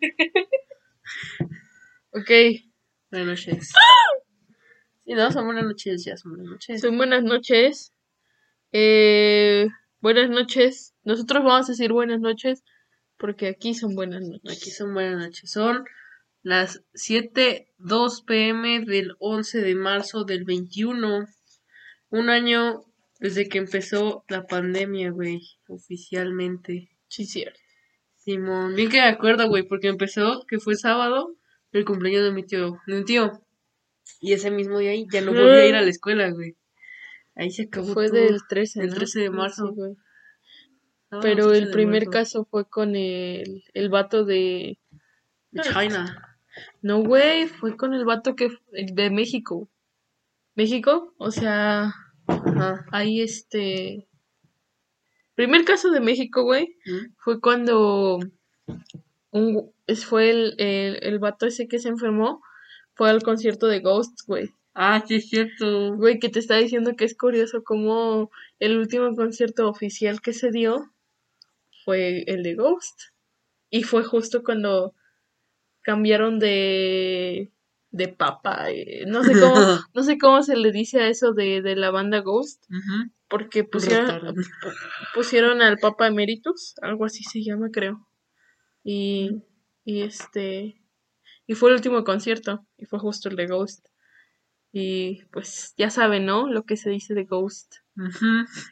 ok. 2.12 2.30
Buenas 3.10 3.28
noches. 3.28 3.72
Sí, 5.04 5.14
no, 5.14 5.32
son 5.32 5.46
buenas 5.46 5.64
noches, 5.64 6.04
ya 6.04 6.18
son 6.18 6.32
buenas 6.32 6.52
noches. 6.52 6.82
Son 6.82 6.98
buenas 6.98 7.22
noches. 7.22 7.94
Eh, 8.72 9.66
buenas 10.02 10.28
noches. 10.28 10.94
Nosotros 11.02 11.42
vamos 11.42 11.66
a 11.66 11.72
decir 11.72 11.94
buenas 11.94 12.20
noches 12.20 12.62
porque 13.16 13.48
aquí 13.48 13.72
son 13.72 13.94
buenas 13.94 14.20
noches. 14.20 14.60
Aquí 14.60 14.70
son 14.70 14.92
buenas 14.92 15.16
noches. 15.16 15.50
Son 15.50 15.86
las 16.42 16.82
7.02 16.92 18.22
pm 18.26 18.84
del 18.84 19.12
11 19.18 19.62
de 19.62 19.74
marzo 19.74 20.24
del 20.24 20.44
21. 20.44 21.26
Un 22.10 22.28
año 22.28 22.84
desde 23.18 23.48
que 23.48 23.56
empezó 23.56 24.26
la 24.28 24.46
pandemia, 24.46 25.10
güey, 25.10 25.40
oficialmente. 25.68 26.90
Sí, 27.08 27.24
cierto. 27.24 27.58
Simón, 28.28 28.74
bien 28.74 28.90
que 28.90 28.98
me 28.98 29.08
acuerdo, 29.08 29.48
güey, 29.48 29.62
porque 29.62 29.88
empezó, 29.88 30.44
que 30.46 30.58
fue 30.58 30.76
sábado, 30.76 31.34
el 31.72 31.84
cumpleaños 31.86 32.24
de 32.24 32.32
mi 32.32 32.42
tío, 32.44 32.76
de 32.86 32.98
un 32.98 33.04
tío. 33.06 33.32
Y 34.20 34.32
ese 34.34 34.50
mismo 34.50 34.78
día 34.78 34.92
ya 35.10 35.20
no 35.22 35.32
volví 35.32 35.48
a 35.56 35.66
ir 35.66 35.74
a 35.74 35.80
la 35.82 35.88
escuela, 35.88 36.30
güey. 36.30 36.54
Ahí 37.34 37.50
se 37.50 37.62
acabó 37.64 37.94
Fue 37.94 38.08
todo. 38.08 38.16
del 38.20 38.40
13, 38.48 38.80
El 38.82 38.88
¿no? 38.90 38.94
13 38.96 39.20
de 39.20 39.30
marzo. 39.30 39.68
Sí, 39.68 39.74
güey. 39.76 39.94
Ah, 41.10 41.20
Pero 41.22 41.48
13 41.48 41.58
el 41.64 41.70
primer 41.70 42.02
marzo. 42.06 42.10
caso 42.10 42.48
fue 42.50 42.68
con 42.68 42.96
el, 42.96 43.62
el 43.72 43.88
vato 43.88 44.24
de... 44.24 44.78
De 45.50 45.62
China. 45.62 46.36
No, 46.82 47.02
güey, 47.02 47.46
fue 47.46 47.76
con 47.76 47.94
el 47.94 48.04
vato 48.04 48.34
que 48.34 48.50
de 48.72 49.10
México. 49.10 49.70
México, 50.54 51.14
o 51.18 51.30
sea, 51.30 51.94
Ajá. 52.26 52.84
ahí 52.92 53.20
este... 53.22 54.07
Primer 55.38 55.64
caso 55.64 55.92
de 55.92 56.00
México, 56.00 56.42
güey, 56.42 56.74
¿Mm? 56.84 57.12
fue 57.16 57.40
cuando 57.40 58.18
un, 59.30 59.72
fue 60.04 60.30
el, 60.30 60.54
el, 60.58 60.98
el 61.02 61.18
vato 61.20 61.46
ese 61.46 61.68
que 61.68 61.78
se 61.78 61.88
enfermó, 61.90 62.42
fue 62.94 63.08
al 63.08 63.22
concierto 63.22 63.68
de 63.68 63.78
Ghost, 63.78 64.22
güey. 64.26 64.50
Ah, 64.74 65.04
sí, 65.06 65.14
es 65.16 65.28
cierto. 65.28 65.94
Güey, 65.96 66.18
que 66.18 66.28
te 66.28 66.40
está 66.40 66.56
diciendo 66.56 66.96
que 66.96 67.04
es 67.04 67.16
curioso 67.16 67.62
cómo 67.62 68.30
el 68.58 68.78
último 68.78 69.14
concierto 69.14 69.68
oficial 69.68 70.20
que 70.20 70.32
se 70.32 70.50
dio 70.50 70.92
fue 71.84 72.24
el 72.26 72.42
de 72.42 72.56
Ghost. 72.56 73.00
Y 73.70 73.84
fue 73.84 74.02
justo 74.02 74.42
cuando 74.42 74.92
cambiaron 75.82 76.40
de, 76.40 77.52
de 77.92 78.08
papa. 78.08 78.70
eh, 78.70 79.04
No 79.06 79.22
sé 79.22 79.38
cómo, 79.38 79.54
no 79.94 80.02
sé 80.02 80.18
cómo 80.18 80.42
se 80.42 80.56
le 80.56 80.72
dice 80.72 81.00
a 81.00 81.08
eso 81.08 81.32
de, 81.32 81.62
de 81.62 81.76
la 81.76 81.92
banda 81.92 82.22
Ghost. 82.22 82.64
Porque 83.28 83.64
pusieron, 83.64 84.34
pusieron 85.14 85.62
al 85.62 85.78
Papa 85.78 86.06
Emeritus, 86.06 86.74
algo 86.82 87.04
así 87.04 87.22
se 87.24 87.42
llama, 87.42 87.68
creo. 87.70 88.08
Y, 88.82 89.42
y 89.84 90.02
este, 90.02 90.82
y 91.46 91.54
fue 91.54 91.70
el 91.70 91.76
último 91.76 92.04
concierto, 92.04 92.66
y 92.76 92.86
fue 92.86 92.98
justo 92.98 93.28
el 93.28 93.36
de 93.36 93.46
Ghost. 93.46 93.86
Y 94.72 95.24
pues 95.32 95.74
ya 95.76 95.90
saben, 95.90 96.26
¿no? 96.26 96.48
Lo 96.48 96.64
que 96.64 96.76
se 96.76 96.90
dice 96.90 97.14
de 97.14 97.24
Ghost. 97.24 97.76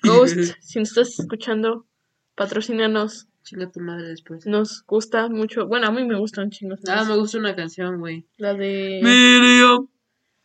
Ghost, 0.03 0.37
si 0.61 0.79
nos 0.79 0.91
estás 0.91 1.19
escuchando, 1.19 1.87
patrocínanos. 2.35 3.29
Chinga 3.43 3.71
tu 3.71 3.81
madre 3.81 4.09
después. 4.09 4.45
Nos 4.45 4.83
gusta 4.87 5.29
mucho. 5.29 5.67
Bueno, 5.69 5.87
a 5.87 5.93
mí 5.93 6.05
me 6.05 6.19
gustan 6.19 6.51
chingos. 6.51 6.81
Ah, 6.89 7.05
me 7.05 7.17
gusta 7.17 7.39
una 7.39 7.55
canción, 7.55 8.01
güey. 8.01 8.27
La 8.37 8.55
de. 8.55 9.01
Miriam. 9.03 9.89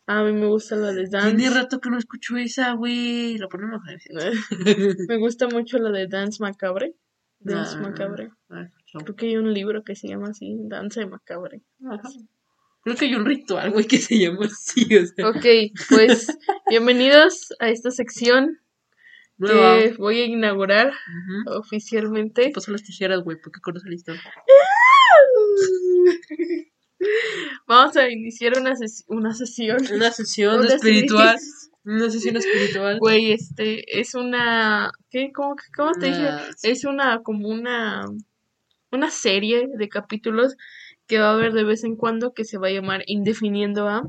A 0.06 0.22
mí 0.24 0.32
me 0.32 0.46
gusta 0.46 0.76
la 0.76 0.92
de 0.92 1.06
Tiene 1.06 1.44
Dance. 1.44 1.50
rato 1.50 1.80
que 1.80 1.90
no 1.90 1.98
escucho 1.98 2.36
esa, 2.36 2.72
güey. 2.72 3.38
La 3.38 3.48
ponemos 3.48 3.80
me 5.08 5.16
gusta 5.18 5.46
mucho 5.48 5.78
la 5.78 5.90
de 5.90 6.06
Dance 6.08 6.38
Macabre. 6.42 6.94
Dance 7.38 7.76
Ah, 7.76 7.80
Macabre. 7.80 8.30
ah. 8.50 8.68
Creo 9.04 9.16
que 9.16 9.26
hay 9.26 9.36
un 9.36 9.54
libro 9.54 9.84
que 9.84 9.94
se 9.96 10.06
llama 10.08 10.28
así, 10.28 10.54
Danza 10.64 11.06
Macabre. 11.06 11.62
Ajá. 11.90 12.08
Creo 12.84 12.96
que 12.96 13.04
hay 13.06 13.14
un 13.14 13.24
ritual, 13.24 13.70
güey, 13.70 13.86
que 13.86 13.98
se 13.98 14.18
llama 14.18 14.44
así, 14.46 14.84
o 14.96 15.06
sea. 15.06 15.28
Ok, 15.30 15.46
pues 15.88 16.26
bienvenidos 16.68 17.54
a 17.58 17.70
esta 17.70 17.90
sección 17.90 18.58
Nueva. 19.38 19.78
que 19.78 19.94
voy 19.98 20.20
a 20.20 20.24
inaugurar 20.26 20.92
oficialmente. 21.46 22.50
Pasó 22.52 22.70
las 22.70 22.82
tijeras, 22.82 23.22
güey, 23.22 23.38
porque 23.42 23.60
conoce 23.60 23.88
la 23.88 23.94
historia. 23.94 24.20
Vamos 27.66 27.96
a 27.96 28.08
iniciar 28.10 28.58
una, 28.58 28.72
ses- 28.74 29.04
una 29.08 29.34
sesión. 29.34 29.78
Una 29.92 30.10
sesión 30.10 30.60
Una 30.60 30.74
espiritual. 30.74 31.36
Una 31.84 32.10
sesión 32.10 32.36
espiritual. 32.36 32.98
Güey, 32.98 33.32
este 33.32 34.00
es 34.00 34.14
una. 34.14 34.90
¿Qué? 35.10 35.32
¿Cómo, 35.34 35.56
cómo 35.76 35.92
te 35.92 36.06
dije? 36.06 36.28
Es 36.62 36.84
una, 36.84 37.22
como 37.22 37.48
una. 37.48 38.04
Una 38.92 39.10
serie 39.10 39.68
de 39.74 39.88
capítulos 39.88 40.54
que 41.06 41.18
va 41.18 41.30
a 41.30 41.32
haber 41.34 41.52
de 41.52 41.64
vez 41.64 41.82
en 41.84 41.96
cuando 41.96 42.34
que 42.34 42.44
se 42.44 42.58
va 42.58 42.68
a 42.68 42.72
llamar 42.72 43.02
Indefiniendo 43.06 43.88
a. 43.88 44.02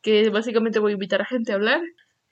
Que 0.00 0.30
básicamente 0.30 0.78
voy 0.78 0.92
a 0.92 0.94
invitar 0.94 1.20
a 1.22 1.26
gente 1.26 1.52
a 1.52 1.56
hablar. 1.56 1.80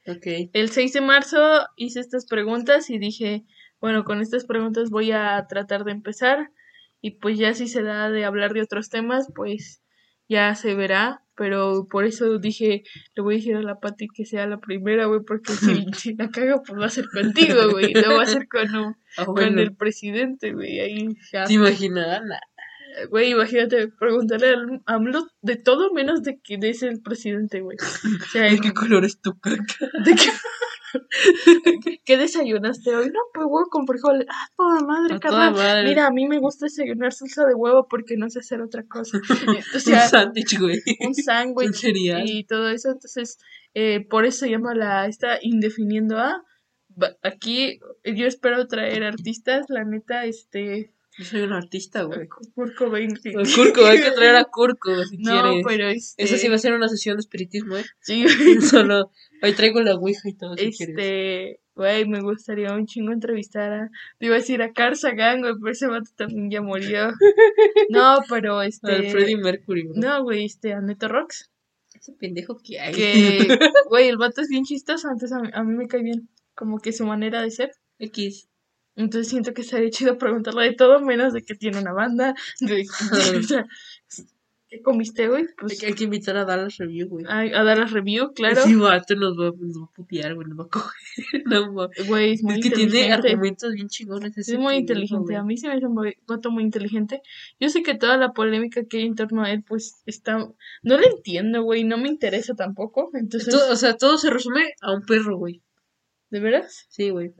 Ok. 0.06 0.26
El 0.52 0.70
6 0.70 0.92
de 0.94 1.00
marzo 1.02 1.66
hice 1.76 2.00
estas 2.00 2.26
preguntas 2.26 2.88
y 2.90 2.98
dije, 2.98 3.44
bueno, 3.80 4.04
con 4.04 4.20
estas 4.20 4.44
preguntas 4.46 4.90
voy 4.90 5.12
a 5.12 5.46
tratar 5.48 5.84
de 5.84 5.92
empezar 5.92 6.50
y 7.02 7.12
pues 7.12 7.38
ya 7.38 7.54
si 7.54 7.68
se 7.68 7.82
da 7.82 8.10
de 8.10 8.24
hablar 8.24 8.52
de 8.54 8.62
otros 8.62 8.88
temas, 8.88 9.28
pues 9.34 9.82
ya 10.30 10.54
se 10.54 10.74
verá, 10.74 11.22
pero 11.34 11.86
por 11.90 12.04
eso 12.04 12.38
dije, 12.38 12.84
le 13.16 13.22
voy 13.22 13.34
a 13.34 13.38
decir 13.38 13.56
a 13.56 13.62
la 13.62 13.80
Pati 13.80 14.06
que 14.08 14.24
sea 14.24 14.46
la 14.46 14.58
primera, 14.60 15.06
güey, 15.06 15.20
porque 15.26 15.52
si, 15.52 15.84
si 15.94 16.14
la 16.14 16.30
cago, 16.30 16.62
pues 16.66 16.80
va 16.80 16.86
a 16.86 16.90
ser 16.90 17.06
contigo, 17.12 17.70
güey, 17.72 17.92
no 17.92 18.16
va 18.16 18.22
a 18.22 18.26
ser 18.26 18.46
con, 18.48 18.74
un- 18.74 18.96
Ah, 19.18 19.24
con 19.26 19.58
el 19.58 19.74
presidente, 19.74 20.52
güey, 20.52 20.78
ahí 20.80 21.08
ya, 21.32 21.44
¿Te 21.44 21.54
imaginarán? 21.54 22.28
Nah. 22.28 22.38
Güey, 23.10 23.30
imagínate, 23.30 23.88
preguntarle 23.88 24.48
al 24.50 24.82
AMLO 24.86 25.26
de 25.42 25.56
todo 25.56 25.92
menos 25.92 26.22
de 26.22 26.40
que 26.40 26.58
es 26.62 26.82
el 26.82 27.00
presidente, 27.00 27.60
güey, 27.60 27.76
o 28.22 28.26
sea, 28.32 28.42
¿De 28.42 28.58
qué 28.60 28.72
color 28.72 29.04
es 29.04 29.20
tu 29.20 29.38
caca? 29.38 29.64
¿De 30.04 30.14
qué? 30.14 30.30
¿Qué 32.04 32.16
desayunaste 32.16 32.94
hoy? 32.94 33.06
No, 33.06 33.20
pues 33.32 33.46
huevo 33.48 33.68
con 33.70 33.86
frijoles. 33.86 34.26
Ah, 34.28 34.48
toda 34.56 34.80
madre, 34.80 35.14
A 35.14 35.18
toda 35.20 35.36
carnal. 35.36 35.52
madre. 35.52 35.88
Mira, 35.88 36.06
a 36.06 36.10
mí 36.10 36.26
me 36.26 36.38
gusta 36.38 36.66
desayunar 36.66 37.12
salsa 37.12 37.44
de 37.46 37.54
huevo 37.54 37.86
porque 37.88 38.16
no 38.16 38.28
sé 38.28 38.40
hacer 38.40 38.60
otra 38.60 38.84
cosa. 38.86 39.18
O 39.18 39.20
un 39.74 40.08
sándwich, 40.08 40.58
güey. 40.58 40.78
un 41.00 41.14
sándwich 41.14 41.84
y 42.24 42.44
todo 42.44 42.68
eso. 42.70 42.90
Entonces, 42.90 43.38
eh, 43.74 44.04
por 44.08 44.24
eso 44.26 44.46
llama 44.46 44.74
la, 44.74 45.06
está 45.06 45.38
indefiniendo 45.40 46.18
a. 46.18 46.42
Aquí 47.22 47.78
yo 48.04 48.26
espero 48.26 48.66
traer 48.66 49.04
artistas, 49.04 49.66
la 49.68 49.84
neta, 49.84 50.24
este, 50.24 50.92
Yo 51.20 51.26
soy 51.26 51.42
un 51.42 51.52
artista, 51.52 52.04
güey. 52.04 52.26
Kurt 52.54 52.74
Cobain, 52.76 53.14
sí. 53.14 53.28
El 53.28 53.46
Curco, 53.54 53.84
hay 53.84 54.00
que 54.00 54.10
traer 54.12 54.36
a 54.36 54.44
Curco 54.50 55.04
si 55.04 55.18
No, 55.18 55.42
quieres. 55.42 55.64
pero 55.66 55.88
este, 55.88 56.24
Eso 56.24 56.36
sí 56.38 56.48
va 56.48 56.54
a 56.54 56.58
ser 56.58 56.72
una 56.72 56.88
sesión 56.88 57.16
de 57.18 57.20
espiritismo, 57.20 57.76
¿eh? 57.76 57.84
sí, 58.00 58.24
Solo, 58.62 59.10
ahí 59.42 59.52
traigo 59.52 59.82
la 59.82 59.96
ouija 59.96 60.30
y 60.30 60.34
todo 60.34 60.54
si 60.56 60.70
quieres. 60.70 60.96
Este, 60.96 61.60
güey, 61.74 62.08
me 62.08 62.22
gustaría 62.22 62.72
un 62.72 62.86
chingo 62.86 63.12
entrevistar 63.12 63.70
a, 63.70 63.90
te 64.18 64.26
iba 64.26 64.36
a 64.36 64.38
decir 64.38 64.62
a 64.62 64.72
Carl 64.72 64.96
Sagan, 64.96 65.40
güey, 65.42 65.52
pero 65.60 65.72
ese 65.72 65.88
vato 65.88 66.10
también 66.16 66.50
ya 66.50 66.62
murió. 66.62 67.10
No, 67.90 68.20
pero 68.28 68.62
este, 68.62 68.90
Al 68.90 69.10
Freddie 69.10 69.36
Mercury, 69.36 69.82
bro. 69.88 70.00
no, 70.00 70.22
güey, 70.22 70.46
este, 70.46 70.72
a 70.72 70.80
Neto 70.80 71.06
Rocks, 71.08 71.50
Ese 71.94 72.12
pendejo 72.14 72.56
que 72.64 72.80
hay. 72.80 72.94
que, 72.94 73.58
güey, 73.90 74.08
el 74.08 74.16
vato 74.16 74.40
es 74.40 74.48
bien 74.48 74.64
chistoso, 74.64 75.08
antes 75.08 75.32
a 75.32 75.40
mí, 75.40 75.50
a 75.52 75.62
mí 75.64 75.74
me 75.76 75.86
cae 75.86 76.02
bien, 76.02 76.30
como 76.54 76.78
que 76.78 76.92
su 76.92 77.04
manera 77.04 77.42
de 77.42 77.50
ser. 77.50 77.72
X. 77.98 78.48
Entonces 79.00 79.28
siento 79.28 79.52
que 79.54 79.62
estaría 79.62 79.90
chido 79.90 80.18
preguntarle 80.18 80.64
de 80.64 80.72
todo, 80.74 81.00
menos 81.00 81.32
de 81.32 81.42
que 81.42 81.54
tiene 81.54 81.78
una 81.80 81.92
banda, 81.92 82.34
de, 82.60 82.86
o 83.38 83.42
sea, 83.42 83.66
¿qué 84.68 84.82
comiste, 84.82 85.26
güey? 85.26 85.42
Hay 85.42 85.48
Pues 85.58 85.80
que, 85.80 85.86
hay 85.86 85.94
que 85.94 86.04
invitar 86.04 86.36
a 86.36 86.44
Dallas 86.44 86.76
Review, 86.78 87.08
güey. 87.08 87.24
a, 87.26 87.40
a 87.40 87.64
dar 87.64 87.78
las 87.78 87.90
review, 87.90 88.32
claro. 88.34 88.62
Sí, 88.62 88.76
vato 88.76 89.16
nos 89.16 89.36
va, 89.36 89.46
nos 89.58 89.78
va 89.80 89.84
a 89.86 89.92
putear, 89.92 90.34
güey, 90.36 90.46
nos 90.48 90.58
va 90.60 90.64
a 90.64 90.68
coger. 90.68 90.92
No, 91.46 91.72
Güey, 92.06 92.34
es 92.34 92.42
muy 92.44 92.54
es 92.54 92.60
que 92.62 92.70
tiene 92.70 93.12
argumentos 93.12 93.72
bien 93.72 93.88
chingones. 93.88 94.36
ese 94.38 94.52
Es 94.52 94.58
muy 94.58 94.76
inteligente, 94.76 95.24
güey. 95.32 95.36
a 95.36 95.42
mí 95.42 95.56
se 95.56 95.66
me 95.66 95.74
hace 95.74 95.86
un 95.86 96.12
vato 96.28 96.50
muy 96.52 96.62
inteligente. 96.62 97.22
Yo 97.58 97.68
sé 97.68 97.82
que 97.82 97.94
toda 97.94 98.16
la 98.16 98.32
polémica 98.32 98.84
que 98.84 98.98
hay 98.98 99.06
en 99.06 99.16
torno 99.16 99.42
a 99.42 99.50
él, 99.50 99.64
pues 99.66 100.02
está... 100.06 100.36
No 100.82 100.98
lo 100.98 101.04
entiendo, 101.04 101.62
güey, 101.62 101.82
no 101.82 101.98
me 101.98 102.08
interesa 102.08 102.54
tampoco. 102.54 103.10
Entonces, 103.14 103.52
Todo- 103.52 103.72
o 103.72 103.76
sea, 103.76 103.96
todo 103.96 104.18
se 104.18 104.30
resume 104.30 104.74
a 104.82 104.92
un 104.92 105.02
perro, 105.02 105.36
güey. 105.36 105.62
¿de 106.30 106.38
veras? 106.38 106.86
Sí, 106.90 107.10
güey. 107.10 107.34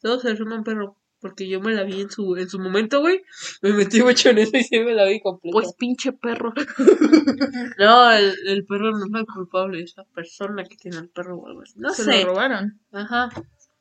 Todo 0.00 0.20
se 0.20 0.28
resume 0.30 0.54
a 0.54 0.58
un 0.58 0.64
perro. 0.64 0.96
Porque 1.20 1.48
yo 1.48 1.60
me 1.60 1.72
la 1.74 1.82
vi 1.82 2.00
en 2.02 2.10
su, 2.10 2.36
en 2.36 2.48
su 2.48 2.58
momento, 2.60 3.00
güey. 3.00 3.22
Me 3.62 3.72
metí 3.72 4.02
mucho 4.02 4.30
en 4.30 4.38
eso 4.38 4.56
y 4.56 4.62
sí 4.62 4.78
me 4.80 4.94
la 4.94 5.04
vi 5.04 5.20
completa. 5.20 5.52
pues 5.52 5.72
pinche 5.74 6.12
perro. 6.12 6.52
No, 7.78 8.12
el, 8.12 8.34
el 8.46 8.64
perro 8.66 8.92
no 8.92 9.04
es 9.06 9.20
el 9.20 9.26
culpable, 9.26 9.82
es 9.82 9.94
la 9.96 10.04
persona 10.04 10.64
que 10.64 10.76
tiene 10.76 10.98
el 10.98 11.08
perro 11.08 11.36
o 11.38 11.46
algo 11.46 11.62
así. 11.62 11.74
No 11.76 11.90
Se 11.92 12.04
sé. 12.04 12.20
lo 12.22 12.28
robaron. 12.30 12.80
Ajá. 12.92 13.28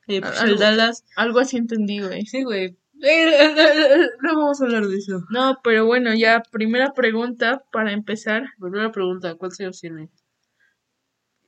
Eh, 0.08 0.22
pues 0.22 0.40
Algo- 0.42 0.54
el 0.54 0.60
Dallas. 0.60 1.04
Algo 1.16 1.40
así 1.40 1.58
entendí, 1.58 2.00
güey. 2.00 2.26
Sí, 2.26 2.44
güey. 2.44 2.66
Eh, 2.66 2.76
eh, 3.04 3.54
eh, 3.58 4.08
No 4.24 4.36
vamos 4.36 4.60
a 4.62 4.66
hablar 4.66 4.86
de 4.88 4.98
eso. 4.98 5.24
No, 5.30 5.60
pero 5.64 5.86
bueno, 5.86 6.14
ya, 6.16 6.42
primera 6.52 6.94
pregunta 6.94 7.64
para 7.72 7.92
empezar. 7.92 8.46
Primera 8.60 8.92
pregunta, 8.92 9.36
¿cuántos 9.36 9.60
años 9.60 9.80
tiene? 9.80 10.10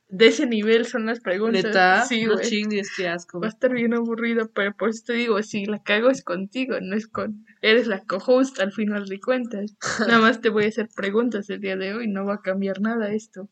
De 0.10 0.28
ese 0.28 0.48
nivel 0.48 0.86
son 0.86 1.06
las 1.06 1.20
preguntas. 1.20 1.64
Neta, 1.64 2.04
sí, 2.04 2.26
no 2.26 2.40
chingues, 2.42 2.90
qué 2.98 3.08
asco. 3.08 3.40
Va 3.40 3.46
a 3.48 3.50
estar 3.50 3.72
bien 3.72 3.94
aburrido, 3.94 4.50
pero 4.54 4.76
por 4.76 4.90
eso 4.90 5.04
te 5.06 5.14
digo, 5.14 5.42
si 5.44 5.66
la 5.66 5.84
cago 5.84 6.10
es 6.10 6.24
contigo, 6.24 6.78
no 6.82 6.96
es 6.96 7.08
con... 7.08 7.46
Eres 7.62 7.86
la 7.86 8.04
co-host 8.04 8.60
al 8.60 8.72
final 8.72 9.06
de 9.06 9.20
cuentas. 9.20 9.76
Nada 10.00 10.20
más 10.20 10.42
te 10.42 10.50
voy 10.50 10.66
a 10.66 10.70
hacer 10.70 10.90
preguntas 10.96 11.50
el 11.52 11.62
día 11.62 11.78
de 11.78 11.94
hoy, 11.94 12.08
no 12.08 12.26
va 12.26 12.36
a 12.36 12.42
cambiar 12.42 12.82
nada 12.82 13.14
esto. 13.14 13.50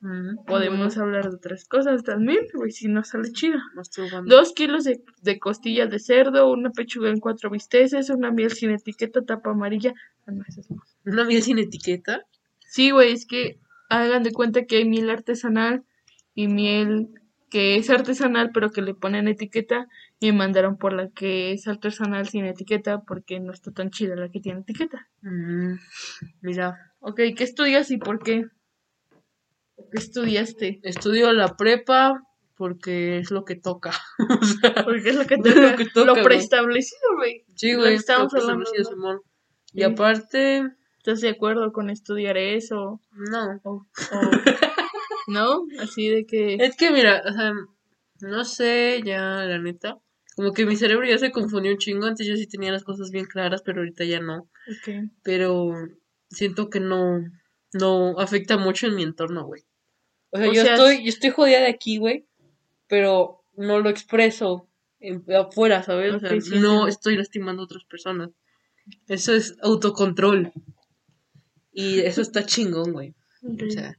Mm, 0.00 0.44
Podemos 0.46 0.98
hablar 0.98 1.30
de 1.30 1.36
otras 1.36 1.64
cosas 1.64 2.02
también, 2.02 2.44
güey, 2.54 2.72
si 2.72 2.88
no 2.88 3.04
sale 3.04 3.30
chido. 3.30 3.58
Dos 4.26 4.52
kilos 4.52 4.84
de, 4.84 5.00
de 5.22 5.38
costillas 5.38 5.90
de 5.90 6.00
cerdo, 6.00 6.50
una 6.50 6.70
pechuga 6.72 7.08
en 7.08 7.20
cuatro 7.20 7.50
bisteces, 7.50 8.10
una 8.10 8.32
miel 8.32 8.50
sin 8.50 8.70
etiqueta, 8.70 9.22
tapa 9.22 9.50
amarilla. 9.50 9.94
Ah, 10.26 10.32
no, 10.32 10.42
es 10.46 10.70
más. 10.70 10.96
¿Una 11.06 11.24
miel 11.24 11.42
sin 11.42 11.58
etiqueta? 11.58 12.26
Sí, 12.66 12.90
güey, 12.90 13.12
es 13.12 13.24
que 13.26 13.60
hagan 14.02 14.22
de 14.22 14.32
cuenta 14.32 14.64
que 14.64 14.76
hay 14.78 14.84
miel 14.84 15.10
artesanal 15.10 15.84
y 16.34 16.48
miel 16.48 17.08
que 17.50 17.76
es 17.76 17.88
artesanal 17.90 18.50
pero 18.52 18.70
que 18.70 18.82
le 18.82 18.94
ponen 18.94 19.28
etiqueta 19.28 19.86
y 20.18 20.32
me 20.32 20.38
mandaron 20.38 20.76
por 20.76 20.92
la 20.92 21.10
que 21.10 21.52
es 21.52 21.68
artesanal 21.68 22.26
sin 22.28 22.44
etiqueta 22.46 23.02
porque 23.02 23.38
no 23.40 23.52
está 23.52 23.70
tan 23.70 23.90
chida 23.90 24.16
la 24.16 24.28
que 24.28 24.40
tiene 24.40 24.60
etiqueta. 24.60 25.08
Mm, 25.22 25.74
mira, 26.40 26.94
Ok, 27.06 27.20
¿qué 27.36 27.44
estudias 27.44 27.90
y 27.90 27.98
por 27.98 28.18
qué? 28.22 28.46
¿Qué 29.76 29.98
estudiaste? 29.98 30.80
estudio 30.82 31.32
la 31.34 31.56
prepa 31.56 32.22
porque 32.56 33.18
es 33.18 33.30
lo 33.30 33.44
que 33.44 33.56
toca. 33.56 33.92
O 34.40 34.44
sea, 34.44 34.84
Porque 34.84 35.10
es 35.10 35.16
lo 35.16 35.26
que 35.26 35.36
toca, 35.44 35.70
lo 35.70 35.76
que 35.76 35.84
toca, 35.86 36.06
lo 36.06 36.22
preestablecido, 36.22 37.16
güey. 37.16 37.44
sí, 37.54 37.72
Lo 37.72 37.80
güey, 37.80 37.98
que 37.98 38.12
hablando, 38.12 38.56
¿no? 38.56 38.84
Simón. 38.84 39.20
Y 39.74 39.82
aparte, 39.82 40.62
¿Estás 41.06 41.20
de 41.20 41.28
acuerdo 41.28 41.70
con 41.70 41.90
estudiar 41.90 42.38
eso? 42.38 42.98
no. 43.12 43.60
O, 43.62 43.70
o- 43.72 43.86
¿No? 45.26 45.66
Así 45.78 46.08
de 46.08 46.24
que... 46.24 46.54
Es 46.54 46.76
que 46.78 46.90
mira, 46.90 47.22
o 47.28 47.32
sea, 47.32 47.52
no 48.20 48.44
sé, 48.46 49.02
ya 49.04 49.20
la 49.44 49.58
neta. 49.58 49.98
Como 50.34 50.52
que 50.54 50.64
mi 50.64 50.76
cerebro 50.76 51.06
ya 51.06 51.18
se 51.18 51.30
confundió 51.30 51.72
un 51.72 51.78
chingo. 51.78 52.06
Antes 52.06 52.26
yo 52.26 52.36
sí 52.36 52.46
tenía 52.46 52.72
las 52.72 52.84
cosas 52.84 53.10
bien 53.10 53.26
claras, 53.26 53.60
pero 53.62 53.80
ahorita 53.80 54.04
ya 54.04 54.20
no. 54.20 54.48
ok. 54.66 55.10
Pero 55.22 55.72
siento 56.30 56.70
que 56.70 56.80
no, 56.80 57.20
no 57.74 58.18
afecta 58.18 58.56
mucho 58.56 58.86
en 58.86 58.96
mi 58.96 59.02
entorno, 59.02 59.44
güey. 59.44 59.62
O 60.30 60.38
sea, 60.38 60.48
O 60.48 60.52
yo 60.54 60.62
sea, 60.62 60.74
estoy, 60.74 61.02
yo 61.04 61.08
estoy 61.10 61.30
jodida 61.30 61.60
de 61.60 61.68
aquí, 61.68 61.98
güey, 61.98 62.26
pero 62.88 63.44
no 63.56 63.78
lo 63.80 63.90
expreso 63.90 64.68
en- 65.00 65.22
afuera, 65.34 65.82
¿sabes? 65.82 66.14
O 66.14 66.18
sea, 66.20 66.40
sí, 66.40 66.58
no 66.60 66.84
sí. 66.84 66.88
estoy 66.90 67.16
lastimando 67.18 67.60
a 67.62 67.66
otras 67.66 67.84
personas. 67.84 68.30
Eso 69.06 69.34
es 69.34 69.56
autocontrol. 69.62 70.50
Y 71.74 72.00
eso 72.00 72.22
está 72.22 72.46
chingón, 72.46 72.92
güey. 72.92 73.14
O 73.42 73.70
sea, 73.70 73.98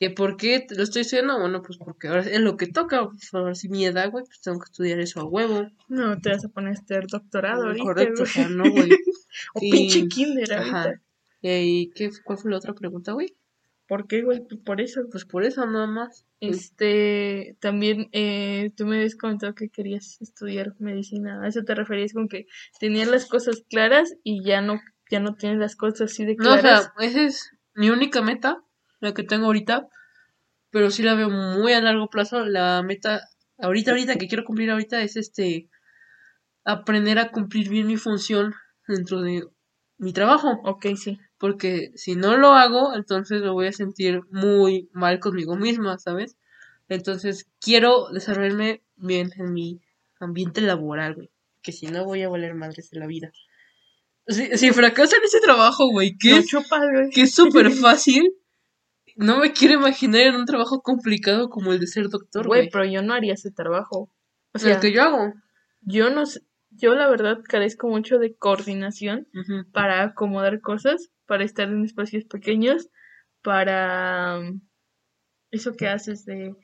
¿que 0.00 0.10
por 0.10 0.36
qué 0.36 0.66
lo 0.70 0.82
estoy 0.82 1.02
estudiando? 1.02 1.38
Bueno, 1.38 1.62
pues 1.62 1.78
porque 1.78 2.08
ahora 2.08 2.22
es 2.22 2.40
lo 2.40 2.56
que 2.56 2.66
toca. 2.66 3.06
Pues 3.08 3.32
ahora 3.34 3.54
sí 3.54 3.68
mi 3.68 3.84
edad, 3.84 4.10
güey, 4.10 4.24
pues 4.24 4.40
tengo 4.40 4.58
que 4.58 4.64
estudiar 4.70 4.98
eso 5.00 5.20
a 5.20 5.24
huevo. 5.24 5.68
No 5.88 6.18
te 6.20 6.30
vas 6.30 6.44
a 6.44 6.48
poner 6.48 6.70
a 6.70 6.74
estudiar 6.74 7.06
doctorado 7.06 7.66
ahorita, 7.66 7.84
Correcto, 7.84 8.22
o 8.22 8.26
sea, 8.26 8.48
no, 8.48 8.70
güey. 8.70 8.90
O 9.54 9.60
Y- 9.60 9.70
pinche 9.70 10.08
kinder 10.08 10.52
ahorita. 10.52 10.78
Ajá. 10.80 11.02
¿Y 11.42 11.90
qué, 11.94 12.10
cuál 12.24 12.38
fue 12.38 12.50
la 12.50 12.56
otra 12.56 12.72
pregunta, 12.74 13.12
güey? 13.12 13.36
¿Por 13.86 14.08
qué, 14.08 14.22
güey? 14.22 14.40
Por 14.64 14.80
eso. 14.80 15.02
Pues 15.12 15.26
por 15.26 15.44
eso 15.44 15.64
nada 15.66 15.86
más. 15.86 16.24
Este, 16.40 17.56
también 17.60 18.08
eh, 18.12 18.72
tú 18.76 18.86
me 18.86 18.96
habías 18.96 19.14
comentado 19.14 19.54
que 19.54 19.68
querías 19.68 20.20
estudiar 20.22 20.74
medicina. 20.78 21.42
¿A 21.42 21.48
eso 21.48 21.62
te 21.62 21.74
referías 21.74 22.12
con 22.14 22.28
que 22.28 22.46
tenías 22.80 23.08
las 23.08 23.26
cosas 23.26 23.62
claras 23.68 24.16
y 24.24 24.42
ya 24.42 24.60
no, 24.60 24.80
ya 25.10 25.20
no 25.20 25.34
tienes 25.34 25.58
las 25.58 25.76
cosas 25.76 26.10
así 26.12 26.24
de 26.24 26.36
No, 26.36 26.54
o 26.54 26.58
claras? 26.58 26.92
sea, 26.98 27.06
esa 27.06 27.22
es 27.22 27.50
mi 27.74 27.90
única 27.90 28.22
meta, 28.22 28.62
la 29.00 29.14
que 29.14 29.22
tengo 29.22 29.46
ahorita, 29.46 29.86
pero 30.70 30.90
sí 30.90 31.02
la 31.02 31.14
veo 31.14 31.30
muy 31.30 31.72
a 31.72 31.80
largo 31.80 32.08
plazo. 32.08 32.44
La 32.44 32.82
meta 32.82 33.22
ahorita, 33.58 33.92
ahorita 33.92 34.16
que 34.16 34.28
quiero 34.28 34.44
cumplir 34.44 34.70
ahorita 34.70 35.02
es 35.02 35.16
este 35.16 35.68
aprender 36.64 37.18
a 37.18 37.30
cumplir 37.30 37.68
bien 37.68 37.86
mi 37.86 37.96
función 37.96 38.54
dentro 38.88 39.22
de 39.22 39.44
mi 39.98 40.12
trabajo, 40.12 40.60
ok, 40.64 40.86
sí. 40.96 41.18
porque 41.38 41.92
si 41.94 42.16
no 42.16 42.36
lo 42.36 42.52
hago, 42.52 42.94
entonces 42.94 43.40
me 43.42 43.50
voy 43.50 43.68
a 43.68 43.72
sentir 43.72 44.20
muy 44.30 44.90
mal 44.92 45.18
conmigo 45.20 45.56
misma, 45.56 45.98
¿sabes? 45.98 46.36
Entonces 46.88 47.46
quiero 47.60 48.08
desarrollarme 48.10 48.82
bien 48.96 49.30
en 49.36 49.52
mi 49.52 49.80
ambiente 50.20 50.60
laboral, 50.60 51.14
güey, 51.14 51.30
que 51.62 51.72
si 51.72 51.86
no 51.86 52.04
voy 52.04 52.22
a 52.22 52.28
valer 52.28 52.54
madres 52.54 52.90
de 52.90 52.98
la 53.00 53.06
vida. 53.06 53.32
Si, 54.28 54.56
si 54.58 54.72
fracaso 54.72 55.16
en 55.16 55.24
ese 55.24 55.40
trabajo, 55.40 55.88
güey, 55.90 56.16
¿qué 56.18 56.30
No 56.30 56.36
es? 56.38 56.46
chupas, 56.46 56.80
que 57.14 57.22
es 57.22 57.34
súper 57.34 57.70
fácil. 57.72 58.32
No 59.16 59.38
me 59.38 59.52
quiero 59.52 59.74
imaginar 59.74 60.22
en 60.22 60.34
un 60.36 60.44
trabajo 60.46 60.82
complicado 60.82 61.48
como 61.48 61.72
el 61.72 61.80
de 61.80 61.86
ser 61.86 62.08
doctor, 62.08 62.46
Güey, 62.46 62.62
güey. 62.62 62.70
pero 62.70 62.84
yo 62.84 63.02
no 63.02 63.14
haría 63.14 63.34
ese 63.34 63.50
trabajo. 63.50 64.10
O 64.52 64.58
sea, 64.58 64.74
el 64.74 64.80
que 64.80 64.92
yo 64.92 65.02
hago. 65.02 65.32
yo 65.80 66.10
no 66.10 66.26
sé, 66.26 66.40
yo 66.70 66.94
la 66.94 67.08
verdad 67.08 67.38
carezco 67.48 67.88
mucho 67.88 68.18
de 68.18 68.34
coordinación 68.36 69.26
para 69.72 70.02
acomodar 70.02 70.60
cosas, 70.60 71.10
para 71.26 71.44
estar 71.44 71.68
en 71.68 71.84
espacios 71.84 72.24
pequeños, 72.24 72.88
para 73.42 74.38
um, 74.40 74.60
eso 75.50 75.72
que 75.74 75.88
haces 75.88 76.24
de 76.26 76.54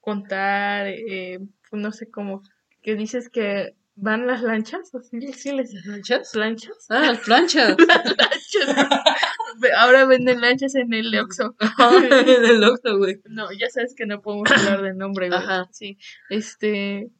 contar, 0.00 0.86
eh, 0.88 1.38
pues, 1.68 1.82
no 1.82 1.92
sé 1.92 2.10
cómo, 2.10 2.42
que 2.82 2.94
dices 2.94 3.28
que 3.28 3.76
van 3.94 4.26
las 4.26 4.42
lanchas, 4.42 4.94
así 4.94 5.20
sí 5.32 5.52
les 5.52 5.72
¿Las 5.74 5.86
lanchas? 5.86 6.30
planchas. 6.32 6.86
Ah, 6.88 7.00
las 7.00 7.18
planchas. 7.20 7.76
Lanchas. 7.78 8.88
Ahora 9.78 10.06
venden 10.06 10.40
lanchas 10.40 10.74
en 10.74 10.92
el 10.92 11.14
Oxxo. 11.18 11.54
en 12.00 12.44
el 12.44 12.64
Oxxo, 12.64 12.98
güey. 12.98 13.20
No, 13.26 13.52
ya 13.52 13.68
sabes 13.70 13.94
que 13.96 14.06
no 14.06 14.20
podemos 14.22 14.50
hablar 14.50 14.82
de 14.82 14.94
nombre, 14.94 15.28
güey. 15.28 15.38
Ajá. 15.38 15.68
Sí, 15.72 15.98
este, 16.30 17.10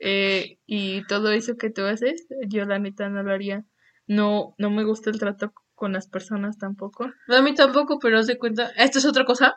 eh, 0.00 0.58
y 0.66 1.06
todo 1.06 1.32
eso 1.32 1.56
que 1.56 1.70
tú 1.70 1.84
haces, 1.84 2.26
yo 2.48 2.64
la 2.64 2.78
neta 2.78 3.08
no 3.08 3.22
lo 3.22 3.32
haría. 3.32 3.64
No, 4.06 4.54
no 4.58 4.70
me 4.70 4.84
gusta 4.84 5.10
el 5.10 5.18
trato 5.18 5.52
con 5.74 5.92
las 5.92 6.08
personas 6.08 6.58
tampoco. 6.58 7.10
No, 7.28 7.36
a 7.36 7.42
mí 7.42 7.54
tampoco, 7.54 7.98
pero 7.98 8.18
haz 8.18 8.26
de 8.26 8.38
cuenta. 8.38 8.70
Esto 8.76 8.98
es 8.98 9.04
otra 9.04 9.24
cosa. 9.24 9.56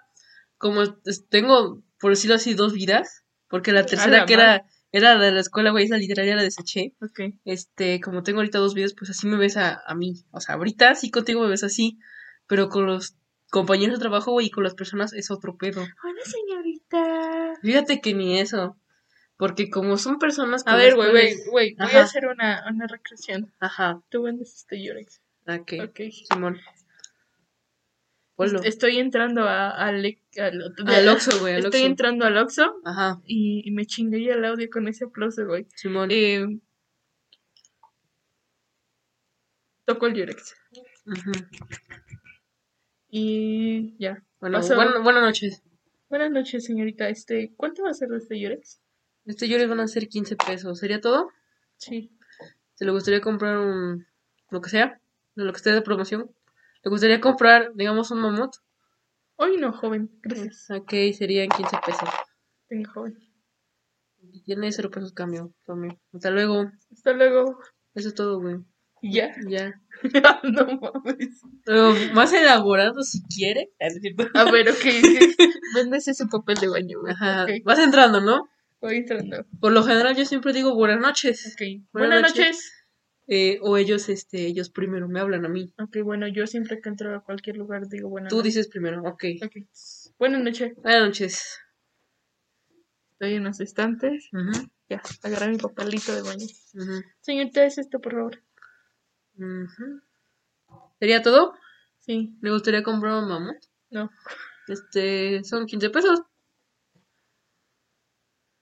Como 0.57 0.83
tengo, 1.29 1.81
por 1.99 2.11
decirlo 2.11 2.35
así, 2.35 2.53
dos 2.53 2.73
vidas. 2.73 3.23
Porque 3.47 3.71
la 3.71 3.85
tercera 3.85 4.19
la 4.19 4.25
que 4.25 4.33
era, 4.33 4.65
era 4.91 5.17
de 5.17 5.31
la 5.31 5.39
escuela, 5.39 5.71
güey, 5.71 5.85
esa 5.85 5.97
literaria 5.97 6.35
la 6.35 6.43
deseché. 6.43 6.93
Ok, 7.01 7.19
Este, 7.45 7.99
como 8.01 8.23
tengo 8.23 8.39
ahorita 8.39 8.59
dos 8.59 8.73
vidas, 8.73 8.93
pues 8.97 9.11
así 9.11 9.27
me 9.27 9.37
ves 9.37 9.57
a, 9.57 9.81
a 9.85 9.95
mí. 9.95 10.23
O 10.31 10.39
sea, 10.39 10.55
ahorita 10.55 10.95
sí 10.95 11.11
contigo 11.11 11.41
me 11.41 11.49
ves 11.49 11.63
así. 11.63 11.99
Pero 12.47 12.69
con 12.69 12.87
los 12.87 13.15
compañeros 13.51 13.97
de 13.97 14.01
trabajo, 14.01 14.31
güey, 14.31 14.47
y 14.47 14.51
con 14.51 14.63
las 14.63 14.73
personas 14.75 15.13
es 15.13 15.29
otro 15.31 15.57
pedo. 15.57 15.81
Hola, 15.81 16.21
señorita. 16.25 17.53
Fíjate 17.61 18.01
que 18.01 18.13
ni 18.13 18.39
eso. 18.39 18.77
Porque 19.37 19.69
como 19.69 19.97
son 19.97 20.19
personas 20.19 20.63
A 20.65 20.75
ver, 20.75 20.95
güey, 20.95 21.11
güey, 21.11 21.35
güey, 21.49 21.75
voy 21.75 21.91
a 21.93 22.01
hacer 22.01 22.27
una, 22.27 22.65
una 22.69 22.87
recreación. 22.87 23.53
Ajá. 23.59 24.01
Tú 24.09 24.23
vendes 24.23 24.53
este 24.53 24.83
Yurex. 24.83 25.21
Ok. 25.47 25.73
Ok. 25.87 25.99
Simón. 26.29 26.59
Ponlo. 28.39 28.63
Estoy 28.63 28.99
entrando 28.99 29.43
a, 29.43 29.71
al, 29.71 30.15
Oxxo, 31.09 31.41
güey, 31.41 31.57
Estoy 31.57 31.81
entrando 31.81 32.23
al 32.23 32.37
Oxxo 32.37 32.79
Ajá. 32.85 33.21
y, 33.25 33.67
y 33.67 33.71
me 33.71 33.85
chingué 33.85 34.31
el 34.31 34.45
audio 34.45 34.69
con 34.69 34.87
ese 34.87 35.03
aplauso, 35.03 35.45
güey. 35.45 35.67
Simón. 35.75 36.07
Eh, 36.09 36.47
toco 39.83 40.07
el 40.07 40.13
Yurex. 40.13 40.55
Ujú. 41.05 41.31
Y 43.09 43.97
ya. 43.99 44.23
Bueno, 44.39 44.61
bueno, 44.73 45.03
buenas 45.03 45.23
noches. 45.23 45.61
Buenas 46.07 46.31
noches, 46.31 46.63
señorita. 46.63 47.09
Este, 47.09 47.51
¿cuánto 47.57 47.83
va 47.83 47.89
a 47.89 47.93
ser 47.93 48.07
este 48.13 48.39
Yurex? 48.39 48.79
Este 49.25 49.47
les 49.49 49.67
van 49.67 49.81
a 49.81 49.83
hacer 49.83 50.07
15 50.07 50.37
pesos. 50.37 50.79
¿Sería 50.79 51.01
todo? 51.01 51.29
Sí. 51.75 52.17
¿Se 52.75 52.85
le 52.85 52.91
gustaría 52.91 53.19
comprar 53.19 53.57
un... 53.57 54.07
lo 54.49 54.61
que 54.61 54.69
sea? 54.69 55.01
Lo 55.35 55.51
que 55.51 55.57
esté 55.57 55.73
de 55.73 55.81
promoción. 55.81 56.31
¿Le 56.83 56.89
gustaría 56.89 57.19
comprar, 57.19 57.71
digamos, 57.75 58.11
un 58.11 58.21
mamut? 58.21 58.51
Hoy 59.35 59.57
no, 59.57 59.71
joven. 59.73 60.09
Gracias. 60.21 60.67
Ok, 60.69 60.91
serían 61.17 61.49
15 61.49 61.77
pesos. 61.85 62.09
Tenga, 62.67 62.91
joven. 62.91 63.17
Y 64.21 64.43
Tiene 64.43 64.71
0 64.71 64.89
pesos 64.91 65.13
cambio 65.13 65.53
también. 65.65 65.99
Hasta 66.13 66.29
luego. 66.29 66.69
Hasta 66.91 67.13
luego. 67.13 67.59
Eso 67.95 68.09
es 68.09 68.15
todo, 68.15 68.39
güey. 68.39 68.57
¿Y 69.01 69.13
ya? 69.13 69.33
Ya. 69.47 69.73
no 70.43 70.65
mames. 70.79 71.41
Luego, 71.65 71.95
más 72.13 72.33
elaborado 72.33 73.01
si 73.01 73.21
quiere. 73.23 73.69
Ah. 74.33 74.41
A 74.41 74.51
ver, 74.51 74.69
ok. 74.69 74.75
ok. 74.77 74.79
Vendes 75.75 76.07
ese 76.07 76.25
papel 76.27 76.57
de 76.57 76.67
baño, 76.67 76.99
güey. 77.01 77.13
Ajá. 77.13 77.45
Vas 77.63 77.79
entrando, 77.79 78.21
¿no? 78.21 78.49
voy 78.81 78.97
entrando. 78.97 79.45
Por 79.59 79.73
lo 79.73 79.83
general 79.83 80.15
yo 80.15 80.25
siempre 80.25 80.53
digo 80.53 80.73
buenas 80.75 80.99
noches. 80.99 81.53
Ok. 81.53 81.61
Buenas 81.91 82.09
Buenas 82.09 82.21
noches. 82.21 82.45
noches. 82.45 82.78
Eh, 83.31 83.59
o 83.61 83.77
ellos, 83.77 84.09
este, 84.09 84.47
ellos 84.47 84.71
primero 84.71 85.07
me 85.07 85.19
hablan 85.19 85.45
a 85.45 85.49
mí. 85.49 85.71
Ok, 85.79 85.97
bueno, 86.03 86.27
yo 86.27 86.47
siempre 86.47 86.81
que 86.81 86.89
entro 86.89 87.15
a 87.15 87.23
cualquier 87.23 87.57
lugar 87.57 87.87
digo 87.87 88.09
buenas 88.09 88.31
Tú 88.31 88.37
noches. 88.37 88.55
dices 88.55 88.67
primero, 88.69 89.03
ok. 89.03 89.23
Ok. 89.43 89.55
Buenas 90.17 90.41
noches. 90.41 90.75
Buenas 90.77 91.05
noches. 91.05 91.59
Estoy 93.11 93.35
en 93.35 93.43
los 93.43 93.59
estantes. 93.59 94.29
Ya, 94.89 95.03
agarré 95.21 95.49
mi 95.49 95.57
papelito 95.57 96.11
de 96.15 96.23
baño. 96.23 96.45
ujú, 96.73 97.03
Señorita, 97.21 97.63
¿es 97.65 97.77
esto, 97.77 97.99
por 98.01 98.13
favor? 98.13 98.43
¿Sería 100.99 101.21
todo? 101.21 101.53
Sí. 101.99 102.35
¿Le 102.41 102.49
gustaría 102.51 102.81
comprar 102.81 103.21
un 103.21 103.29
mamut? 103.29 103.57
No. 103.91 104.09
Este, 104.67 105.43
son 105.43 105.67
15 105.67 105.91
pesos. 105.91 106.23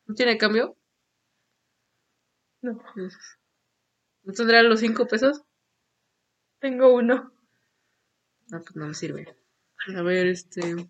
¿No 0.07 0.13
tiene 0.15 0.37
cambio? 0.37 0.75
No, 2.61 2.81
¿No 4.27 4.33
tendrá 4.33 4.61
los 4.61 4.81
cinco 4.81 5.07
pesos? 5.07 5.41
tengo 6.59 6.93
uno. 6.93 7.31
No, 8.49 8.61
pues 8.61 8.75
no 8.75 8.87
me 8.87 8.93
sirve. 8.93 9.25
A 9.95 10.01
ver, 10.01 10.27
este. 10.27 10.89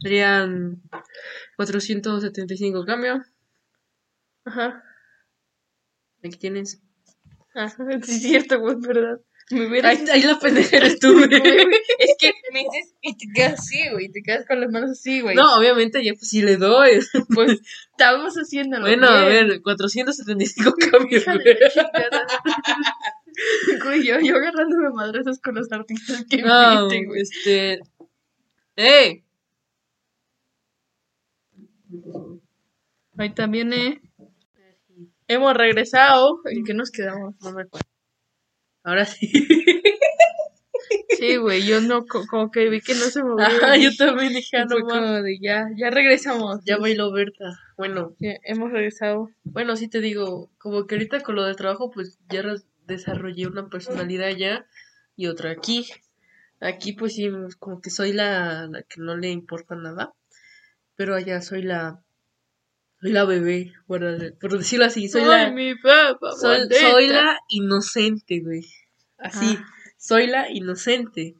Serían 0.00 0.82
475 1.56 2.84
cambio. 2.84 3.22
Ajá. 4.44 4.82
Aquí 6.24 6.36
tienes. 6.36 6.82
Ah, 7.54 7.68
sí 8.02 8.12
es 8.12 8.22
cierto, 8.22 8.58
güey, 8.58 8.74
verdad. 8.80 9.20
Me 9.50 9.66
hubiera... 9.66 9.90
Ahí, 9.90 10.04
ahí 10.10 10.22
la 10.22 10.38
tú, 11.00 11.12
güey. 11.14 11.28
es 11.98 12.14
que 12.18 12.32
me 12.52 12.60
dices 12.60 12.94
y 13.00 13.16
te 13.16 13.26
quedas 13.34 13.54
así, 13.54 13.88
güey, 13.90 14.10
te 14.10 14.22
quedas 14.22 14.46
con 14.46 14.60
las 14.60 14.70
manos 14.70 14.90
así, 14.92 15.20
güey. 15.20 15.34
No, 15.34 15.56
obviamente, 15.56 16.02
ya 16.04 16.12
pues 16.14 16.28
sí 16.28 16.42
le 16.42 16.56
doy. 16.56 17.00
pues 17.34 17.60
estábamos 17.90 18.34
haciéndolo. 18.34 18.86
Bueno, 18.86 19.08
a 19.08 19.24
ver, 19.24 19.60
475 19.62 20.74
cambios, 20.90 21.24
güey. 21.24 21.56
Güey, 23.82 24.04
yo, 24.04 24.20
yo 24.20 24.36
agarrándome 24.36 24.90
madrazos 24.90 25.38
con 25.40 25.54
los 25.54 25.70
artistas 25.72 26.24
que 26.28 26.42
No, 26.42 26.88
viste, 26.88 27.06
güey. 27.06 27.22
este. 27.22 27.80
¡Ey! 28.76 29.24
Ahí 33.18 33.34
también, 33.34 33.72
eh. 33.72 34.00
Hemos 35.28 35.54
regresado. 35.54 36.40
¿En 36.44 36.64
qué 36.64 36.74
nos 36.74 36.90
quedamos? 36.90 37.34
No 37.40 37.52
me 37.52 37.62
acuerdo. 37.62 37.91
Ahora 38.84 39.04
sí. 39.04 39.30
Sí, 41.18 41.36
güey, 41.36 41.64
yo 41.64 41.80
no, 41.80 42.04
co- 42.06 42.26
como 42.26 42.50
que 42.50 42.68
vi 42.68 42.80
que 42.80 42.94
no 42.94 43.04
se 43.04 43.22
movía. 43.22 43.46
Ajá, 43.46 43.76
yo 43.76 43.90
también 43.96 44.32
dije, 44.32 44.56
ah, 44.56 44.64
no 44.68 44.80
como 44.80 45.22
de 45.22 45.38
ya, 45.40 45.68
ya 45.76 45.90
regresamos. 45.90 46.60
Ya 46.64 46.78
bailó 46.78 47.12
Berta. 47.12 47.52
Bueno, 47.76 48.16
Ya, 48.18 48.34
hemos 48.44 48.72
regresado. 48.72 49.30
bueno, 49.44 49.76
sí 49.76 49.88
te 49.88 50.00
digo, 50.00 50.50
como 50.58 50.86
que 50.86 50.96
ahorita 50.96 51.20
con 51.20 51.36
lo 51.36 51.44
de 51.44 51.54
trabajo, 51.54 51.90
pues 51.90 52.18
ya 52.28 52.42
desarrollé 52.86 53.46
una 53.46 53.68
personalidad 53.68 54.30
ya 54.30 54.66
y 55.16 55.26
otra 55.28 55.50
aquí. 55.52 55.86
Aquí, 56.60 56.92
pues 56.92 57.14
sí, 57.14 57.30
como 57.58 57.80
que 57.80 57.90
soy 57.90 58.12
la, 58.12 58.66
la 58.66 58.82
que 58.82 59.00
no 59.00 59.16
le 59.16 59.30
importa 59.30 59.76
nada. 59.76 60.12
Pero 60.96 61.14
allá 61.14 61.40
soy 61.40 61.62
la. 61.62 62.02
Soy 63.02 63.10
la 63.12 63.24
bebé, 63.24 63.72
por, 63.86 64.00
por 64.38 64.56
decirlo 64.58 64.84
así. 64.86 65.08
Soy 65.08 65.22
Ay, 65.22 65.28
la. 65.28 65.50
mi 65.50 65.74
papá, 65.74 66.32
Soy, 66.40 66.68
soy 66.70 67.08
la 67.08 67.38
inocente, 67.48 68.40
güey. 68.40 68.64
Así, 69.18 69.56
Ah. 69.58 69.66
soy 69.98 70.28
la 70.28 70.50
inocente. 70.50 71.34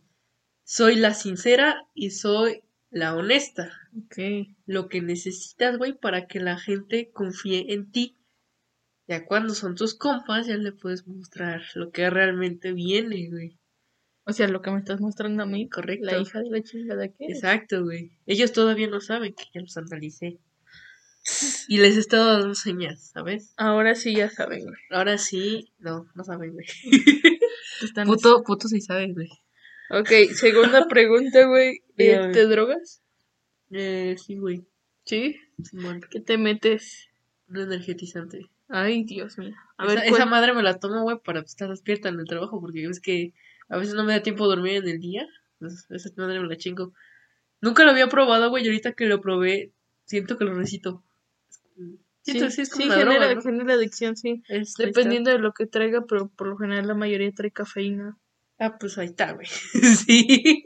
Soy 0.64 0.96
la 0.96 1.14
sincera 1.14 1.86
y 1.94 2.10
soy 2.10 2.62
la 2.90 3.14
honesta. 3.14 3.70
Ok. 3.96 4.48
Lo 4.66 4.88
que 4.88 5.00
necesitas, 5.02 5.78
güey, 5.78 5.92
para 5.92 6.26
que 6.26 6.40
la 6.40 6.58
gente 6.58 7.10
confíe 7.12 7.72
en 7.74 7.90
ti. 7.92 8.16
Ya 9.06 9.24
cuando 9.24 9.54
son 9.54 9.74
tus 9.76 9.94
compas, 9.94 10.46
ya 10.48 10.56
le 10.56 10.72
puedes 10.72 11.06
mostrar 11.06 11.62
lo 11.74 11.90
que 11.92 12.08
realmente 12.10 12.72
viene, 12.72 13.28
güey. 13.30 13.58
O 14.24 14.32
sea, 14.32 14.48
lo 14.48 14.62
que 14.62 14.70
me 14.70 14.78
estás 14.78 15.00
mostrando 15.00 15.42
a 15.42 15.46
mí, 15.46 15.68
Correcto. 15.68 16.06
la 16.06 16.18
hija 16.18 16.40
de 16.40 16.50
la 16.50 16.62
chingada 16.62 17.08
que. 17.08 17.26
Exacto, 17.26 17.84
güey. 17.84 18.12
Ellos 18.26 18.52
todavía 18.52 18.86
no 18.88 19.00
saben 19.00 19.34
que 19.34 19.44
ya 19.54 19.60
los 19.60 19.76
analicé. 19.76 20.38
Y 21.68 21.78
les 21.78 21.96
he 21.96 22.00
estado 22.00 22.38
dando 22.38 22.54
señas, 22.54 23.10
¿sabes? 23.12 23.54
Ahora 23.56 23.94
sí 23.94 24.14
ya 24.14 24.28
saben, 24.28 24.64
güey. 24.64 24.76
Ahora 24.90 25.18
sí, 25.18 25.72
no, 25.78 26.06
no 26.14 26.24
saben, 26.24 26.52
güey. 26.52 26.66
Están 27.82 28.06
Puto, 28.06 28.42
puto 28.42 28.68
sí 28.68 28.80
saben, 28.80 29.14
güey. 29.14 29.28
Ok, 29.90 30.08
segunda 30.34 30.86
pregunta, 30.88 31.46
güey. 31.46 31.82
Eh. 31.96 32.30
¿Te 32.32 32.46
drogas? 32.46 33.02
Eh, 33.70 34.16
sí, 34.18 34.36
güey. 34.36 34.66
Sí. 35.04 35.36
Simón. 35.62 36.00
¿Qué 36.10 36.20
te 36.20 36.38
metes? 36.38 37.08
Un 37.48 37.58
energetizante. 37.58 38.50
Ay, 38.68 39.04
Dios 39.04 39.38
mío. 39.38 39.54
A 39.76 39.86
esa, 39.86 39.94
ver, 39.94 40.04
esa 40.06 40.26
madre 40.26 40.54
me 40.54 40.62
la 40.62 40.78
tomo, 40.78 41.02
güey, 41.02 41.18
para 41.18 41.40
estar 41.40 41.68
despierta 41.68 42.08
en 42.08 42.18
el 42.18 42.26
trabajo, 42.26 42.60
porque 42.60 42.84
es 42.84 43.00
que 43.00 43.34
a 43.68 43.76
veces 43.76 43.94
no 43.94 44.04
me 44.04 44.12
da 44.12 44.22
tiempo 44.22 44.44
de 44.44 44.56
dormir 44.56 44.76
en 44.76 44.88
el 44.88 44.98
día. 44.98 45.26
Entonces, 45.60 45.86
esa 45.90 46.10
madre 46.16 46.40
me 46.40 46.48
la 46.48 46.56
chingo. 46.56 46.92
Nunca 47.60 47.84
lo 47.84 47.90
había 47.90 48.08
probado, 48.08 48.50
güey, 48.50 48.64
y 48.64 48.68
ahorita 48.68 48.92
que 48.92 49.06
lo 49.06 49.20
probé, 49.20 49.72
siento 50.04 50.36
que 50.36 50.44
lo 50.44 50.54
recito. 50.54 51.04
Siento, 52.22 52.50
sí, 52.50 52.62
es 52.62 52.70
como 52.70 52.82
sí, 52.82 52.88
una 52.88 52.98
genera, 52.98 53.18
droga, 53.26 53.34
¿no? 53.34 53.42
genera 53.42 53.74
adicción, 53.74 54.16
sí. 54.16 54.42
Es- 54.48 54.74
Dependiendo 54.74 55.30
de 55.30 55.38
lo 55.38 55.52
que 55.52 55.66
traiga, 55.66 56.04
pero 56.06 56.28
por 56.28 56.46
lo 56.48 56.56
general 56.56 56.86
la 56.86 56.94
mayoría 56.94 57.32
trae 57.32 57.50
cafeína. 57.50 58.16
Ah, 58.58 58.78
pues 58.78 58.96
ahí 58.98 59.06
está, 59.08 59.32
güey. 59.32 59.46
sí. 60.06 60.62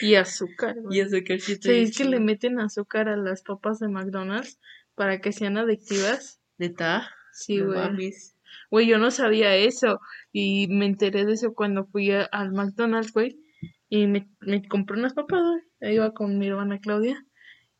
y 0.00 0.14
azúcar, 0.14 0.76
güey. 0.80 1.00
Y 1.00 1.24
que 1.24 1.40
sí 1.40 1.56
Sí, 1.60 1.70
es 1.72 1.96
que 1.96 2.04
le 2.04 2.20
meten 2.20 2.60
azúcar 2.60 3.08
a 3.08 3.16
las 3.16 3.42
papas 3.42 3.80
de 3.80 3.88
McDonald's 3.88 4.60
para 4.94 5.20
que 5.20 5.32
sean 5.32 5.56
adictivas. 5.58 6.40
¿Neta? 6.58 7.10
Sí, 7.32 7.56
No 7.56 7.66
güey. 7.66 7.78
mames. 7.78 8.36
Güey, 8.70 8.86
yo 8.86 8.98
no 8.98 9.10
sabía 9.10 9.56
eso. 9.56 10.00
Y 10.32 10.68
me 10.68 10.86
enteré 10.86 11.24
de 11.24 11.32
eso 11.32 11.54
cuando 11.54 11.86
fui 11.86 12.12
a- 12.12 12.24
al 12.24 12.52
McDonald's, 12.52 13.12
güey. 13.12 13.40
Y 13.88 14.06
me, 14.06 14.28
me 14.40 14.66
compré 14.68 14.98
unas 14.98 15.14
papas, 15.14 15.40
güey. 15.42 15.62
Ahí 15.80 15.96
iba 15.96 16.12
con 16.14 16.38
mi 16.38 16.46
hermana 16.46 16.78
Claudia. 16.78 17.24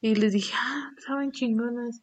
Y 0.01 0.15
les 0.17 0.33
dije, 0.33 0.53
ah, 0.57 0.91
saben 1.07 1.31
chingonas. 1.31 2.03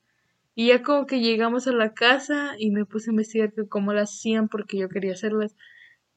Y 0.60 0.70
ya 0.70 0.82
como 0.82 1.06
que 1.06 1.20
llegamos 1.20 1.68
a 1.68 1.72
la 1.72 1.94
casa 1.94 2.56
y 2.58 2.72
me 2.72 2.84
puse 2.84 3.12
a 3.12 3.14
investigar 3.14 3.54
que 3.54 3.68
cómo 3.68 3.94
las 3.94 4.10
hacían 4.12 4.48
porque 4.50 4.80
yo 4.80 4.90
quería 4.90 5.14
hacerlas. 5.14 5.56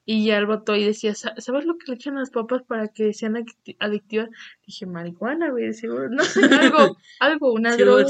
Y 0.03 0.25
ya 0.25 0.39
el 0.39 0.47
vato 0.47 0.73
ahí 0.73 0.83
decía, 0.83 1.13
"Sa- 1.13 1.35
¿sabes 1.37 1.63
lo 1.65 1.77
que 1.77 1.85
le 1.91 1.93
echan 1.93 2.17
a 2.17 2.21
las 2.21 2.31
papas 2.31 2.63
para 2.67 2.87
que 2.87 3.13
sean 3.13 3.35
adicti- 3.35 3.77
adictivas? 3.79 4.29
Dije, 4.65 4.87
marihuana, 4.87 5.51
güey, 5.51 5.71
seguro. 5.75 6.09
No 6.09 6.23
sé, 6.23 6.39
algo, 6.73 6.97
algo, 7.19 7.53
una 7.53 7.73
Sí, 7.73 7.83
droga. 7.83 8.03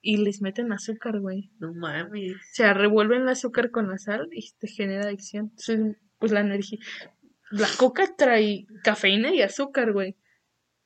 Y 0.00 0.18
les 0.18 0.40
meten 0.40 0.72
azúcar, 0.72 1.18
güey. 1.18 1.50
No 1.58 1.74
mames. 1.74 2.36
O 2.36 2.38
sea, 2.52 2.74
revuelven 2.74 3.22
el 3.22 3.28
azúcar 3.28 3.72
con 3.72 3.88
la 3.88 3.98
sal 3.98 4.28
y 4.30 4.52
te 4.60 4.68
genera 4.68 5.06
adicción. 5.06 5.46
Entonces, 5.50 5.96
pues 6.20 6.30
la 6.30 6.40
energía. 6.42 6.78
La 7.50 7.66
coca 7.76 8.04
trae 8.16 8.66
cafeína 8.84 9.34
y 9.34 9.42
azúcar, 9.42 9.92
güey. 9.92 10.16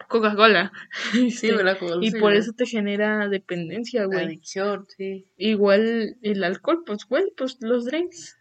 Coca-Cola. 0.09 0.73
Sí, 1.13 1.27
Este, 1.29 1.63
la 1.65 1.79
como. 1.79 2.01
y 2.03 2.11
sí, 2.11 2.19
por 2.19 2.35
eso 2.35 2.53
te 2.53 2.67
genera 2.67 3.29
dependencia, 3.29 4.05
güey. 4.05 4.25
Adicción, 4.25 4.87
sí. 4.97 5.27
Igual 5.37 6.17
el 6.23 6.45
alcohol, 6.45 6.83
pues, 6.87 7.05
güey, 7.09 7.25
pues 7.37 7.57
los 7.61 7.85
drinks. 7.87 8.39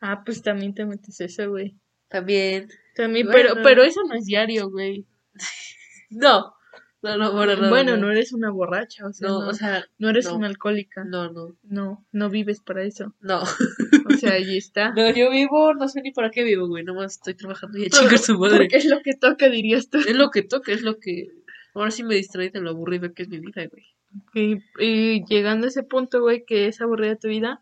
Ah, 0.00 0.22
pues 0.24 0.42
también 0.42 0.74
te 0.74 0.84
metes 0.84 1.20
eso, 1.20 1.48
güey. 1.50 1.74
También. 2.08 2.68
También, 2.94 3.26
Bueno. 3.26 3.50
pero, 3.52 3.62
pero 3.62 3.82
eso 3.84 4.00
no 4.08 4.14
es 4.14 4.24
diario, 4.26 4.70
güey. 4.70 5.06
No. 6.10 6.54
No, 7.00 7.16
no, 7.16 7.32
bueno, 7.32 7.54
no. 7.56 7.68
bueno, 7.68 7.96
no. 7.96 8.06
no 8.06 8.10
eres 8.12 8.32
una 8.32 8.50
borracha, 8.50 9.06
o 9.06 9.12
sea, 9.12 9.28
No, 9.28 9.42
no, 9.42 9.48
o 9.50 9.54
sea, 9.54 9.84
no 9.98 10.08
eres 10.10 10.26
una 10.26 10.48
alcohólica. 10.48 11.04
no, 11.04 11.30
no. 11.30 11.56
No, 11.62 12.04
no 12.10 12.28
vives 12.30 12.60
para 12.60 12.82
eso. 12.82 13.14
No. 13.20 13.42
O 13.42 14.16
sea, 14.18 14.32
ahí 14.32 14.56
está. 14.56 14.92
No, 14.96 15.08
yo 15.14 15.30
vivo, 15.30 15.74
no 15.74 15.86
sé 15.88 16.02
ni 16.02 16.10
para 16.10 16.30
qué 16.30 16.42
vivo, 16.42 16.66
güey. 16.66 16.82
Nomás 16.82 17.12
estoy 17.14 17.34
trabajando 17.34 17.78
y 17.78 17.86
a 17.86 17.88
chingar 17.90 18.18
su 18.18 18.36
madre. 18.38 18.58
Porque 18.58 18.76
es 18.78 18.86
lo 18.86 19.00
que 19.00 19.14
toca, 19.14 19.48
dirías 19.48 19.90
tú. 19.90 19.98
Es 19.98 20.16
lo 20.16 20.30
que 20.30 20.42
toca, 20.42 20.72
es 20.72 20.82
lo 20.82 20.98
que. 20.98 21.28
Ahora 21.74 21.90
sí 21.92 22.02
me 22.02 22.16
distrae 22.16 22.50
de 22.50 22.60
lo 22.60 22.70
aburrido 22.70 23.12
que 23.14 23.22
es 23.22 23.28
mi 23.28 23.38
vida, 23.38 23.66
güey. 23.70 23.84
Y, 24.34 24.56
y 24.84 25.24
llegando 25.26 25.66
a 25.66 25.68
ese 25.68 25.84
punto, 25.84 26.20
güey, 26.20 26.44
que 26.44 26.66
es 26.66 26.80
aburrida 26.80 27.14
tu 27.16 27.28
vida, 27.28 27.60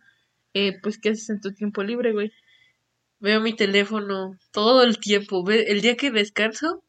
eh, 0.55 0.79
pues, 0.83 0.97
¿qué 0.99 1.11
haces 1.11 1.29
en 1.29 1.41
tu 1.43 1.53
tiempo 1.53 1.83
libre, 1.83 2.13
güey? 2.15 2.33
Veo 3.19 3.41
mi 3.43 3.53
teléfono 3.55 4.39
todo 4.53 4.83
el 4.85 4.99
tiempo. 4.99 5.45
Ve- 5.45 5.67
El 5.69 5.81
día 5.83 5.97
que 5.97 6.11
descanso, 6.11 6.83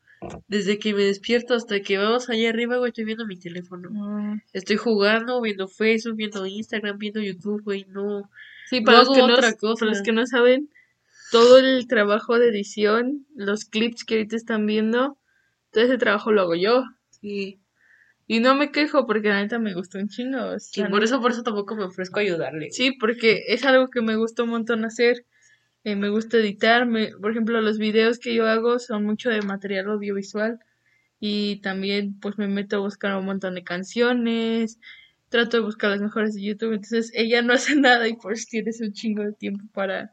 desde 0.47 0.79
que 0.79 0.93
me 0.93 1.03
despierto 1.03 1.53
hasta 1.53 1.79
que 1.81 1.97
vamos 1.97 2.29
allá 2.29 2.50
arriba, 2.50 2.77
güey, 2.77 2.89
estoy 2.89 3.05
viendo 3.05 3.25
mi 3.25 3.38
teléfono. 3.38 3.89
Mm, 3.91 4.41
Estoy 4.53 4.77
jugando, 4.77 5.41
viendo 5.41 5.67
Facebook, 5.67 6.15
viendo 6.15 6.45
Instagram, 6.45 6.97
viendo 6.97 7.21
YouTube, 7.21 7.63
güey. 7.63 7.86
No. 7.89 8.29
Sí, 8.69 8.79
No 8.81 8.86
para 8.86 8.97
los, 9.00 9.09
que 9.09 9.17
no, 9.19 9.33
otra 9.33 9.53
cosa. 9.53 9.79
para 9.79 9.91
los 9.91 10.01
que 10.01 10.12
no 10.12 10.25
saben, 10.25 10.69
todo 11.31 11.57
el 11.59 11.88
trabajo 11.88 12.39
de 12.39 12.50
edición, 12.50 13.25
los 13.36 13.65
clips 13.65 14.03
que 14.03 14.15
ahorita 14.15 14.36
están 14.36 14.65
viendo, 14.65 15.17
todo 15.71 15.83
ese 15.83 15.97
trabajo 15.97 16.31
lo 16.31 16.41
hago 16.41 16.55
yo. 16.55 16.83
Sí. 17.09 17.59
Y 18.29 18.39
no 18.41 18.55
me 18.55 18.71
quejo 18.71 19.05
porque 19.07 19.29
la 19.29 19.41
neta 19.41 19.57
me 19.59 19.74
gustó 19.74 20.00
un 20.00 20.09
chingo. 20.09 20.38
o 20.39 20.55
Y 20.55 20.59
sea, 20.59 20.89
por 20.89 21.00
no- 21.00 21.05
eso, 21.05 21.21
por 21.21 21.31
eso 21.31 21.43
tampoco 21.43 21.75
me 21.75 21.86
ofrezco 21.86 22.19
a 22.19 22.24
ayudarle. 22.24 22.71
Sí, 22.71 22.91
porque 23.00 23.43
es 23.47 23.63
algo 23.65 23.89
que 23.89 24.01
me 24.01 24.15
gusta 24.17 24.43
un 24.43 24.50
montón 24.50 24.83
hacer. 24.83 25.25
Eh, 25.88 25.96
me 25.96 26.10
gusta 26.10 26.36
editar. 26.36 26.86
Me, 26.86 27.12
por 27.22 27.32
ejemplo, 27.32 27.62
los 27.62 27.77
videos 27.77 28.20
que 28.20 28.34
yo 28.34 28.46
hago 28.46 28.77
son 28.77 29.06
mucho 29.06 29.29
de 29.29 29.41
material 29.41 29.88
audiovisual. 29.88 30.60
Y 31.22 31.62
también, 31.62 32.20
pues, 32.20 32.38
me 32.38 32.50
meto 32.50 32.75
a 32.75 32.79
buscar 32.79 33.15
un 33.15 33.24
montón 33.24 33.56
de 33.56 33.63
canciones. 33.63 34.79
Trato 35.29 35.56
de 35.56 35.63
buscar 35.63 35.91
las 35.91 36.01
mejores 36.01 36.36
de 36.36 36.44
YouTube. 36.44 36.74
Entonces, 36.74 37.10
ella 37.13 37.41
no 37.41 37.53
hace 37.53 37.74
nada 37.79 38.06
y 38.06 38.17
pues 38.17 38.48
tienes 38.48 38.82
un 38.82 38.91
chingo 38.91 39.24
de 39.24 39.32
tiempo 39.32 39.63
para, 39.74 40.12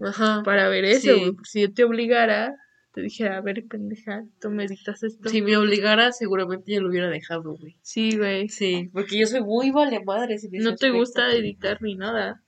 Ajá. 0.00 0.44
para 0.44 0.68
ver 0.68 0.84
eso. 0.84 1.12
Sí. 1.12 1.36
Si 1.42 1.60
yo 1.62 1.74
te 1.74 1.82
obligara, 1.82 2.54
te 2.92 3.00
dijera, 3.00 3.38
a 3.38 3.40
ver, 3.40 3.64
pendeja, 3.66 4.24
tú 4.40 4.50
me 4.50 4.66
editas 4.66 5.02
esto. 5.02 5.28
Si 5.28 5.42
me 5.42 5.56
obligara, 5.56 6.12
seguramente 6.12 6.70
ya 6.70 6.80
lo 6.80 6.88
hubiera 6.88 7.10
dejado, 7.10 7.56
güey. 7.56 7.76
Sí, 7.82 8.16
güey. 8.16 8.48
Sí, 8.48 8.90
porque 8.92 9.18
yo 9.18 9.26
soy 9.26 9.40
muy 9.40 9.72
vale 9.72 10.04
madre. 10.04 10.36
No 10.52 10.76
te 10.76 10.90
gusta 10.90 11.32
editar 11.32 11.82
ni 11.82 11.96
nada. 11.96 12.44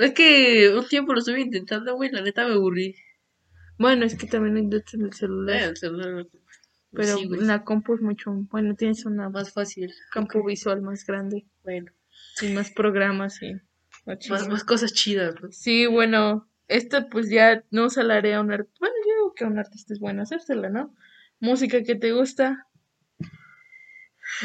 Es 0.00 0.14
que 0.14 0.72
un 0.76 0.86
tiempo 0.88 1.12
lo 1.12 1.20
estuve 1.20 1.40
intentando, 1.40 1.94
güey, 1.94 2.10
la 2.10 2.22
neta 2.22 2.46
me 2.46 2.54
aburrí. 2.54 2.96
Bueno, 3.78 4.04
es 4.04 4.14
que 4.14 4.26
también 4.26 4.56
editas 4.56 4.94
en 4.94 5.02
el 5.02 5.12
celular. 5.12 5.56
Eh, 5.56 5.64
el 5.66 5.76
celular, 5.76 6.26
Pero 6.92 7.16
sí, 7.16 7.28
la 7.28 7.64
compu 7.64 7.94
es 7.94 8.00
mucho, 8.00 8.32
bueno, 8.50 8.74
tienes 8.74 9.04
un 9.04 9.16
más 9.16 9.52
fácil. 9.52 9.92
campo 10.10 10.44
visual 10.44 10.82
más 10.82 11.04
grande. 11.06 11.46
Bueno, 11.64 11.92
Y 12.42 12.48
más 12.48 12.70
programas 12.70 13.42
y... 13.42 13.54
Más, 14.28 14.48
más 14.48 14.64
cosas 14.64 14.92
chidas, 14.92 15.34
¿no? 15.40 15.52
Sí, 15.52 15.86
bueno, 15.86 16.48
esto 16.66 17.08
pues 17.10 17.28
ya 17.28 17.62
no 17.70 17.90
salaré 17.90 18.34
a 18.34 18.40
un 18.40 18.50
artista. 18.52 18.78
Bueno, 18.80 18.94
yo 19.06 19.14
digo 19.14 19.34
que 19.34 19.44
a 19.44 19.48
un 19.48 19.58
artista 19.58 19.92
es 19.92 20.00
bueno 20.00 20.22
hacérsela, 20.22 20.68
¿no? 20.70 20.94
Música 21.38 21.82
que 21.82 21.94
te 21.94 22.12
gusta. 22.12 22.66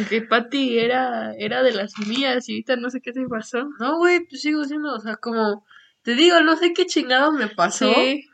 Que 0.10 0.22
Patty 0.22 0.80
era, 0.80 1.34
era 1.38 1.64
de 1.64 1.72
las 1.74 1.98
mías 2.08 2.48
y 2.50 2.54
ahorita 2.54 2.76
no 2.76 2.90
sé 2.90 3.02
qué 3.02 3.12
te 3.14 3.26
pasó. 3.28 3.68
No, 3.80 3.98
güey, 3.98 4.26
pues 4.28 4.42
sigo 4.42 4.64
siendo, 4.66 4.94
o 4.94 5.00
sea, 5.00 5.16
como, 5.16 5.66
te 6.04 6.16
digo, 6.16 6.42
no 6.42 6.56
sé 6.58 6.74
qué 6.74 6.86
chingado 6.86 7.32
me 7.32 7.48
pasó, 7.48 7.94
Sí. 7.94 8.26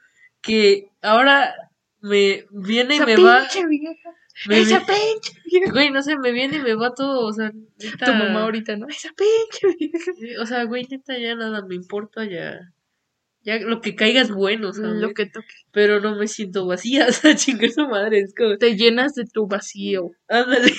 que 0.42 0.90
ahora 1.02 1.54
me 2.02 2.46
viene 2.52 2.96
y 2.96 3.00
me 3.02 3.16
va, 3.18 3.42
pinche 3.42 3.68
vieja. 3.68 4.10
me 4.48 4.60
Esa 4.60 4.80
vi- 4.80 4.86
pinche 4.86 5.40
vieja. 5.46 5.72
güey, 5.72 5.92
no 5.92 6.02
sé, 6.02 6.18
me 6.18 6.32
viene 6.32 6.58
y 6.58 6.62
me 6.62 6.74
va 6.74 6.94
todo, 6.96 7.28
o 7.28 7.32
sea, 7.34 7.52
neta, 7.78 8.06
Tu 8.08 8.12
mamá 8.14 8.42
ahorita, 8.44 8.76
¿no? 8.78 8.88
Esa 8.88 9.10
pinche 9.16 9.76
vieja. 9.78 10.12
sí, 10.20 10.36
o 10.38 10.46
sea, 10.48 10.64
güey, 10.64 10.88
neta, 10.90 11.18
ya 11.20 11.36
nada 11.36 11.64
me 11.66 11.76
importa, 11.76 12.26
ya, 12.26 12.60
ya 13.44 13.58
lo 13.60 13.82
que 13.82 13.96
caiga 13.96 14.22
es 14.22 14.32
bueno, 14.32 14.74
¿sabes? 14.74 14.94
Lo 15.02 15.14
que 15.14 15.26
toque. 15.28 15.48
Pero 15.72 16.00
no 16.00 16.16
me 16.16 16.28
siento 16.28 16.66
vacía, 16.66 17.06
o 17.10 17.12
sea, 17.12 17.36
chingar 17.36 17.70
su 17.72 17.88
madre, 17.88 18.20
es 18.22 18.34
como, 18.36 18.58
Te 18.58 18.76
llenas 18.76 19.14
de 19.14 19.26
tu 19.26 19.46
vacío. 19.48 20.10
ándale, 20.28 20.74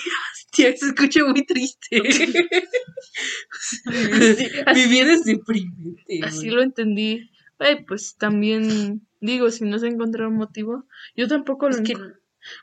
hostia, 0.69 0.77
se 0.77 0.87
escucha 0.87 1.25
muy 1.25 1.45
triste. 1.45 2.01
Vida 4.75 5.13
es 5.13 5.25
deprimente, 5.25 6.21
Así 6.25 6.51
lo 6.51 6.63
entendí. 6.63 7.31
Güey, 7.59 7.85
pues 7.85 8.17
también 8.17 9.03
digo, 9.21 9.51
si 9.51 9.65
no 9.65 9.79
se 9.79 9.87
encontró 9.87 10.29
un 10.29 10.37
motivo, 10.37 10.85
yo 11.17 11.29
tampoco 11.29 11.69
lo 11.69 11.77
enco- 11.77 12.15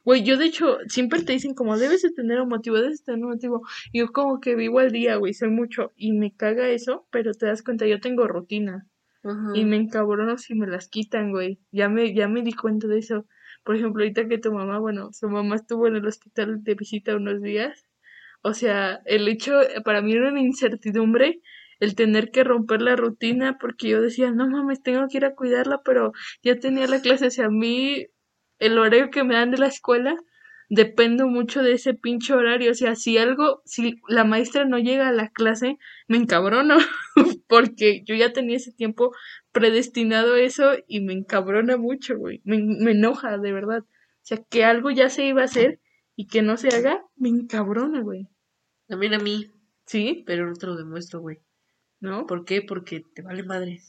Güey, 0.04 0.24
yo 0.24 0.38
de 0.38 0.46
hecho, 0.46 0.78
siempre 0.88 1.22
te 1.24 1.32
dicen 1.32 1.54
como 1.54 1.78
debes 1.78 2.02
de 2.02 2.12
tener 2.12 2.42
un 2.42 2.50
motivo, 2.50 2.76
debes 2.82 3.00
de 3.00 3.06
tener 3.06 3.24
un 3.24 3.32
motivo. 3.32 3.62
Y 3.94 4.00
yo 4.00 4.12
como 4.12 4.42
que 4.42 4.56
vivo 4.56 4.80
al 4.80 4.92
día, 4.92 5.16
güey, 5.16 5.34
sé 5.34 5.48
mucho. 5.48 5.94
Y 5.96 6.12
me 6.12 6.34
caga 6.36 6.68
eso, 6.68 7.08
pero 7.12 7.34
te 7.34 7.46
das 7.46 7.64
cuenta, 7.64 7.88
yo 7.88 8.02
tengo 8.02 8.28
rutina. 8.28 8.86
Ajá. 9.24 9.52
Y 9.56 9.64
me 9.64 9.78
encabrono 9.78 10.38
si 10.38 10.54
me 10.54 10.68
las 10.68 10.90
quitan, 10.90 11.32
güey. 11.32 11.60
Ya 11.72 11.88
me, 11.88 12.14
ya 12.14 12.28
me 12.28 12.42
di 12.42 12.52
cuenta 12.52 12.88
de 12.88 13.00
eso. 13.00 13.26
Por 13.70 13.76
ejemplo, 13.76 14.02
ahorita 14.02 14.28
que 14.28 14.40
tu 14.40 14.52
mamá, 14.52 14.80
bueno, 14.80 15.14
su 15.14 15.30
mamá 15.30 15.56
estuvo 15.56 15.86
en 15.86 15.96
el 15.96 16.08
hospital 16.08 16.64
de 16.64 16.74
visita 16.74 17.16
unos 17.16 17.40
días. 17.40 17.86
O 18.42 18.56
sea, 18.56 19.00
el 19.06 19.28
hecho, 19.28 19.60
para 19.86 20.02
mí 20.02 20.14
era 20.14 20.30
una 20.30 20.42
incertidumbre 20.42 21.40
el 21.80 21.94
tener 21.94 22.32
que 22.32 22.44
romper 22.44 22.82
la 22.82 22.96
rutina 22.96 23.60
porque 23.60 23.90
yo 23.90 24.02
decía, 24.02 24.32
no 24.32 24.50
mames, 24.50 24.82
tengo 24.82 25.08
que 25.08 25.18
ir 25.18 25.26
a 25.26 25.36
cuidarla, 25.36 25.84
pero 25.86 26.14
ya 26.42 26.56
tenía 26.56 26.88
la 26.88 27.00
clase. 27.00 27.28
O 27.28 27.30
sea, 27.30 27.46
a 27.46 27.50
mí, 27.52 28.08
el 28.58 28.80
horario 28.80 29.12
que 29.12 29.24
me 29.24 29.36
dan 29.36 29.52
de 29.52 29.60
la 29.60 29.68
escuela, 29.68 30.16
dependo 30.70 31.28
mucho 31.28 31.62
de 31.62 31.74
ese 31.74 31.94
pinche 31.94 32.34
horario. 32.34 32.72
O 32.72 32.76
sea, 32.76 32.96
si 32.96 33.20
algo, 33.20 33.62
si 33.66 34.02
la 34.08 34.24
maestra 34.24 34.66
no 34.66 34.80
llega 34.80 35.10
a 35.10 35.12
la 35.12 35.30
clase, 35.30 35.78
me 36.08 36.18
encabrono 36.18 36.78
porque 37.48 38.04
yo 38.06 38.16
ya 38.16 38.34
tenía 38.34 38.58
ese 38.58 38.72
tiempo 38.72 39.12
predestinado 39.52 40.36
a 40.36 40.42
eso 40.42 40.72
y 40.88 41.02
me 41.02 41.14
encabrona 41.14 41.78
mucho, 41.78 42.18
güey. 42.18 42.42
Me, 42.44 42.60
me 42.62 42.92
enoja, 42.92 43.38
de 43.38 43.52
verdad. 43.52 43.84
O 43.84 44.22
sea, 44.22 44.38
que 44.50 44.64
algo 44.64 44.92
ya 44.92 45.10
se 45.10 45.26
iba 45.26 45.42
a 45.42 45.46
hacer 45.46 45.80
y 46.16 46.28
que 46.28 46.42
no 46.42 46.58
se 46.58 46.68
haga, 46.70 47.04
me 47.16 47.30
encabrona, 47.30 48.02
güey. 48.02 48.28
También 48.88 49.14
a 49.14 49.20
mí, 49.20 49.52
¿Sí? 49.86 50.24
pero 50.26 50.48
no 50.48 50.54
te 50.54 50.68
lo 50.68 50.76
demuestro, 50.76 51.22
güey. 51.22 51.40
¿No? 52.00 52.28
¿Por 52.28 52.46
qué? 52.46 52.62
Porque 52.62 53.04
te 53.14 53.22
vale 53.22 53.44
madre. 53.44 53.82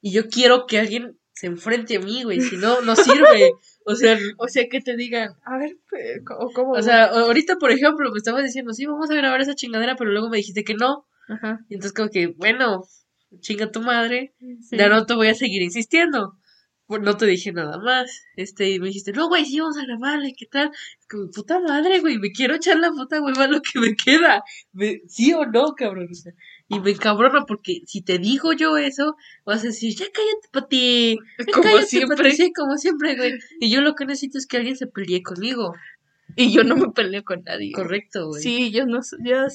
Y 0.00 0.12
yo 0.12 0.28
quiero 0.28 0.66
que 0.66 0.78
alguien 0.78 1.18
se 1.32 1.46
enfrente 1.46 1.96
a 1.96 2.00
mí, 2.00 2.22
güey. 2.22 2.40
Si 2.40 2.56
no, 2.56 2.82
no 2.82 2.94
sirve. 2.96 3.52
O 3.84 3.94
sea, 3.94 4.16
O 4.38 4.48
sea, 4.48 4.68
que 4.68 4.80
te 4.80 4.96
digan, 4.96 5.34
a 5.44 5.58
ver, 5.58 5.76
¿cómo? 6.24 6.52
cómo 6.52 6.72
o 6.72 6.82
sea, 6.82 7.06
ahorita, 7.06 7.56
por 7.56 7.72
ejemplo, 7.72 8.10
me 8.10 8.18
estabas 8.18 8.44
diciendo, 8.44 8.72
sí, 8.72 8.86
vamos 8.86 9.10
a 9.10 9.14
grabar 9.14 9.40
esa 9.40 9.54
chingadera, 9.54 9.96
pero 9.96 10.10
luego 10.10 10.28
me 10.28 10.36
dijiste 10.36 10.64
que 10.64 10.74
no. 10.74 11.06
Ajá. 11.28 11.60
Y 11.68 11.74
entonces, 11.74 11.94
como 11.94 12.10
que, 12.10 12.28
bueno, 12.28 12.84
chinga 13.40 13.70
tu 13.70 13.80
madre. 13.80 14.34
sí. 14.38 14.76
Ya 14.76 14.88
no 14.88 15.06
te 15.06 15.14
voy 15.14 15.28
a 15.28 15.34
seguir 15.34 15.62
insistiendo. 15.62 16.36
Pues 16.86 17.02
no 17.02 17.16
te 17.16 17.24
dije 17.26 17.52
nada 17.52 17.78
más. 17.78 18.24
Este, 18.34 18.68
y 18.70 18.80
me 18.80 18.88
dijiste, 18.88 19.12
no, 19.12 19.28
güey, 19.28 19.44
sí, 19.44 19.60
vamos 19.60 19.78
a 19.78 19.84
grabarle, 19.84 20.34
¿qué 20.36 20.46
tal? 20.46 20.72
Como, 21.08 21.30
puta 21.30 21.60
madre, 21.60 22.00
güey, 22.00 22.18
me 22.18 22.32
quiero 22.32 22.56
echar 22.56 22.80
la 22.80 22.90
puta 22.90 23.20
hueva 23.22 23.46
lo 23.46 23.60
que 23.62 23.78
me 23.78 23.94
queda. 23.94 24.42
Me- 24.72 25.00
¿Sí 25.06 25.32
o 25.32 25.46
no, 25.46 25.74
cabrón? 25.76 26.08
O 26.10 26.14
sea, 26.14 26.32
y 26.68 26.80
me 26.80 26.90
encabrona 26.90 27.44
porque 27.46 27.82
si 27.86 28.02
te 28.02 28.18
digo 28.18 28.52
yo 28.54 28.76
eso, 28.76 29.14
vas 29.44 29.60
a 29.62 29.68
decir, 29.68 29.94
ya 29.94 30.06
cállate, 30.12 30.48
Pati. 30.50 31.16
Ya 31.38 31.44
Como 31.52 31.62
cállate, 31.62 31.86
siempre. 31.86 32.16
Pati". 32.16 32.32
Sí, 32.32 32.52
como 32.52 32.76
siempre, 32.76 33.16
güey. 33.16 33.34
Y 33.60 33.70
yo 33.70 33.82
lo 33.82 33.94
que 33.94 34.04
necesito 34.06 34.38
es 34.38 34.48
que 34.48 34.56
alguien 34.56 34.76
se 34.76 34.88
pelee 34.88 35.22
conmigo. 35.22 35.74
Y 36.34 36.52
yo 36.52 36.64
no 36.64 36.74
me 36.76 36.90
peleo 36.90 37.22
con 37.24 37.42
nadie. 37.44 37.70
Correcto, 37.70 38.26
güey. 38.28 38.42
Sí, 38.42 38.72
yo 38.72 38.86
no, 38.86 38.98
yo, 39.24 39.46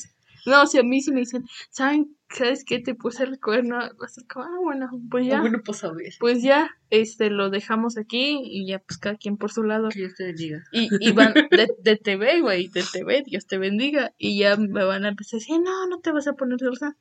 no, 0.45 0.63
o 0.63 0.67
sea, 0.67 0.81
a 0.81 0.83
mí 0.83 1.01
sí 1.01 1.11
me 1.11 1.21
dicen, 1.21 1.43
¿saben? 1.69 2.15
¿Sabes 2.29 2.65
qué? 2.65 2.79
Te 2.79 2.95
puse 2.95 3.23
el 3.23 3.39
cuerno. 3.39 3.77
Va 3.77 4.05
a 4.05 4.07
ser 4.07 4.25
como, 4.27 4.45
ah, 4.45 4.59
bueno, 4.63 4.89
pues 5.09 5.27
ya. 5.27 5.37
Ah, 5.37 5.41
bueno, 5.41 5.59
pues 5.63 5.83
a 5.83 5.91
ver. 5.91 6.13
Pues 6.19 6.41
ya, 6.43 6.69
este, 6.89 7.29
lo 7.29 7.49
dejamos 7.49 7.97
aquí 7.97 8.41
y 8.43 8.67
ya, 8.67 8.79
pues 8.79 8.97
cada 8.97 9.15
quien 9.15 9.37
por 9.37 9.51
su 9.51 9.63
lado. 9.63 9.89
Que 9.89 9.99
Dios 9.99 10.15
te 10.15 10.25
bendiga. 10.25 10.63
Y, 10.71 10.89
y 10.99 11.11
van 11.11 11.33
de, 11.33 11.67
de 11.79 11.95
TV, 11.97 12.41
güey, 12.41 12.67
de 12.69 12.83
TV, 12.91 13.23
Dios 13.25 13.45
te 13.47 13.57
bendiga. 13.57 14.11
Y 14.17 14.39
ya 14.39 14.55
me 14.57 14.83
van 14.83 15.05
a 15.05 15.09
empezar 15.09 15.37
a 15.37 15.39
decir, 15.39 15.59
no, 15.61 15.87
no 15.87 15.99
te 15.99 16.11
vas 16.11 16.27
a 16.27 16.33
poner 16.33 16.59
celosa. 16.59 16.95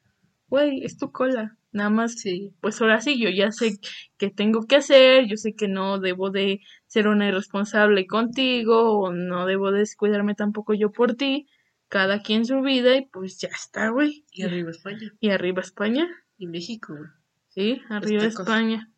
Güey, 0.48 0.84
es 0.84 0.98
tu 0.98 1.10
cola. 1.10 1.56
Nada 1.72 1.90
más, 1.90 2.12
Sí. 2.12 2.52
pues 2.60 2.80
ahora 2.80 3.00
sí, 3.00 3.18
yo 3.18 3.28
ya 3.30 3.50
sé 3.50 3.78
qué 4.18 4.30
tengo 4.30 4.66
que 4.68 4.76
hacer, 4.76 5.26
yo 5.26 5.36
sé 5.36 5.54
que 5.54 5.66
no 5.66 5.98
debo 5.98 6.30
de 6.30 6.60
ser 6.86 7.08
una 7.08 7.26
irresponsable 7.26 8.06
contigo, 8.06 9.00
o 9.00 9.12
no 9.12 9.46
debo 9.46 9.72
descuidarme 9.72 10.36
tampoco 10.36 10.74
yo 10.74 10.92
por 10.92 11.14
ti. 11.14 11.48
Cada 11.94 12.22
quien 12.22 12.44
su 12.44 12.60
vida 12.60 12.96
y 12.96 13.02
pues 13.06 13.38
ya 13.38 13.46
está, 13.46 13.90
güey. 13.90 14.24
Y 14.32 14.42
arriba 14.42 14.72
España. 14.72 15.12
Y 15.20 15.30
arriba 15.30 15.60
España, 15.62 16.08
Y 16.36 16.48
México, 16.48 16.92
güey. 16.92 17.08
sí, 17.50 17.82
arriba. 17.88 18.24
España. 18.24 18.90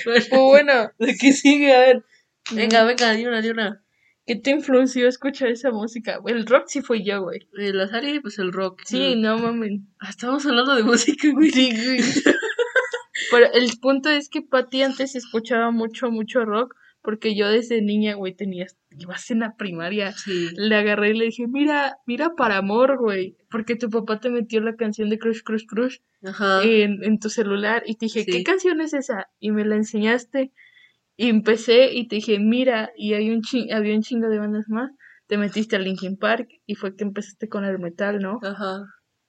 Pues 0.04 0.30
bueno, 0.30 0.90
¿De 0.98 1.14
qué 1.20 1.34
sigue? 1.34 1.74
A 1.74 1.80
ver. 1.80 2.04
Venga, 2.52 2.84
venga, 2.84 3.12
di 3.12 3.26
una, 3.26 3.42
di 3.42 3.50
una. 3.50 3.84
¿qué 4.26 4.36
te 4.36 4.52
influenció 4.52 5.06
escuchar 5.06 5.48
esa 5.48 5.70
música? 5.70 6.18
El 6.24 6.46
rock 6.46 6.68
sí 6.68 6.80
fue 6.80 7.04
yo, 7.04 7.20
güey. 7.24 7.46
El 7.58 7.78
Azari, 7.78 8.20
pues 8.20 8.38
el 8.38 8.54
rock. 8.54 8.80
Sí, 8.86 9.16
no 9.16 9.36
mames. 9.36 9.82
Ah, 9.98 10.08
estamos 10.08 10.46
hablando 10.46 10.74
de 10.76 10.82
música, 10.82 11.28
güey. 11.30 11.50
Sí, 11.50 11.72
güey. 11.72 11.98
Pero 13.30 13.52
el 13.52 13.70
punto 13.82 14.08
es 14.08 14.30
que 14.30 14.40
Pati 14.40 14.82
antes 14.82 15.14
escuchaba 15.14 15.70
mucho, 15.72 16.10
mucho 16.10 16.46
rock, 16.46 16.74
porque 17.08 17.34
yo 17.34 17.48
desde 17.48 17.80
niña, 17.80 18.16
güey, 18.16 18.34
tenía, 18.34 18.66
ibas 18.98 19.30
en 19.30 19.38
la 19.38 19.56
primaria, 19.56 20.12
Sí. 20.12 20.50
le 20.58 20.74
agarré 20.74 21.12
y 21.12 21.14
le 21.14 21.24
dije, 21.24 21.46
mira, 21.48 21.96
mira 22.04 22.34
para 22.36 22.58
amor, 22.58 22.98
güey, 22.98 23.34
porque 23.50 23.76
tu 23.76 23.88
papá 23.88 24.20
te 24.20 24.28
metió 24.28 24.60
la 24.60 24.76
canción 24.76 25.08
de 25.08 25.18
Crush, 25.18 25.40
Crush, 25.42 25.64
Crush 25.66 25.96
Ajá. 26.22 26.62
en, 26.64 27.02
en 27.02 27.18
tu 27.18 27.30
celular 27.30 27.82
y 27.86 27.94
te 27.94 28.04
dije, 28.06 28.24
Sí. 28.24 28.30
¿qué 28.30 28.42
canción 28.42 28.82
es 28.82 28.92
esa? 28.92 29.30
Y 29.40 29.52
me 29.52 29.64
la 29.64 29.76
enseñaste 29.76 30.52
y 31.16 31.30
empecé 31.30 31.94
y 31.94 32.08
te 32.08 32.16
dije, 32.16 32.38
mira, 32.40 32.90
y 32.94 33.14
hay 33.14 33.30
un 33.30 33.40
ching- 33.40 33.72
había 33.72 33.94
un 33.94 34.02
chingo 34.02 34.28
de 34.28 34.38
bandas 34.38 34.68
más, 34.68 34.90
te 35.28 35.38
metiste 35.38 35.76
a 35.76 35.78
Linkin 35.78 36.18
Park 36.18 36.46
y 36.66 36.74
fue 36.74 36.94
que 36.94 37.04
empezaste 37.04 37.48
con 37.48 37.64
el 37.64 37.78
metal, 37.78 38.18
¿no? 38.18 38.38
Ajá. 38.42 38.84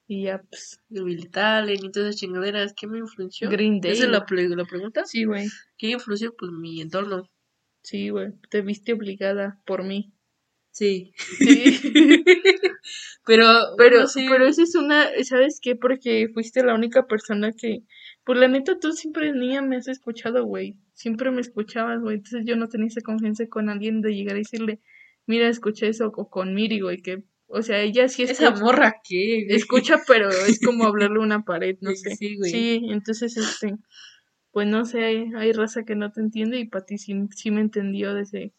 Y 0.06 0.24
ya, 0.24 0.42
pues, 0.50 0.80
Talent 1.32 1.82
y 1.82 1.90
todas 1.90 2.08
esas 2.10 2.20
chingaderas. 2.20 2.74
¿Qué 2.78 2.86
me 2.86 2.98
influenció? 2.98 3.48
Green 3.48 3.80
Day. 3.80 3.92
¿Esa 3.92 4.04
es 4.04 4.10
la, 4.10 4.18
la 4.18 4.64
pregunta? 4.66 5.04
sí, 5.06 5.24
güey. 5.24 5.46
¿Qué 5.78 5.92
influenció? 5.92 6.34
Pues 6.36 6.52
mi 6.52 6.82
entorno. 6.82 7.26
Sí, 7.84 8.10
güey, 8.10 8.32
te 8.50 8.60
viste 8.62 8.92
obligada 8.92 9.60
por 9.66 9.84
mí. 9.84 10.12
Sí. 10.72 11.12
Sí. 11.16 11.80
Pero, 13.26 13.46
Pero, 13.76 14.00
no 14.00 14.06
sé. 14.08 14.26
pero 14.28 14.46
esa 14.46 14.62
es 14.62 14.74
una, 14.74 15.08
¿sabes 15.24 15.60
qué? 15.62 15.76
Porque 15.76 16.28
fuiste 16.32 16.64
la 16.64 16.74
única 16.74 17.06
persona 17.06 17.52
que, 17.52 17.82
pues 18.24 18.38
la 18.38 18.48
neta, 18.48 18.78
tú 18.80 18.92
siempre 18.92 19.32
niña 19.32 19.62
me 19.62 19.76
has 19.76 19.88
escuchado, 19.88 20.44
güey. 20.46 20.76
Siempre 20.94 21.30
me 21.30 21.40
escuchabas, 21.40 22.00
güey. 22.00 22.16
Entonces 22.16 22.44
yo 22.46 22.56
no 22.56 22.68
tenía 22.68 22.88
esa 22.88 23.02
confianza 23.02 23.46
con 23.48 23.68
alguien 23.68 24.00
de 24.00 24.14
llegar 24.14 24.36
y 24.36 24.40
decirle, 24.40 24.80
mira, 25.26 25.48
escuché 25.48 25.88
eso, 25.88 26.08
o 26.14 26.28
con 26.30 26.54
Miri, 26.54 26.80
güey, 26.80 27.02
que, 27.02 27.22
o 27.46 27.62
sea, 27.62 27.80
ella 27.82 28.08
sí 28.08 28.24
Esa 28.24 28.32
escucha, 28.48 28.64
morra, 28.64 28.94
güey? 29.08 29.46
escucha, 29.54 30.00
pero 30.06 30.28
es 30.30 30.60
como 30.60 30.84
hablarle 30.86 31.18
a 31.18 31.22
una 31.22 31.44
pared, 31.44 31.76
no 31.82 31.90
Sí, 31.92 31.96
sé. 31.96 32.16
sí, 32.16 32.36
güey. 32.36 32.50
Sí, 32.50 32.80
entonces, 32.90 33.36
este, 33.36 33.74
pues 34.52 34.66
no 34.66 34.84
sé, 34.84 35.04
hay, 35.04 35.30
hay 35.36 35.52
raza 35.52 35.84
que 35.84 35.94
no 35.96 36.10
te 36.12 36.20
entiende 36.20 36.58
y 36.58 36.68
para 36.68 36.84
ti 36.84 36.98
sí, 36.98 37.14
sí 37.34 37.50
me 37.50 37.60
entendió 37.60 38.14
desde, 38.14 38.52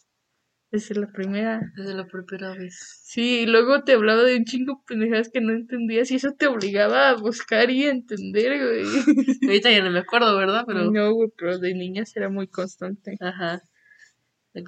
desde 0.71 0.95
la 0.95 1.08
primera. 1.12 1.62
Desde 1.75 1.93
la 1.93 2.08
primera 2.08 2.54
vez. 2.54 3.01
Sí, 3.04 3.41
y 3.41 3.45
luego 3.45 3.84
te 3.84 3.93
hablaba 3.93 4.23
de 4.23 4.38
un 4.38 4.45
chingo 4.45 4.75
de 4.75 4.82
pendejadas 4.88 5.30
que 5.30 5.41
no 5.41 5.51
entendías 5.51 6.10
y 6.12 6.15
eso 6.15 6.32
te 6.32 6.47
obligaba 6.47 7.10
a 7.10 7.15
buscar 7.15 7.69
y 7.69 7.86
a 7.86 7.91
entender, 7.91 8.58
güey. 8.58 8.84
Ahorita 9.49 9.69
ya 9.69 9.84
no 9.84 9.91
me 9.91 9.99
acuerdo, 9.99 10.38
¿verdad? 10.38 10.63
Pero. 10.65 10.89
No, 10.89 11.13
güey, 11.13 11.30
pero 11.38 11.60
de 11.60 11.73
niñas 11.73 12.15
era 12.15 12.30
muy 12.30 12.47
constante. 12.47 13.17
Ajá. 13.19 13.62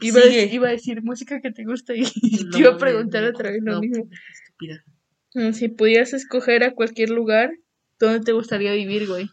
Iba 0.01 0.19
a, 0.19 0.23
sigue. 0.23 0.49
iba 0.53 0.67
a 0.67 0.71
decir 0.71 1.01
música 1.03 1.41
que 1.41 1.51
te 1.51 1.65
gusta 1.65 1.93
y 1.95 2.03
No, 2.45 2.51
te 2.51 2.59
iba 2.59 2.71
a 2.71 2.77
preguntar 2.77 3.23
no, 3.23 3.29
otra 3.29 3.51
vez 3.51 3.61
lo 3.63 3.73
no, 3.73 3.79
mismo. 3.81 4.09
Estúpida. 4.31 4.83
Mm, 5.35 5.51
Si 5.53 5.69
pudieras 5.69 6.13
escoger 6.13 6.63
a 6.63 6.73
cualquier 6.73 7.09
lugar, 7.09 7.51
¿dónde 7.99 8.21
te 8.21 8.33
gustaría 8.33 8.73
vivir, 8.73 9.07
güey? 9.07 9.29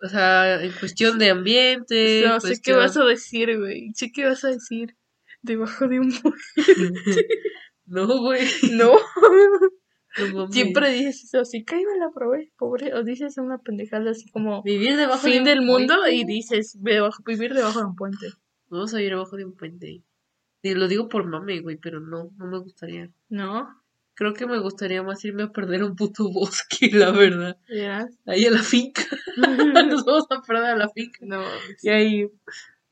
O 0.00 0.08
sea, 0.08 0.62
en 0.62 0.72
cuestión 0.72 1.18
de 1.18 1.30
ambiente. 1.30 2.24
no 2.26 2.40
sé 2.40 2.60
qué 2.62 2.72
vas 2.72 2.96
a 2.96 3.04
decir, 3.04 3.58
güey. 3.58 3.90
Sé 3.94 4.12
qué 4.12 4.26
vas 4.26 4.44
a 4.44 4.48
decir. 4.48 4.96
Debajo 5.42 5.88
de 5.88 6.00
un... 6.00 6.12
No, 7.86 8.06
güey. 8.20 8.42
No. 8.72 8.92
No. 10.34 10.50
Siempre 10.50 10.90
dices 10.90 11.32
eso, 11.32 11.48
que 11.64 11.76
me 11.76 11.96
la 12.00 12.10
probé, 12.12 12.50
pobre. 12.58 12.92
O 12.94 13.04
dices 13.04 13.38
una 13.38 13.58
pendejada 13.58 14.10
así 14.10 14.28
como 14.30 14.64
Vivir 14.64 14.96
debajo 14.96 15.24
de 15.24 15.32
fin 15.32 15.42
un 15.42 15.44
del 15.44 15.62
mundo 15.62 15.94
puente. 15.94 16.16
y 16.16 16.24
dices 16.24 16.76
debajo, 16.80 17.22
vivir 17.24 17.54
debajo 17.54 17.78
de 17.78 17.84
un 17.84 17.94
puente. 17.94 18.26
Vamos 18.68 18.92
a 18.94 18.96
vivir 18.96 19.12
abajo 19.12 19.36
de 19.36 19.44
un 19.44 19.54
puente. 19.54 20.02
Y 20.62 20.74
lo 20.74 20.88
digo 20.88 21.08
por 21.08 21.24
mame, 21.28 21.60
güey, 21.60 21.76
pero 21.76 22.00
no, 22.00 22.30
no 22.36 22.46
me 22.46 22.58
gustaría. 22.58 23.10
¿No? 23.28 23.68
Creo 24.18 24.34
que 24.34 24.46
me 24.48 24.58
gustaría 24.58 25.00
más 25.04 25.24
irme 25.24 25.44
a 25.44 25.52
perder 25.52 25.84
un 25.84 25.94
puto 25.94 26.28
bosque, 26.32 26.90
la 26.92 27.12
verdad. 27.12 27.56
¿Verás? 27.68 28.18
Ahí 28.26 28.46
a 28.46 28.50
la 28.50 28.62
finca. 28.64 29.02
Nos 29.36 30.04
vamos 30.04 30.26
a 30.30 30.42
perder 30.42 30.64
a 30.72 30.76
la 30.76 30.88
finca. 30.88 31.18
no. 31.22 31.40
Y 31.82 31.88
ahí, 31.88 32.28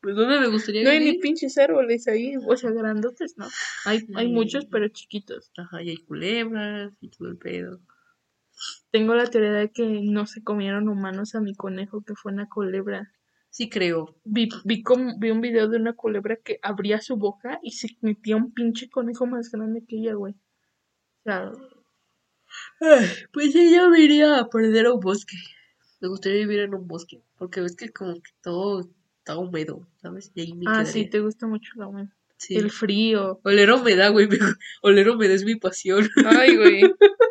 pues, 0.00 0.14
¿dónde 0.14 0.38
me 0.38 0.46
gustaría 0.46 0.84
No 0.84 0.90
hay 0.90 1.00
ni 1.00 1.18
pinches 1.18 1.58
árboles 1.58 2.06
ahí, 2.06 2.34
o 2.36 2.56
sea, 2.56 2.70
grandotes, 2.70 3.34
¿no? 3.36 3.48
Hay, 3.86 4.06
hay 4.14 4.28
muchos, 4.28 4.66
pero 4.66 4.86
chiquitos. 4.86 5.50
Ajá, 5.56 5.82
y 5.82 5.90
hay 5.90 5.96
culebras 5.96 6.92
y 7.00 7.10
todo 7.10 7.26
el 7.28 7.38
pedo. 7.38 7.80
Tengo 8.92 9.14
la 9.16 9.26
teoría 9.26 9.52
de 9.52 9.70
que 9.72 9.84
no 10.04 10.26
se 10.26 10.42
comieron 10.44 10.88
humanos 10.88 11.34
a 11.34 11.40
mi 11.40 11.54
conejo, 11.54 12.02
que 12.04 12.14
fue 12.14 12.32
una 12.32 12.48
culebra. 12.48 13.10
Sí 13.50 13.68
creo. 13.68 14.16
Vi, 14.24 14.48
vi, 14.64 14.82
como- 14.82 15.18
vi 15.18 15.30
un 15.30 15.40
video 15.40 15.68
de 15.68 15.78
una 15.78 15.94
culebra 15.94 16.36
que 16.36 16.58
abría 16.62 17.00
su 17.00 17.16
boca 17.16 17.58
y 17.62 17.72
se 17.72 17.88
metía 18.00 18.36
un 18.36 18.52
pinche 18.54 18.88
conejo 18.88 19.26
más 19.26 19.50
grande 19.50 19.84
que 19.86 19.96
ella, 19.98 20.14
güey. 20.14 20.34
O 21.26 21.28
sea, 21.28 21.52
Ay, 22.80 23.06
pues 23.32 23.52
sí, 23.52 23.74
yo 23.74 23.90
me 23.90 24.00
iría 24.00 24.38
a 24.38 24.48
perder 24.48 24.86
a 24.86 24.92
un 24.92 25.00
bosque. 25.00 25.36
Me 26.00 26.08
gustaría 26.08 26.38
vivir 26.38 26.60
en 26.60 26.74
un 26.74 26.86
bosque, 26.86 27.20
porque 27.36 27.60
ves 27.60 27.74
que 27.74 27.88
como 27.88 28.14
que 28.14 28.30
todo 28.42 28.88
está 29.18 29.36
húmedo, 29.36 29.88
¿sabes? 30.00 30.30
Y 30.36 30.42
ahí 30.42 30.52
me 30.52 30.66
ah, 30.68 30.82
quedaría. 30.82 30.92
sí, 30.92 31.06
te 31.10 31.18
gusta 31.18 31.48
mucho 31.48 31.72
la 31.74 31.88
humedad. 31.88 32.10
Sí. 32.36 32.54
El 32.54 32.70
frío. 32.70 33.40
Oler 33.42 33.72
humedad, 33.72 34.12
güey. 34.12 34.28
me- 34.28 34.38
Oler 34.82 35.10
humedad 35.10 35.34
es 35.34 35.44
mi 35.44 35.56
pasión. 35.56 36.08
Ay, 36.24 36.56
güey. 36.56 36.82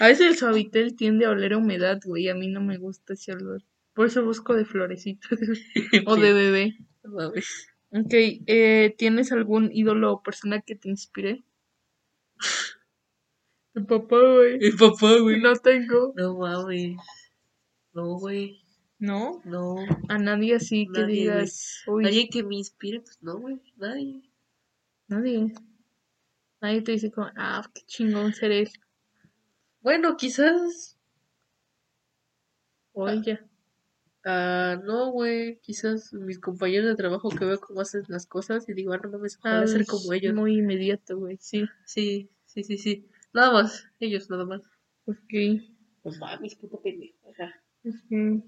A 0.00 0.08
veces 0.08 0.26
el 0.28 0.36
suavitel 0.36 0.96
tiende 0.96 1.26
a 1.26 1.30
oler 1.30 1.52
a 1.52 1.58
humedad, 1.58 2.00
güey. 2.04 2.28
A 2.28 2.34
mí 2.34 2.48
no 2.48 2.62
me 2.62 2.78
gusta 2.78 3.12
ese 3.12 3.32
olor. 3.32 3.62
Por 3.92 4.06
eso 4.06 4.24
busco 4.24 4.54
de 4.54 4.64
florecitas 4.64 5.30
o 6.06 6.16
de 6.16 6.32
bebé. 6.32 6.78
Ok, 7.02 8.12
eh, 8.12 8.94
¿tienes 8.96 9.30
algún 9.30 9.70
ídolo 9.72 10.12
o 10.12 10.22
persona 10.22 10.62
que 10.62 10.74
te 10.74 10.88
inspire? 10.88 11.44
Tu 13.74 13.86
papá, 13.86 14.16
güey. 14.16 14.58
Mi 14.58 14.70
papá, 14.72 15.18
güey. 15.20 15.40
No 15.40 15.54
tengo. 15.56 16.12
No 16.16 16.38
mames. 16.38 16.96
No, 17.92 18.18
güey. 18.18 18.60
¿No? 18.98 19.40
No. 19.44 19.76
A 20.08 20.18
nadie 20.18 20.56
así 20.56 20.86
que 20.92 21.00
Nadie, 21.00 21.14
digas. 21.22 21.82
Uy, 21.86 22.02
Nadie 22.04 22.28
que 22.28 22.42
me 22.42 22.56
inspire, 22.56 23.00
pues 23.00 23.18
no, 23.22 23.38
güey. 23.38 23.60
Nadie. 23.76 24.22
nadie. 25.08 25.54
Nadie 26.60 26.82
te 26.82 26.92
dice 26.92 27.10
como, 27.10 27.28
ah, 27.36 27.62
qué 27.72 27.82
chingón 27.86 28.34
ser 28.34 28.52
él. 28.52 28.68
Bueno, 29.80 30.16
quizás. 30.16 30.98
O 32.92 33.08
ella. 33.08 33.46
Ah, 34.24 34.78
no, 34.84 35.10
güey. 35.12 35.58
Quizás 35.60 36.12
mis 36.12 36.38
compañeros 36.38 36.90
de 36.90 36.96
trabajo 36.96 37.30
que 37.30 37.44
veo 37.44 37.58
cómo 37.60 37.80
hacen 37.80 38.02
las 38.08 38.26
cosas 38.26 38.68
y 38.68 38.74
digo, 38.74 38.92
ah, 38.92 39.00
no 39.02 39.10
mames, 39.10 39.38
ojalá 39.38 39.62
Ah, 39.62 39.66
ser 39.66 39.86
como 39.86 40.12
ellos. 40.12 40.34
Muy 40.34 40.58
inmediato, 40.58 41.16
güey. 41.18 41.38
Sí. 41.40 41.64
Sí, 41.86 42.28
sí, 42.44 42.64
sí, 42.64 42.76
sí. 42.76 43.06
Nada 43.32 43.52
más. 43.52 43.86
Ellos, 44.00 44.28
nada 44.30 44.44
más. 44.44 44.62
Ok. 45.06 45.62
No 46.04 46.12
mames, 46.18 46.54
puta 46.56 46.78
pendeja. 46.82 47.62
ok. 47.84 48.44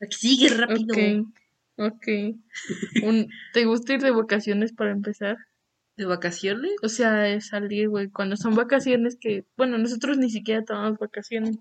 Aquí 0.00 0.16
sigue 0.16 0.48
rápido. 0.48 0.94
Ok. 0.94 1.26
Ok. 1.76 2.06
Un, 3.02 3.28
¿Te 3.52 3.64
gusta 3.64 3.94
ir 3.94 4.02
de 4.02 4.10
vacaciones 4.10 4.72
para 4.72 4.90
empezar? 4.90 5.36
¿De 5.96 6.04
vacaciones? 6.06 6.72
O 6.82 6.88
sea, 6.88 7.28
es 7.28 7.48
salir, 7.48 7.88
güey, 7.88 8.08
cuando 8.08 8.36
son 8.36 8.54
vacaciones 8.54 9.16
que, 9.16 9.44
bueno, 9.56 9.78
nosotros 9.78 10.18
ni 10.18 10.30
siquiera 10.30 10.64
tomamos 10.64 10.98
vacaciones, 10.98 11.58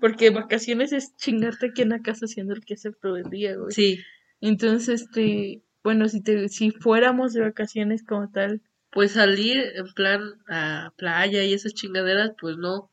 porque 0.00 0.30
vacaciones 0.30 0.92
es 0.92 1.14
chingarte 1.16 1.66
aquí 1.66 1.82
en 1.82 1.90
la 1.90 2.00
casa 2.00 2.26
haciendo 2.26 2.54
el 2.54 2.64
quehacer 2.64 2.94
todo 3.00 3.16
el 3.16 3.30
día, 3.30 3.56
güey. 3.56 3.72
Sí. 3.72 3.98
Entonces, 4.40 5.02
este, 5.02 5.62
bueno, 5.82 6.08
si 6.08 6.22
te, 6.22 6.48
si 6.48 6.70
fuéramos 6.70 7.32
de 7.32 7.42
vacaciones 7.42 8.02
como 8.02 8.30
tal, 8.30 8.62
Pues 8.94 9.12
salir 9.12 9.58
en 9.74 9.92
plan 9.94 10.22
a 10.48 10.92
playa 10.96 11.42
y 11.44 11.52
esas 11.52 11.74
chingaderas, 11.74 12.32
pues 12.40 12.56
no. 12.56 12.90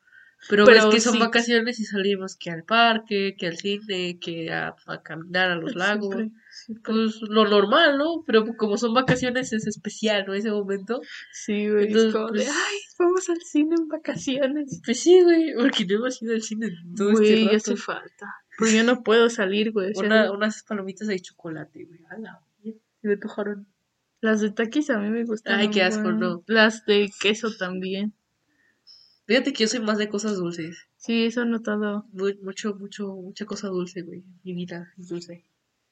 Pero, 0.49 0.65
Pero 0.65 0.85
ves 0.87 0.95
que 0.95 0.99
son 1.01 1.13
sí. 1.13 1.19
vacaciones 1.19 1.79
y 1.79 1.85
salimos 1.85 2.35
que 2.35 2.49
al 2.49 2.63
parque, 2.63 3.35
que 3.37 3.45
al 3.45 3.57
cine, 3.57 4.17
que 4.19 4.51
a, 4.51 4.73
a 4.87 5.01
caminar 5.03 5.51
a 5.51 5.55
los 5.55 5.75
lagos. 5.75 6.15
siempre, 6.15 6.39
siempre. 6.51 6.93
Pues 6.93 7.21
lo 7.21 7.47
normal, 7.47 7.99
¿no? 7.99 8.23
Pero 8.25 8.45
como 8.57 8.75
son 8.79 8.95
vacaciones 8.95 9.53
es 9.53 9.67
especial, 9.67 10.25
¿no? 10.25 10.33
Ese 10.33 10.49
momento. 10.49 10.99
Sí, 11.31 11.69
güey, 11.69 11.83
es 11.83 11.87
Entonces, 11.89 12.13
como 12.13 12.27
de, 12.31 12.39
pues- 12.39 12.49
ay, 12.49 12.77
vamos 12.97 13.29
al 13.29 13.41
cine 13.43 13.75
en 13.77 13.87
vacaciones. 13.87 14.81
Pues 14.83 14.99
sí, 14.99 15.21
güey, 15.21 15.53
porque 15.53 15.85
no 15.85 15.95
hemos 15.97 16.19
ido 16.23 16.33
al 16.33 16.41
cine 16.41 16.65
en 16.67 16.95
todo 16.95 17.11
Güey, 17.11 17.33
este 17.33 17.45
rato. 17.45 17.57
hace 17.57 17.75
falta. 17.75 18.33
Porque 18.57 18.77
yo 18.77 18.83
no 18.83 19.03
puedo 19.03 19.29
salir, 19.29 19.71
güey. 19.71 19.91
Una- 19.95 20.31
unas 20.31 20.63
palomitas 20.63 21.07
de 21.07 21.19
chocolate, 21.19 21.85
güey. 21.85 21.99
A 22.09 22.17
la 22.17 22.41
me 23.03 23.13
antojaron. 23.13 23.67
Las 24.21 24.39
de 24.41 24.51
taquis 24.51 24.89
a 24.89 24.97
mí 24.99 25.09
me 25.09 25.25
gustan. 25.25 25.59
Ay, 25.59 25.69
qué 25.69 25.81
asco, 25.83 26.11
no. 26.11 26.43
Las 26.47 26.85
de 26.85 27.11
queso 27.19 27.49
también. 27.57 28.13
Fíjate 29.25 29.53
que 29.53 29.63
yo 29.63 29.67
soy 29.67 29.79
más 29.79 29.97
de 29.97 30.09
cosas 30.09 30.37
dulces. 30.37 30.87
Sí, 30.97 31.25
eso 31.25 31.41
he 31.41 31.45
notado. 31.45 32.05
Mu- 32.13 32.35
mucho, 32.43 32.75
mucho, 32.75 33.15
mucha 33.15 33.45
cosa 33.45 33.67
dulce, 33.69 34.01
güey. 34.03 34.23
Mi 34.43 34.53
vida 34.53 34.93
es 34.97 35.07
dulce. 35.09 35.43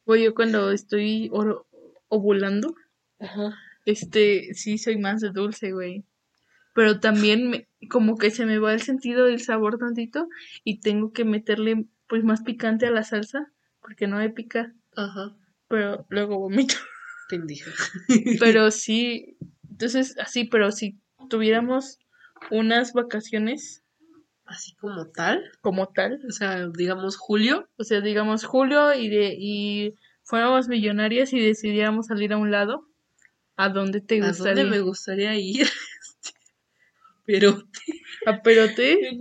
Güey, 0.05 0.23
yo 0.25 0.35
cuando 0.35 0.71
estoy 0.71 1.29
oro- 1.31 1.67
ovulando, 2.07 2.75
Ajá. 3.19 3.55
este, 3.85 4.53
sí 4.53 4.77
soy 4.77 4.97
más 4.97 5.21
de 5.21 5.29
dulce, 5.31 5.71
güey. 5.71 6.03
Pero 6.75 6.99
también 6.99 7.49
me- 7.49 7.67
como 7.89 8.17
que 8.17 8.29
se 8.29 8.45
me 8.45 8.59
va 8.59 8.73
el 8.73 8.81
sentido 8.81 9.25
del 9.25 9.39
sabor 9.39 9.77
tantito 9.79 10.27
y 10.63 10.79
tengo 10.81 11.13
que 11.13 11.25
meterle 11.25 11.85
pues 12.07 12.23
más 12.23 12.41
picante 12.41 12.85
a 12.87 12.91
la 12.91 13.03
salsa 13.03 13.51
porque 13.81 14.07
no 14.07 14.17
me 14.17 14.29
pica, 14.29 14.73
Ajá. 14.95 15.35
pero 15.67 16.05
luego 16.09 16.39
vomito. 16.39 16.75
Pendeja. 17.29 17.71
Pero 18.39 18.71
sí, 18.71 19.37
entonces 19.69 20.15
así, 20.19 20.43
pero 20.45 20.71
si 20.71 20.97
tuviéramos 21.29 21.97
unas 22.51 22.91
vacaciones 22.93 23.83
Así 24.45 24.73
como 24.77 25.05
tal. 25.11 25.43
como 25.61 25.89
tal, 25.89 26.19
O 26.27 26.31
sea, 26.31 26.67
digamos 26.69 27.15
julio. 27.17 27.69
o 27.77 27.83
sea, 27.83 28.01
digamos 28.01 28.43
julio 28.45 28.93
y 28.95 29.07
de 29.09 29.35
y 29.37 29.93
fuéramos 30.23 30.67
millonarias 30.67 31.31
y 31.33 31.39
decidiéramos 31.39 32.07
salir 32.07 32.33
a 32.33 32.37
un 32.37 32.49
lado, 32.51 32.87
¿a 33.57 33.69
dónde 33.69 34.01
te 34.01 34.21
¿A 34.23 34.27
gustaría? 34.29 34.63
dónde 34.63 34.77
me 34.77 34.81
gustaría 34.81 35.35
ir? 35.35 35.67
Pero 37.25 37.63
¿A 38.25 38.41
Perote? 38.41 39.17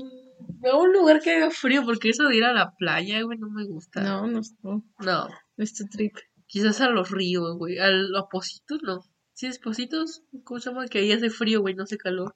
a 0.64 0.76
un 0.76 0.92
lugar 0.92 1.20
que 1.20 1.32
haga 1.36 1.50
frío, 1.50 1.84
porque 1.84 2.08
eso 2.08 2.24
de 2.24 2.36
ir 2.36 2.44
a 2.44 2.52
la 2.54 2.74
playa, 2.76 3.20
güey, 3.22 3.38
no 3.38 3.50
me 3.50 3.64
gusta. 3.66 4.02
No, 4.02 4.26
no, 4.26 4.40
no, 4.62 4.82
No. 5.00 5.28
este 5.58 5.84
trip. 5.84 6.16
Quizás 6.48 6.80
a 6.80 6.88
los 6.88 7.10
ríos, 7.10 7.56
güey. 7.56 7.78
Al 7.78 8.16
a 8.16 8.28
Positos, 8.28 8.80
no. 8.82 9.04
¿Sí 9.34 9.46
es 9.46 9.58
Positos? 9.58 10.22
¿Cómo 10.44 10.58
se 10.58 10.70
llama? 10.70 10.88
Que 10.88 10.98
ahí 10.98 11.12
hace 11.12 11.30
frío, 11.30 11.60
güey, 11.60 11.74
no 11.74 11.84
hace 11.84 11.98
calor. 11.98 12.34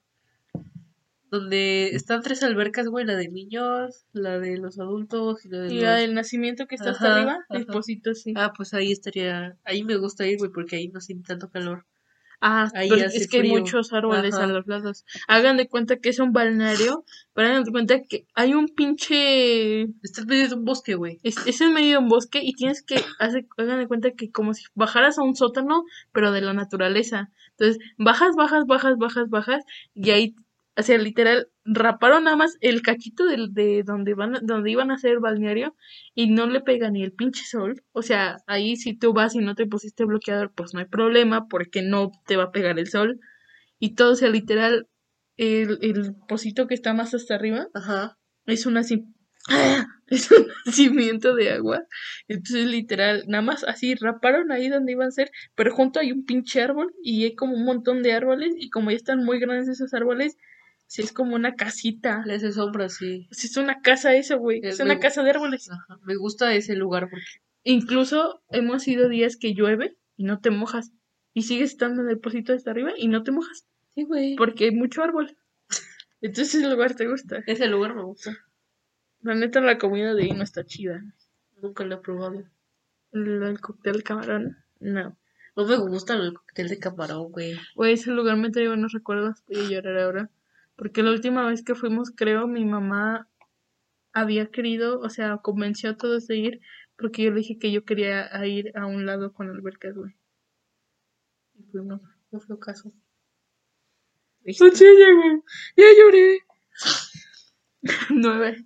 Donde 1.29 1.89
están 1.95 2.21
tres 2.21 2.43
albercas, 2.43 2.87
güey, 2.87 3.05
la 3.05 3.15
de 3.15 3.27
niños, 3.27 4.05
la 4.13 4.39
de 4.39 4.57
los 4.57 4.79
adultos 4.79 5.43
y 5.45 5.49
la 5.49 5.61
de 5.61 5.73
Y 5.73 5.75
los... 5.77 5.83
la 5.83 5.95
del 5.95 6.13
nacimiento 6.13 6.67
que 6.67 6.75
está 6.75 6.91
hasta 6.91 7.15
arriba, 7.15 7.39
pocito 7.65 8.13
sí. 8.13 8.33
Ah, 8.37 8.53
pues 8.55 8.75
ahí 8.75 8.91
estaría... 8.91 9.57
Ahí 9.63 9.83
me 9.83 9.97
gusta 9.97 10.27
ir, 10.27 10.37
güey, 10.37 10.51
porque 10.51 10.75
ahí 10.75 10.89
no 10.89 11.01
siente 11.01 11.29
tanto 11.29 11.49
calor. 11.49 11.87
Ah, 12.45 12.69
ahí 12.75 12.89
pero 12.89 13.05
hace 13.05 13.19
es 13.19 13.29
que 13.29 13.39
hay 13.39 13.49
muchos 13.49 13.93
árboles 13.93 14.35
a 14.35 14.47
los 14.47 14.67
lados. 14.67 15.05
Hagan 15.29 15.55
de 15.55 15.69
cuenta 15.69 15.95
que 15.95 16.09
es 16.09 16.19
un 16.19 16.33
balneario, 16.33 17.05
pero 17.33 17.47
hagan 17.47 17.63
de 17.63 17.71
cuenta 17.71 18.01
que 18.03 18.27
hay 18.35 18.53
un 18.53 18.67
pinche... 18.67 19.83
Está 20.03 20.23
en 20.23 20.27
medio 20.27 20.49
de 20.49 20.55
un 20.55 20.65
bosque, 20.65 20.95
güey. 20.95 21.21
Es, 21.23 21.37
es 21.47 21.61
en 21.61 21.71
medio 21.71 21.91
de 21.91 21.97
un 21.99 22.09
bosque 22.09 22.41
y 22.43 22.51
tienes 22.51 22.83
que... 22.83 23.01
Hagan 23.17 23.79
de 23.79 23.87
cuenta 23.87 24.11
que 24.11 24.29
como 24.29 24.53
si 24.53 24.65
bajaras 24.75 25.17
a 25.19 25.23
un 25.23 25.37
sótano, 25.37 25.85
pero 26.11 26.33
de 26.33 26.41
la 26.41 26.51
naturaleza. 26.51 27.29
Entonces, 27.51 27.81
bajas, 27.97 28.35
bajas, 28.35 28.65
bajas, 28.67 28.97
bajas, 28.97 29.29
bajas, 29.29 29.63
y 29.93 30.09
ahí, 30.09 30.35
o 30.75 30.81
sea, 30.83 30.97
literal, 30.97 31.49
raparon 31.65 32.23
nada 32.25 32.35
más 32.37 32.57
el 32.61 32.81
cachito 32.81 33.25
del, 33.25 33.53
de 33.53 33.83
donde 33.83 34.13
van, 34.15 34.33
donde 34.43 34.71
iban 34.71 34.91
a 34.91 34.95
hacer 34.95 35.11
el 35.11 35.19
balneario 35.19 35.75
y 36.15 36.31
no 36.31 36.47
le 36.47 36.61
pega 36.61 36.89
ni 36.89 37.03
el 37.03 37.13
pinche 37.13 37.43
sol. 37.45 37.83
O 37.91 38.01
sea, 38.01 38.37
ahí 38.47 38.75
si 38.75 38.95
tú 38.97 39.13
vas 39.13 39.35
y 39.35 39.39
no 39.39 39.55
te 39.55 39.67
pusiste 39.67 40.05
bloqueador, 40.05 40.51
pues 40.55 40.73
no 40.73 40.79
hay 40.79 40.85
problema 40.87 41.47
porque 41.47 41.81
no 41.83 42.11
te 42.27 42.37
va 42.37 42.45
a 42.45 42.51
pegar 42.51 42.79
el 42.79 42.87
sol. 42.89 43.19
Y 43.79 43.95
todo, 43.95 44.13
o 44.13 44.15
sea, 44.15 44.29
literal, 44.29 44.87
el, 45.37 45.79
el 45.81 46.15
pocito 46.27 46.67
que 46.67 46.75
está 46.75 46.93
más 46.93 47.13
hasta 47.13 47.35
arriba 47.35 47.67
Ajá. 47.73 48.17
es 48.45 48.65
una 48.65 48.83
sim- 48.83 49.13
es 50.07 50.31
un 50.31 50.47
nacimiento 50.65 51.35
de 51.35 51.51
agua. 51.51 51.83
Entonces, 52.27 52.65
literal, 52.67 53.23
nada 53.27 53.41
más 53.41 53.63
así 53.63 53.95
raparon 53.95 54.51
ahí 54.51 54.69
donde 54.69 54.93
iban 54.93 55.07
a 55.07 55.11
ser, 55.11 55.31
pero 55.55 55.73
junto 55.73 55.99
hay 55.99 56.11
un 56.11 56.25
pinche 56.25 56.61
árbol 56.61 56.93
y 57.03 57.23
hay 57.25 57.35
como 57.35 57.53
un 57.55 57.65
montón 57.65 58.03
de 58.03 58.13
árboles 58.13 58.53
y 58.57 58.69
como 58.69 58.91
ya 58.91 58.97
están 58.97 59.23
muy 59.23 59.39
grandes 59.39 59.67
esos 59.67 59.93
árboles, 59.93 60.37
sí 60.93 61.01
es 61.01 61.11
como 61.11 61.33
una 61.33 61.55
casita. 61.55 62.21
Le 62.23 62.35
hace 62.35 62.51
sombra, 62.51 62.87
sí. 62.87 63.27
Sí, 63.31 63.47
es 63.47 63.57
una 63.57 63.81
casa 63.81 64.15
eso, 64.15 64.37
güey. 64.37 64.59
Es 64.61 64.75
Es 64.75 64.79
una 64.79 64.99
casa 64.99 65.23
de 65.23 65.31
árboles. 65.31 65.71
Ajá. 65.71 65.97
Me 66.03 66.15
gusta 66.15 66.53
ese 66.53 66.75
lugar 66.75 67.09
porque... 67.09 67.25
Incluso 67.63 68.43
hemos 68.49 68.87
ido 68.87 69.09
días 69.09 69.35
que 69.35 69.55
llueve 69.55 69.97
y 70.17 70.23
no 70.23 70.39
te 70.39 70.51
mojas. 70.51 70.91
Y 71.33 71.43
sigues 71.43 71.71
estando 71.71 72.03
en 72.03 72.09
el 72.09 72.19
pocito 72.19 72.53
hasta 72.53 72.69
arriba 72.69 72.91
y 72.95 73.07
no 73.07 73.23
te 73.23 73.31
mojas. 73.31 73.65
Sí, 73.95 74.03
güey. 74.03 74.35
Porque 74.35 74.65
hay 74.65 74.71
mucho 74.71 75.01
árbol. 75.01 75.35
Entonces 76.21 76.53
ese 76.53 76.69
lugar 76.69 76.93
te 76.93 77.07
gusta. 77.07 77.43
Ese 77.47 77.65
lugar 77.65 77.95
me 77.95 78.03
gusta. 78.03 78.37
La 79.21 79.33
neta, 79.33 79.61
la 79.61 79.79
comida 79.79 80.13
de 80.13 80.25
ahí 80.25 80.31
no 80.31 80.43
está 80.43 80.63
chida. 80.63 81.03
Nunca 81.59 81.85
lo 81.85 81.95
he 81.95 82.01
probado. 82.01 82.43
El, 83.13 83.41
el 83.41 83.59
cóctel 83.59 83.93
de 83.93 84.03
camarón, 84.03 84.57
no. 84.79 85.17
No 85.55 85.65
me 85.65 85.77
gusta 85.77 86.13
el 86.13 86.35
cóctel 86.35 86.67
de 86.67 86.77
camarón, 86.77 87.31
güey. 87.31 87.57
Güey, 87.73 87.93
ese 87.93 88.11
lugar 88.11 88.37
me 88.37 88.51
trae 88.51 88.67
buenos 88.67 88.91
recuerdos. 88.91 89.39
Voy 89.47 89.65
a 89.65 89.69
llorar 89.69 89.97
ahora. 89.97 90.29
Porque 90.75 91.03
la 91.03 91.11
última 91.11 91.47
vez 91.47 91.63
que 91.63 91.75
fuimos, 91.75 92.11
creo, 92.11 92.47
mi 92.47 92.65
mamá 92.65 93.29
había 94.11 94.51
querido, 94.51 94.99
o 94.99 95.09
sea, 95.09 95.37
convenció 95.37 95.91
a 95.91 95.97
todos 95.97 96.27
de 96.27 96.37
ir. 96.37 96.61
Porque 96.97 97.23
yo 97.23 97.31
le 97.31 97.37
dije 97.37 97.57
que 97.57 97.71
yo 97.71 97.85
quería 97.85 98.29
ir 98.45 98.71
a 98.77 98.85
un 98.85 99.05
lado 99.05 99.33
con 99.33 99.49
albercas, 99.49 99.95
güey. 99.95 100.13
Y 101.55 101.63
fuimos. 101.71 102.01
No 102.31 102.39
fue 102.39 102.59
caso. 102.59 102.91
¿Viste? 104.41 104.65
güey. 104.65 105.41
Ya 105.77 105.85
lloré. 105.97 106.39
Nueve. 108.09 108.65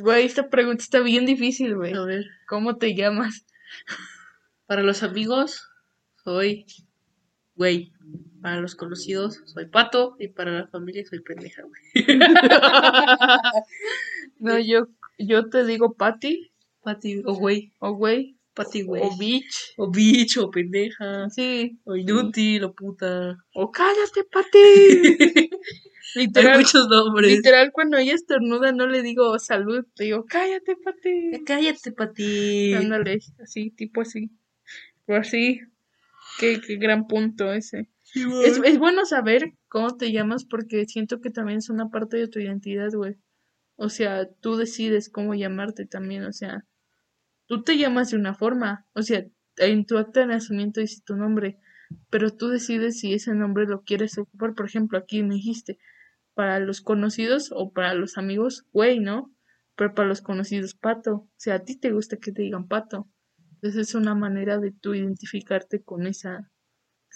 Güey, 0.00 0.26
esta 0.26 0.48
pregunta 0.48 0.82
está 0.82 1.00
bien 1.00 1.26
difícil, 1.26 1.74
güey. 1.74 1.94
A 1.94 2.02
ver. 2.02 2.26
¿Cómo 2.48 2.76
te 2.76 2.94
llamas? 2.94 3.46
Para 4.66 4.82
los 4.82 5.02
amigos, 5.02 5.68
soy 6.24 6.66
güey. 7.56 7.92
Para 8.46 8.60
los 8.60 8.76
conocidos, 8.76 9.42
soy 9.46 9.66
pato. 9.66 10.14
Y 10.20 10.28
para 10.28 10.52
la 10.52 10.68
familia, 10.68 11.04
soy 11.04 11.18
pendeja, 11.18 11.62
güey. 11.62 11.82
No, 14.38 14.56
yo, 14.60 14.86
yo 15.18 15.48
te 15.50 15.64
digo 15.64 15.94
Patty 15.94 16.52
Pati, 16.80 17.22
o 17.24 17.34
güey. 17.34 17.72
o 17.80 17.94
güey 17.94 18.36
Pati, 18.54 18.82
güey. 18.82 19.02
o 19.02 19.18
bitch. 19.18 19.74
O 19.76 19.90
bicho, 19.90 20.44
o 20.44 20.50
pendeja. 20.52 21.28
Sí. 21.30 21.80
O 21.82 21.96
inútil, 21.96 22.62
o 22.62 22.72
puta. 22.72 23.36
O 23.52 23.72
cállate, 23.72 24.22
Patty. 24.30 25.50
Hay 26.14 26.26
literal, 26.26 26.58
muchos 26.58 26.86
nombres. 26.88 27.32
literal, 27.32 27.72
cuando 27.72 27.96
ella 27.96 28.14
estornuda 28.14 28.70
no 28.70 28.86
le 28.86 29.02
digo 29.02 29.40
salud, 29.40 29.84
te 29.96 30.04
digo 30.04 30.24
cállate, 30.24 30.76
Patty. 30.84 31.44
Cállate, 31.44 31.90
Pati. 31.90 32.74
Ándale, 32.74 33.18
así, 33.42 33.70
tipo 33.70 34.02
así. 34.02 34.30
Pero 35.04 35.18
así. 35.18 35.62
Qué, 36.38 36.60
qué 36.64 36.76
gran 36.76 37.08
punto 37.08 37.52
ese. 37.52 37.88
Es, 38.44 38.58
es 38.64 38.78
bueno 38.78 39.04
saber 39.04 39.52
cómo 39.68 39.96
te 39.96 40.12
llamas 40.12 40.44
porque 40.44 40.86
siento 40.86 41.20
que 41.20 41.30
también 41.30 41.58
es 41.58 41.68
una 41.68 41.90
parte 41.90 42.16
de 42.16 42.28
tu 42.28 42.38
identidad, 42.38 42.90
güey. 42.92 43.16
O 43.76 43.88
sea, 43.88 44.26
tú 44.40 44.56
decides 44.56 45.10
cómo 45.10 45.34
llamarte 45.34 45.86
también, 45.86 46.24
o 46.24 46.32
sea, 46.32 46.64
tú 47.46 47.62
te 47.62 47.76
llamas 47.76 48.10
de 48.10 48.16
una 48.16 48.34
forma, 48.34 48.86
o 48.94 49.02
sea, 49.02 49.26
en 49.58 49.84
tu 49.84 49.98
acta 49.98 50.20
de 50.20 50.26
nacimiento 50.26 50.80
dice 50.80 51.02
tu 51.04 51.16
nombre, 51.16 51.58
pero 52.10 52.30
tú 52.30 52.48
decides 52.48 53.00
si 53.00 53.12
ese 53.12 53.34
nombre 53.34 53.66
lo 53.66 53.82
quieres 53.82 54.18
ocupar. 54.18 54.54
Por 54.54 54.66
ejemplo, 54.66 54.98
aquí 54.98 55.22
me 55.22 55.34
dijiste, 55.34 55.78
para 56.34 56.58
los 56.60 56.80
conocidos 56.80 57.50
o 57.54 57.72
para 57.72 57.94
los 57.94 58.18
amigos, 58.18 58.66
güey, 58.72 59.00
¿no? 59.00 59.32
Pero 59.76 59.94
para 59.94 60.08
los 60.08 60.20
conocidos, 60.20 60.74
pato. 60.74 61.14
O 61.14 61.30
sea, 61.36 61.56
a 61.56 61.64
ti 61.64 61.78
te 61.78 61.92
gusta 61.92 62.16
que 62.16 62.32
te 62.32 62.42
digan 62.42 62.68
pato. 62.68 63.08
Entonces 63.54 63.88
es 63.88 63.94
una 63.94 64.14
manera 64.14 64.58
de 64.58 64.72
tú 64.72 64.94
identificarte 64.94 65.82
con 65.82 66.06
esa, 66.06 66.50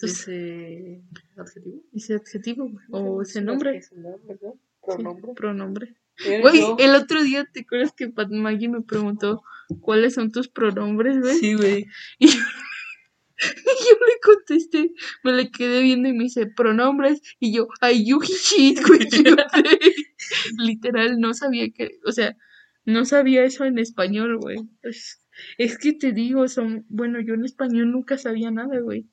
Ese 0.02 1.02
adjetivo. 1.36 1.82
ese 1.92 2.14
adjetivo 2.14 2.68
güey, 2.70 2.84
o 2.90 3.22
ese 3.22 3.40
nombre. 3.42 3.76
Ese 3.76 3.96
nombre, 3.96 4.38
¿no? 4.42 4.52
Sí, 4.52 4.60
Pronombre. 4.82 5.32
pronombre. 5.34 5.96
Güey, 6.42 6.60
el 6.78 6.94
otro 6.94 7.22
día, 7.22 7.46
¿te 7.50 7.60
acuerdas 7.60 7.92
que 7.92 8.08
Pat 8.08 8.30
Maggie 8.30 8.68
me 8.68 8.82
preguntó 8.82 9.42
cuáles 9.80 10.14
son 10.14 10.32
tus 10.32 10.48
pronombres, 10.48 11.18
güey? 11.18 11.36
Sí, 11.36 11.54
güey. 11.54 11.86
Y 12.18 12.28
yo, 12.28 12.32
y 13.40 13.84
yo 13.88 13.96
le 14.06 14.20
contesté, 14.22 14.92
me 15.22 15.32
le 15.32 15.50
quedé 15.50 15.82
viendo 15.82 16.08
y 16.08 16.12
me 16.12 16.24
dice, 16.24 16.46
pronombres, 16.46 17.20
y 17.38 17.54
yo, 17.54 17.68
ay, 17.80 18.04
you 18.04 18.20
shit, 18.20 18.80
güey. 18.86 19.00
Literal, 20.58 21.18
no 21.18 21.32
sabía 21.34 21.70
que, 21.70 21.98
o 22.04 22.12
sea, 22.12 22.36
no 22.84 23.04
sabía 23.04 23.44
eso 23.44 23.64
en 23.64 23.78
español, 23.78 24.38
güey. 24.38 24.58
Es, 24.82 25.22
es 25.58 25.78
que 25.78 25.92
te 25.92 26.12
digo, 26.12 26.48
son, 26.48 26.84
bueno, 26.88 27.20
yo 27.20 27.34
en 27.34 27.44
español 27.44 27.92
nunca 27.92 28.18
sabía 28.18 28.50
nada, 28.50 28.78
güey. 28.80 29.06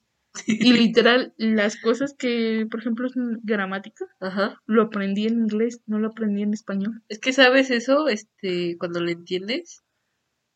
Y 0.46 0.74
literal, 0.74 1.34
las 1.38 1.80
cosas 1.82 2.14
que, 2.14 2.68
por 2.70 2.80
ejemplo, 2.82 3.10
son 3.10 3.40
gramática, 3.44 4.06
Ajá. 4.20 4.62
lo 4.66 4.84
aprendí 4.84 5.28
en 5.28 5.40
inglés, 5.40 5.82
no 5.86 6.00
lo 6.00 6.10
aprendí 6.10 6.44
en 6.44 6.54
español. 6.54 7.02
Es 7.10 7.20
que 7.20 7.34
sabes 7.34 7.72
eso, 7.72 8.08
este, 8.08 8.78
cuando 8.78 9.00
lo 9.00 9.10
entiendes, 9.10 9.84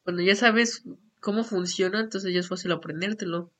cuando 0.04 0.22
ya 0.22 0.36
sabes 0.36 0.84
cómo 1.20 1.44
funciona, 1.44 2.00
entonces 2.00 2.34
ya 2.34 2.39
es 2.39 2.48
fácil 2.48 2.72
aprendértelo. 2.72 3.54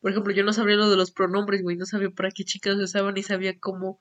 Por 0.00 0.10
ejemplo, 0.10 0.32
yo 0.32 0.44
no 0.44 0.52
sabía 0.52 0.76
lo 0.76 0.90
de 0.90 0.96
los 0.96 1.10
pronombres, 1.10 1.62
güey, 1.62 1.76
no 1.76 1.86
sabía 1.86 2.10
para 2.10 2.30
qué 2.30 2.44
chicas 2.44 2.76
se 2.76 2.84
usaban 2.84 3.14
ni 3.14 3.22
sabía 3.22 3.58
cómo, 3.58 3.98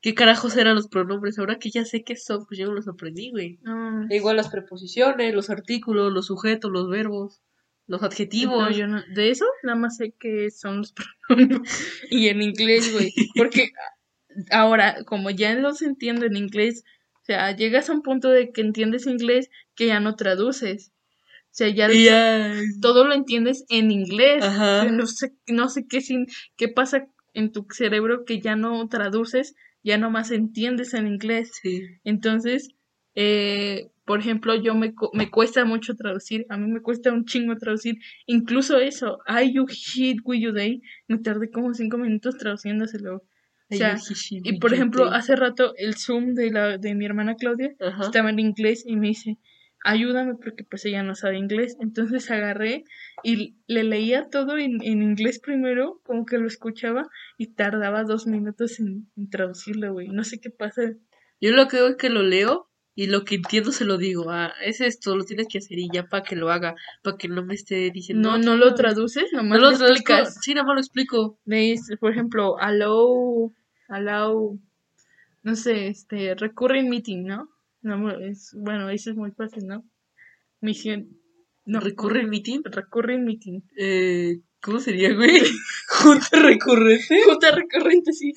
qué 0.00 0.14
carajos 0.14 0.56
eran 0.56 0.74
los 0.74 0.88
pronombres. 0.88 1.38
Ahora 1.38 1.58
que 1.58 1.70
ya 1.70 1.84
sé 1.84 2.02
qué 2.04 2.16
son, 2.16 2.44
pues 2.46 2.58
yo 2.58 2.72
los 2.72 2.88
aprendí, 2.88 3.30
güey. 3.30 3.58
No, 3.62 4.06
E 4.10 4.16
igual 4.16 4.36
las 4.36 4.48
preposiciones, 4.50 5.34
los 5.34 5.48
artículos, 5.48 6.12
los 6.12 6.26
sujetos, 6.26 6.70
los 6.70 6.88
verbos, 6.88 7.40
los 7.92 8.02
adjetivos. 8.02 8.58
No, 8.58 8.70
yo 8.70 8.86
no- 8.88 9.02
de 9.14 9.30
eso 9.30 9.44
nada 9.62 9.78
más 9.78 9.98
sé 9.98 10.14
que 10.18 10.50
son 10.50 10.78
los 10.78 10.94
pronombres 11.28 12.02
y 12.10 12.28
en 12.28 12.42
inglés, 12.42 12.92
güey, 12.92 13.12
porque 13.36 13.70
ahora 14.50 15.04
como 15.04 15.30
ya 15.30 15.54
los 15.54 15.82
entiendo 15.82 16.26
en 16.26 16.36
inglés, 16.36 16.84
o 17.20 17.24
sea, 17.24 17.54
llegas 17.54 17.90
a 17.90 17.92
un 17.92 18.02
punto 18.02 18.30
de 18.30 18.50
que 18.50 18.62
entiendes 18.62 19.06
inglés 19.06 19.50
que 19.76 19.86
ya 19.86 20.00
no 20.00 20.16
traduces. 20.16 20.90
O 21.52 21.54
sea, 21.54 21.68
ya, 21.68 21.86
todo 22.80 23.04
lo 23.04 23.12
entiendes 23.12 23.66
en 23.68 23.90
inglés. 23.90 24.42
Ajá. 24.42 24.86
No 24.86 25.06
sé, 25.06 25.34
no 25.46 25.68
sé 25.68 25.86
qué 25.86 26.00
sin, 26.00 26.26
qué 26.56 26.68
pasa 26.68 27.06
en 27.34 27.52
tu 27.52 27.66
cerebro 27.70 28.24
que 28.24 28.40
ya 28.40 28.56
no 28.56 28.88
traduces, 28.88 29.54
ya 29.82 29.98
nomás 29.98 30.30
entiendes 30.30 30.94
en 30.94 31.06
inglés. 31.06 31.50
sí. 31.62 31.82
Entonces, 32.04 32.70
eh, 33.14 33.90
por 34.04 34.20
ejemplo, 34.20 34.54
yo 34.54 34.74
me, 34.74 34.94
me 35.12 35.30
cuesta 35.30 35.64
mucho 35.64 35.94
traducir, 35.94 36.44
a 36.48 36.56
mí 36.56 36.70
me 36.70 36.80
cuesta 36.80 37.12
un 37.12 37.24
chingo 37.24 37.56
traducir, 37.56 37.96
incluso 38.26 38.78
eso, 38.78 39.18
I 39.28 39.52
you 39.52 39.66
shit 39.68 40.18
with 40.24 40.40
you 40.40 40.52
day, 40.52 40.82
me 41.08 41.18
tardé 41.18 41.50
como 41.50 41.72
cinco 41.74 41.98
minutos 41.98 42.36
traduciéndoselo. 42.36 43.16
O 43.70 43.74
sea, 43.74 43.96
y 44.30 44.58
por 44.58 44.74
ejemplo, 44.74 45.06
hace 45.06 45.34
rato 45.34 45.72
el 45.78 45.96
Zoom 45.96 46.34
de 46.34 46.50
la 46.50 46.76
de 46.76 46.94
mi 46.94 47.06
hermana 47.06 47.36
Claudia 47.36 47.74
Ajá. 47.80 48.04
estaba 48.04 48.28
en 48.28 48.38
inglés 48.38 48.84
y 48.86 48.96
me 48.96 49.08
dice, 49.08 49.38
ayúdame 49.82 50.34
porque 50.34 50.64
pues 50.64 50.84
ella 50.84 51.02
no 51.02 51.14
sabe 51.14 51.38
inglés. 51.38 51.76
Entonces 51.80 52.30
agarré 52.30 52.84
y 53.22 53.56
le 53.66 53.84
leía 53.84 54.28
todo 54.28 54.58
en, 54.58 54.82
en 54.82 55.02
inglés 55.02 55.40
primero, 55.40 56.02
como 56.04 56.26
que 56.26 56.36
lo 56.36 56.46
escuchaba 56.46 57.08
y 57.38 57.54
tardaba 57.54 58.04
dos 58.04 58.26
minutos 58.26 58.78
en, 58.78 59.10
en 59.16 59.30
traducirlo, 59.30 59.92
güey. 59.94 60.08
No 60.08 60.24
sé 60.24 60.38
qué 60.38 60.50
pasa. 60.50 60.82
Yo 61.40 61.52
lo 61.52 61.62
es 61.62 61.96
que 61.96 62.10
lo 62.10 62.22
leo 62.22 62.70
y 62.94 63.06
lo 63.06 63.24
que 63.24 63.36
entiendo 63.36 63.72
se 63.72 63.84
lo 63.84 63.96
digo. 63.96 64.30
Ah, 64.30 64.52
es 64.64 64.80
esto, 64.80 65.16
lo 65.16 65.24
tienes 65.24 65.46
que 65.48 65.58
hacer 65.58 65.78
y 65.78 65.88
ya 65.92 66.08
para 66.08 66.22
que 66.22 66.36
lo 66.36 66.50
haga, 66.50 66.74
para 67.02 67.16
que 67.16 67.28
no 67.28 67.44
me 67.44 67.54
esté 67.54 67.90
diciendo. 67.90 68.30
No, 68.30 68.38
no 68.38 68.56
lo 68.56 68.74
traduces, 68.74 69.32
No 69.32 69.42
nomás 69.42 69.60
lo 69.60 69.70
lo 69.70 69.76
explicas. 69.88 70.38
Sí, 70.42 70.54
nada 70.54 70.66
más 70.66 70.74
lo 70.74 70.80
explico. 70.80 71.38
Le 71.46 71.56
dices, 71.58 71.98
por 71.98 72.12
ejemplo, 72.12 72.58
allow, 72.58 73.52
allow, 73.88 74.58
no 75.42 75.56
sé, 75.56 75.88
este, 75.88 76.34
recurring 76.34 76.88
meeting, 76.88 77.24
¿no? 77.24 77.48
No, 77.80 78.10
es, 78.10 78.54
bueno, 78.58 78.90
eso 78.90 79.10
es 79.10 79.16
muy 79.16 79.32
fácil, 79.32 79.66
¿no? 79.66 79.84
Misión, 80.60 81.08
no, 81.64 81.80
¿Recurre 81.80 82.20
el 82.20 82.28
meeting? 82.28 82.60
recurring 82.64 83.24
meeting. 83.24 83.60
Eh, 83.76 84.40
¿Cómo 84.62 84.78
sería, 84.78 85.12
güey? 85.12 85.40
¿Junta 85.88 86.38
recurrente? 86.40 87.22
Junta 87.24 87.50
recurrente, 87.50 88.12
sí. 88.12 88.32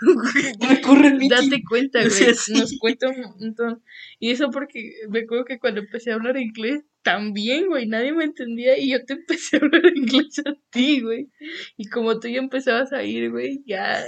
Recurre 0.60 1.08
el 1.08 1.14
meeting. 1.14 1.50
Date 1.50 1.64
cuenta, 1.68 1.98
güey. 1.98 2.34
Sí. 2.34 2.52
Nos 2.52 2.78
cuenta 2.78 3.08
un 3.08 3.20
montón. 3.40 3.82
Y 4.20 4.30
eso 4.30 4.50
porque 4.50 4.92
me 5.08 5.20
acuerdo 5.20 5.44
que 5.44 5.58
cuando 5.58 5.80
empecé 5.80 6.12
a 6.12 6.14
hablar 6.14 6.36
inglés, 6.36 6.84
también, 7.02 7.66
güey, 7.66 7.88
nadie 7.88 8.12
me 8.12 8.22
entendía 8.22 8.78
y 8.78 8.92
yo 8.92 9.04
te 9.04 9.14
empecé 9.14 9.56
a 9.56 9.60
hablar 9.60 9.82
inglés 9.96 10.38
a 10.46 10.54
ti, 10.70 11.00
güey. 11.00 11.28
Y 11.76 11.88
como 11.88 12.20
tú 12.20 12.28
ya 12.28 12.38
empezabas 12.38 12.92
a 12.92 13.02
ir, 13.02 13.32
güey, 13.32 13.64
ya, 13.66 14.04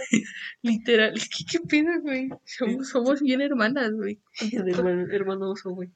literal, 0.62 1.16
es 1.16 1.28
que 1.28 1.44
qué 1.50 1.58
pedo, 1.68 2.00
güey. 2.00 2.28
Somos, 2.44 2.88
somos 2.88 3.20
bien 3.20 3.40
hermanas, 3.40 3.90
güey. 3.92 4.20
hermano, 4.52 5.12
hermano 5.12 5.50
oso, 5.50 5.70
güey. 5.70 5.90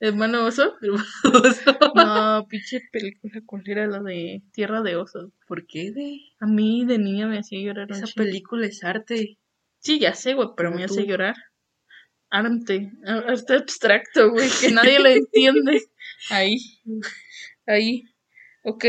¿Hermano 0.00 0.46
oso? 0.46 0.76
Hermano 0.82 1.04
oso. 1.48 1.78
No, 1.94 2.46
pinche 2.48 2.80
película, 2.92 3.40
¿cuál 3.44 3.62
era 3.66 3.86
la 3.86 4.00
de 4.00 4.42
Tierra 4.52 4.82
de 4.82 4.96
Osos? 4.96 5.32
¿Por 5.46 5.66
qué, 5.66 5.90
güey? 5.92 6.32
A 6.40 6.46
mí 6.46 6.84
de 6.84 6.98
niña 6.98 7.26
me 7.26 7.38
hacía 7.38 7.60
llorar. 7.60 7.90
Esa 7.90 8.06
película 8.14 8.66
es 8.66 8.84
arte. 8.84 9.38
Sí, 9.80 9.98
ya 9.98 10.14
sé, 10.14 10.34
güey, 10.34 10.48
pero 10.56 10.70
me 10.70 10.86
tú. 10.86 10.94
hace 10.94 11.06
llorar. 11.06 11.36
Arte, 12.30 12.92
arte 13.04 13.54
abstracto, 13.54 14.30
güey, 14.30 14.48
que 14.60 14.70
nadie 14.72 14.98
lo 15.00 15.08
entiende. 15.08 15.82
Ahí, 16.30 16.58
ahí, 17.66 18.04
ok. 18.64 18.84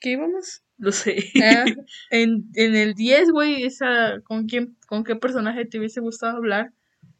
¿Qué 0.00 0.10
íbamos? 0.10 0.62
No 0.78 0.92
sé. 0.92 1.30
Ah, 1.42 1.64
en, 2.10 2.48
en 2.54 2.74
el 2.74 2.94
10, 2.94 3.32
güey, 3.32 3.64
esa, 3.64 4.20
¿con 4.22 4.46
quién, 4.46 4.76
con 4.86 5.04
qué 5.04 5.16
personaje 5.16 5.66
te 5.66 5.78
hubiese 5.78 6.00
gustado 6.00 6.38
hablar? 6.38 6.72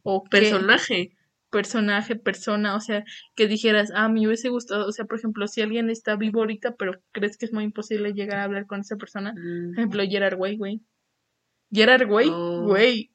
O 0.02 0.24
Personaje. 0.24 1.12
Personaje, 1.50 2.16
persona, 2.16 2.76
o 2.76 2.80
sea, 2.80 3.04
que 3.34 3.46
dijeras, 3.48 3.90
ah, 3.94 4.08
me 4.08 4.26
hubiese 4.26 4.48
gustado, 4.48 4.86
o 4.86 4.92
sea, 4.92 5.04
por 5.04 5.18
ejemplo, 5.18 5.46
si 5.48 5.60
alguien 5.62 5.90
está 5.90 6.16
vivo 6.16 6.40
ahorita, 6.40 6.76
pero 6.76 7.00
crees 7.12 7.36
que 7.36 7.46
es 7.46 7.52
muy 7.52 7.64
imposible 7.64 8.12
llegar 8.14 8.38
a 8.38 8.44
hablar 8.44 8.66
con 8.66 8.80
esa 8.80 8.96
persona, 8.96 9.32
por 9.34 9.42
Mm, 9.42 9.72
ejemplo, 9.74 10.02
Gerard 10.08 10.38
Way, 10.38 10.56
güey. 10.56 10.80
Gerard 11.72 12.08
Way, 12.10 12.28
Oh. 12.32 12.62
güey. 12.64 13.10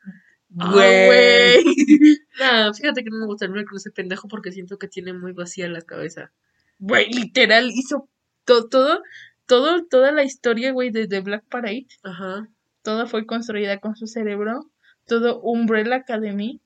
Ah, 0.59 0.71
Güey. 0.71 1.05
güey. 1.07 1.63
Nah, 2.39 2.73
fíjate 2.73 3.03
que 3.03 3.09
no 3.09 3.17
me 3.19 3.25
gusta 3.25 3.45
hablar 3.45 3.65
con 3.65 3.77
ese 3.77 3.91
pendejo 3.91 4.27
porque 4.27 4.51
siento 4.51 4.77
que 4.77 4.87
tiene 4.87 5.13
muy 5.13 5.31
vacía 5.33 5.67
la 5.69 5.81
cabeza. 5.81 6.31
Güey, 6.79 7.11
literal, 7.13 7.69
hizo 7.71 8.09
to- 8.45 8.67
todo, 8.69 9.01
todo, 9.45 9.85
toda 9.85 10.11
la 10.11 10.23
historia, 10.23 10.71
güey, 10.73 10.91
desde 10.91 11.21
Black 11.21 11.45
Parade. 11.49 11.87
Ajá. 12.03 12.47
Toda 12.83 13.05
fue 13.07 13.25
construida 13.25 13.79
con 13.79 13.95
su 13.95 14.07
cerebro. 14.07 14.69
Todo 15.07 15.41
Umbrella 15.41 15.97
Academy. 15.97 16.61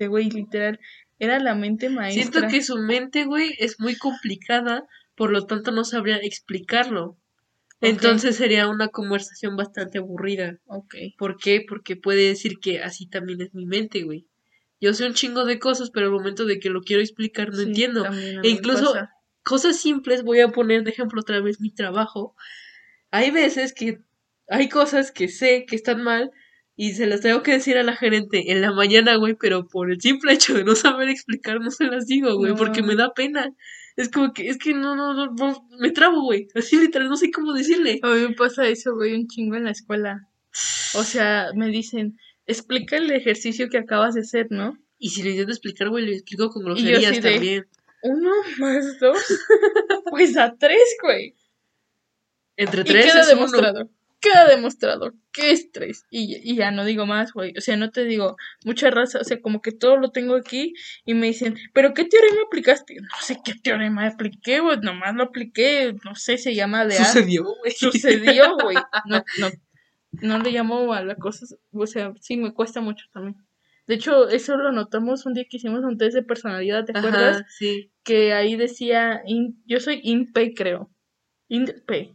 Que, 0.00 0.06
güey, 0.06 0.30
literal, 0.30 0.80
era 1.18 1.38
la 1.40 1.54
mente 1.54 1.90
maestra. 1.90 2.22
Siento 2.22 2.48
que 2.48 2.62
su 2.62 2.78
mente, 2.78 3.26
güey, 3.26 3.54
es 3.58 3.78
muy 3.78 3.96
complicada, 3.96 4.86
por 5.14 5.30
lo 5.30 5.44
tanto 5.44 5.72
no 5.72 5.84
sabría 5.84 6.16
explicarlo. 6.16 7.18
Entonces 7.82 8.36
sería 8.36 8.66
una 8.68 8.88
conversación 8.88 9.56
bastante 9.56 9.98
aburrida. 9.98 10.58
Ok. 10.64 10.94
¿Por 11.18 11.36
qué? 11.36 11.62
Porque 11.68 11.96
puede 11.96 12.28
decir 12.28 12.60
que 12.60 12.80
así 12.80 13.08
también 13.10 13.42
es 13.42 13.52
mi 13.52 13.66
mente, 13.66 14.04
güey. 14.04 14.26
Yo 14.80 14.94
sé 14.94 15.04
un 15.04 15.12
chingo 15.12 15.44
de 15.44 15.58
cosas, 15.58 15.90
pero 15.90 16.06
al 16.06 16.12
momento 16.12 16.46
de 16.46 16.58
que 16.58 16.70
lo 16.70 16.80
quiero 16.80 17.02
explicar 17.02 17.50
no 17.50 17.56
Sí, 17.56 17.64
entiendo. 17.64 18.06
E 18.42 18.48
incluso 18.48 18.94
pasa. 18.94 19.10
cosas 19.42 19.78
simples, 19.78 20.22
voy 20.22 20.40
a 20.40 20.48
poner 20.48 20.82
de 20.82 20.92
ejemplo 20.92 21.20
otra 21.20 21.42
vez 21.42 21.60
mi 21.60 21.74
trabajo. 21.74 22.34
Hay 23.10 23.30
veces 23.32 23.74
que 23.74 23.98
hay 24.48 24.70
cosas 24.70 25.12
que 25.12 25.28
sé 25.28 25.66
que 25.66 25.76
están 25.76 26.02
mal 26.02 26.30
y 26.82 26.94
se 26.94 27.06
las 27.06 27.20
tengo 27.20 27.42
que 27.42 27.52
decir 27.52 27.76
a 27.76 27.82
la 27.82 27.94
gerente 27.94 28.52
en 28.52 28.62
la 28.62 28.72
mañana, 28.72 29.16
güey, 29.16 29.34
pero 29.34 29.68
por 29.68 29.92
el 29.92 30.00
simple 30.00 30.32
hecho 30.32 30.54
de 30.54 30.64
no 30.64 30.74
saber 30.74 31.10
explicar 31.10 31.60
no 31.60 31.70
se 31.70 31.84
las 31.84 32.06
digo, 32.06 32.34
güey, 32.36 32.54
porque 32.54 32.82
me 32.82 32.96
da 32.96 33.12
pena. 33.12 33.54
Es 33.96 34.08
como 34.08 34.32
que, 34.32 34.48
es 34.48 34.56
que 34.56 34.72
no, 34.72 34.96
no, 34.96 35.12
no, 35.12 35.26
no, 35.26 35.68
me 35.78 35.90
trabo, 35.90 36.22
güey. 36.22 36.48
Así 36.54 36.80
literal, 36.80 37.10
no 37.10 37.18
sé 37.18 37.30
cómo 37.30 37.52
decirle. 37.52 38.00
A 38.02 38.08
mí 38.14 38.20
me 38.28 38.34
pasa 38.34 38.66
eso, 38.66 38.94
güey, 38.94 39.12
un 39.12 39.28
chingo 39.28 39.56
en 39.56 39.64
la 39.64 39.72
escuela. 39.72 40.26
O 40.94 41.04
sea, 41.04 41.48
me 41.54 41.68
dicen, 41.68 42.16
explica 42.46 42.96
el 42.96 43.10
ejercicio 43.10 43.68
que 43.68 43.76
acabas 43.76 44.14
de 44.14 44.22
hacer, 44.22 44.46
¿no? 44.48 44.78
Y 44.98 45.10
si 45.10 45.22
le 45.22 45.32
intento 45.32 45.52
explicar, 45.52 45.90
güey, 45.90 46.06
le 46.06 46.14
explico 46.14 46.48
con 46.48 46.64
groserías 46.64 47.12
de- 47.12 47.20
también. 47.20 47.66
Uno 48.04 48.30
más 48.56 48.98
dos, 48.98 49.18
pues 50.10 50.34
a 50.38 50.56
tres, 50.58 50.96
güey. 51.02 51.34
Entre 52.56 52.80
Y 52.80 52.84
tres 52.84 53.04
queda 53.04 53.20
es 53.20 53.34
uno. 53.34 53.90
Queda 54.20 54.46
demostrado 54.48 55.12
que 55.32 55.50
es 55.52 55.72
tres. 55.72 56.04
Y, 56.10 56.36
y 56.42 56.56
ya 56.56 56.70
no 56.70 56.84
digo 56.84 57.06
más, 57.06 57.32
güey. 57.32 57.52
O 57.56 57.60
sea, 57.60 57.76
no 57.76 57.90
te 57.90 58.04
digo 58.04 58.36
mucha 58.64 58.90
raza, 58.90 59.18
o 59.20 59.24
sea, 59.24 59.40
como 59.40 59.62
que 59.62 59.72
todo 59.72 59.96
lo 59.96 60.10
tengo 60.10 60.34
aquí 60.36 60.74
y 61.04 61.14
me 61.14 61.26
dicen, 61.28 61.56
¿pero 61.72 61.94
qué 61.94 62.04
teorema 62.04 62.42
aplicaste? 62.46 62.96
No 63.00 63.08
sé 63.22 63.38
qué 63.44 63.54
teorema 63.54 64.06
apliqué, 64.06 64.60
güey, 64.60 64.78
nomás 64.80 65.14
lo 65.14 65.24
apliqué, 65.24 65.94
no 66.04 66.14
sé, 66.14 66.36
se 66.38 66.54
llama 66.54 66.84
de. 66.84 66.94
Sucedió, 66.96 67.44
güey. 67.44 67.72
Sucedió, 67.72 68.56
güey. 68.62 68.76
No, 69.06 69.24
no, 69.38 69.50
no 70.12 70.38
le 70.38 70.50
llamo 70.52 70.92
a 70.92 71.02
la 71.04 71.14
cosa, 71.16 71.46
o 71.72 71.86
sea, 71.86 72.12
sí, 72.20 72.36
me 72.36 72.52
cuesta 72.52 72.80
mucho 72.80 73.06
también. 73.12 73.36
De 73.86 73.94
hecho, 73.96 74.28
eso 74.28 74.56
lo 74.56 74.70
notamos 74.70 75.26
un 75.26 75.34
día 75.34 75.46
que 75.50 75.56
hicimos 75.56 75.82
un 75.82 75.98
test 75.98 76.14
de 76.14 76.22
personalidad, 76.22 76.84
¿te 76.84 76.96
acuerdas? 76.96 77.38
Ajá, 77.38 77.46
sí. 77.48 77.90
que 78.04 78.32
ahí 78.32 78.54
decía, 78.54 79.22
in- 79.26 79.60
yo 79.66 79.80
soy 79.80 80.00
INP, 80.04 80.54
creo. 80.54 80.90
INP. 81.48 82.14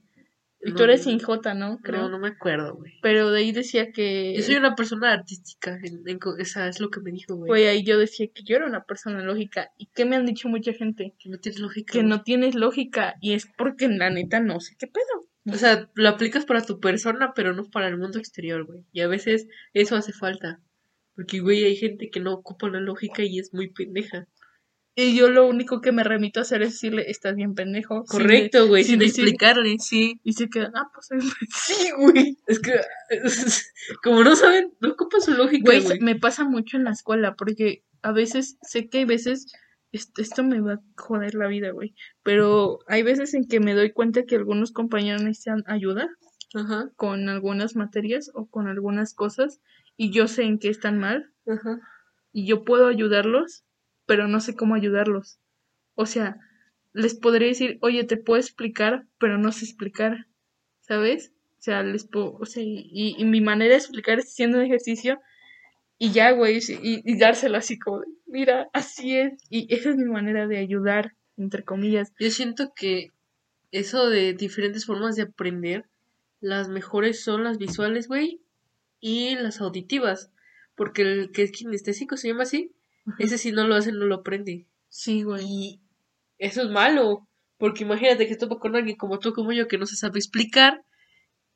Y 0.65 0.71
No, 0.71 0.78
tú 0.78 0.84
eres 0.84 1.06
no. 1.06 1.12
INJ, 1.12 1.28
¿no? 1.56 1.80
Creo. 1.84 2.01
No, 2.01 2.10
no 2.10 2.19
me 2.19 2.30
acuerdo, 2.30 2.75
güey. 2.75 2.93
Pero 3.04 3.30
de 3.30 3.39
ahí 3.39 3.51
decía 3.51 3.91
que... 3.91 4.34
Yo 4.36 4.41
soy 4.41 4.56
una 4.56 4.75
persona 4.75 5.13
artística, 5.13 5.80
en, 5.84 6.19
esa 6.39 6.67
es 6.67 6.80
lo 6.80 6.89
que 6.89 7.01
me 7.01 7.12
dijo, 7.12 7.36
güey. 7.36 7.49
Güey, 7.49 7.67
ahí 7.67 7.84
yo 7.84 7.99
decía 7.99 8.28
que 8.34 8.43
yo 8.43 8.56
era 8.56 8.65
una 8.65 8.84
persona 8.84 9.21
lógica. 9.21 9.71
¿Y 9.78 9.86
qué 9.93 10.06
me 10.06 10.15
han 10.15 10.25
dicho 10.25 10.49
mucha 10.49 10.73
gente? 10.73 11.13
Que 11.19 11.30
no 11.30 11.38
tiene 11.38 11.60
lógica. 11.60 11.93
Que 11.93 11.99
güey. 11.99 12.10
no 12.10 12.23
tienes 12.23 12.56
lógica. 12.56 13.15
Y 13.21 13.34
es 13.34 13.47
porque 13.58 13.88
la 13.88 14.10
neta 14.10 14.39
no 14.39 14.60
sé 14.60 14.75
qué 14.80 14.88
pedo. 14.88 15.28
O 15.47 15.56
sea, 15.56 15.88
lo 15.93 16.10
aplicas 16.10 16.45
para 16.45 16.65
tu 16.65 16.80
persona, 16.80 17.34
pero 17.36 17.54
no 17.54 17.69
para 17.69 17.88
el 17.88 17.99
mundo 17.99 18.17
exterior, 18.17 18.65
güey. 18.65 18.84
Y 18.91 19.01
a 19.01 19.08
veces 19.08 19.47
eso 19.73 19.95
hace 19.95 20.13
falta. 20.13 20.60
Porque, 21.15 21.39
güey, 21.39 21.63
hay 21.63 21.75
gente 21.75 22.10
que 22.10 22.19
no 22.19 22.34
ocupa 22.34 22.67
la 22.69 22.80
lógica 22.80 23.21
y 23.21 23.38
es 23.38 23.54
muy 23.54 23.69
pendeja. 23.69 24.28
Y 24.97 25.13
yo 25.15 25.29
lo 25.29 25.45
único 25.45 25.81
que 25.81 25.91
me 25.91 26.03
remito 26.05 26.39
a 26.39 26.43
hacer 26.43 26.62
es 26.62 26.69
decirle, 26.71 27.10
estás 27.12 27.36
bien 27.36 27.53
pendejo. 27.53 28.05
sin 28.08 28.17
de- 28.19 28.23
Correcto, 28.23 28.67
güey, 28.67 28.84
sin 28.86 28.99
decir- 28.99 29.25
explicarle, 29.25 29.75
sí. 29.79 30.21
Y 30.23 30.34
se 30.34 30.47
quedan, 30.49 30.71
ah, 30.75 30.89
pues 30.93 31.10
sí, 31.53 31.89
güey. 31.97 32.38
Es 32.47 32.60
que, 32.60 32.79
como 34.03 34.23
no 34.23 34.36
saben, 34.36 34.73
no 34.79 34.89
ocupan 34.91 35.21
su 35.21 35.31
lógica, 35.34 35.63
Güey, 35.71 35.99
me 35.99 36.15
pasa 36.15 36.43
mucho 36.45 36.77
en 36.77 36.86
la 36.86 36.91
escuela 36.91 37.36
porque 37.36 37.84
a 38.01 38.12
veces, 38.12 38.58
sé 38.62 38.88
que 38.88 38.99
hay 38.99 39.05
veces, 39.05 39.51
est- 39.91 40.17
esto 40.19 40.43
me 40.43 40.62
va 40.62 40.73
a 40.73 40.81
joder 40.97 41.36
la 41.36 41.47
vida, 41.47 41.71
güey, 41.71 41.93
pero 42.23 42.79
hay 42.88 43.03
veces 43.03 43.34
en 43.34 43.47
que 43.47 43.60
me 43.60 43.73
doy 43.73 43.91
cuenta 43.91 44.23
que 44.23 44.36
algunos 44.36 44.71
compañeros 44.71 45.23
necesitan 45.23 45.63
ayuda 45.67 46.08
Ajá, 46.53 46.89
con 46.95 47.27
algunas 47.27 47.75
materias 47.75 48.31
o 48.34 48.45
con 48.49 48.67
algunas 48.67 49.13
cosas 49.13 49.60
y 49.97 50.12
yo 50.12 50.27
sé 50.29 50.43
en 50.43 50.58
qué 50.60 50.69
están 50.69 50.99
mal 50.99 51.31
ajá. 51.47 51.79
y 52.31 52.45
yo 52.47 52.63
puedo 52.63 52.88
ayudarlos, 52.88 53.63
pero 54.05 54.27
no 54.27 54.39
sé 54.39 54.55
cómo 54.55 54.75
ayudarlos. 54.75 55.39
O 55.95 56.05
sea, 56.05 56.37
les 56.93 57.15
podré 57.15 57.47
decir, 57.47 57.77
oye, 57.81 58.03
te 58.03 58.17
puedo 58.17 58.39
explicar, 58.39 59.05
pero 59.19 59.37
no 59.37 59.51
sé 59.51 59.65
explicar, 59.65 60.27
¿sabes? 60.81 61.31
O 61.59 61.61
sea, 61.61 61.83
les 61.83 62.05
puedo, 62.05 62.33
o 62.33 62.45
sea, 62.45 62.63
y, 62.63 63.15
y 63.17 63.25
mi 63.25 63.41
manera 63.41 63.71
de 63.71 63.79
explicar 63.79 64.19
es 64.19 64.25
haciendo 64.25 64.59
un 64.59 64.65
ejercicio 64.65 65.19
y 65.97 66.11
ya, 66.11 66.31
güey, 66.31 66.57
y, 66.57 67.01
y 67.09 67.17
dárselo 67.17 67.57
así 67.57 67.79
como, 67.79 68.01
mira, 68.25 68.69
así 68.73 69.17
es. 69.17 69.33
Y 69.49 69.73
esa 69.73 69.89
es 69.89 69.95
mi 69.95 70.05
manera 70.05 70.47
de 70.47 70.57
ayudar, 70.57 71.13
entre 71.37 71.63
comillas. 71.63 72.13
Yo 72.19 72.29
siento 72.31 72.73
que 72.75 73.11
eso 73.71 74.09
de 74.09 74.33
diferentes 74.33 74.85
formas 74.85 75.15
de 75.15 75.23
aprender, 75.23 75.85
las 76.41 76.67
mejores 76.69 77.23
son 77.23 77.43
las 77.43 77.57
visuales, 77.57 78.07
güey, 78.07 78.41
y 78.99 79.35
las 79.35 79.61
auditivas. 79.61 80.31
Porque 80.75 81.03
el 81.03 81.31
que 81.31 81.43
es 81.43 81.51
kinestésico 81.51 82.17
se 82.17 82.27
llama 82.27 82.43
así, 82.43 82.73
ese 83.19 83.37
si 83.37 83.51
no 83.51 83.67
lo 83.67 83.75
hace 83.75 83.91
no 83.91 84.05
lo 84.05 84.15
aprende. 84.15 84.67
Sí, 84.89 85.23
güey. 85.23 85.45
Y 85.45 85.81
eso 86.37 86.61
es 86.63 86.69
malo, 86.69 87.27
porque 87.57 87.83
imagínate 87.83 88.27
que 88.27 88.35
topa 88.35 88.59
con 88.59 88.75
alguien 88.75 88.97
como 88.97 89.19
tú, 89.19 89.33
como 89.33 89.51
yo, 89.51 89.67
que 89.67 89.77
no 89.77 89.85
se 89.85 89.95
sabe 89.95 90.19
explicar, 90.19 90.83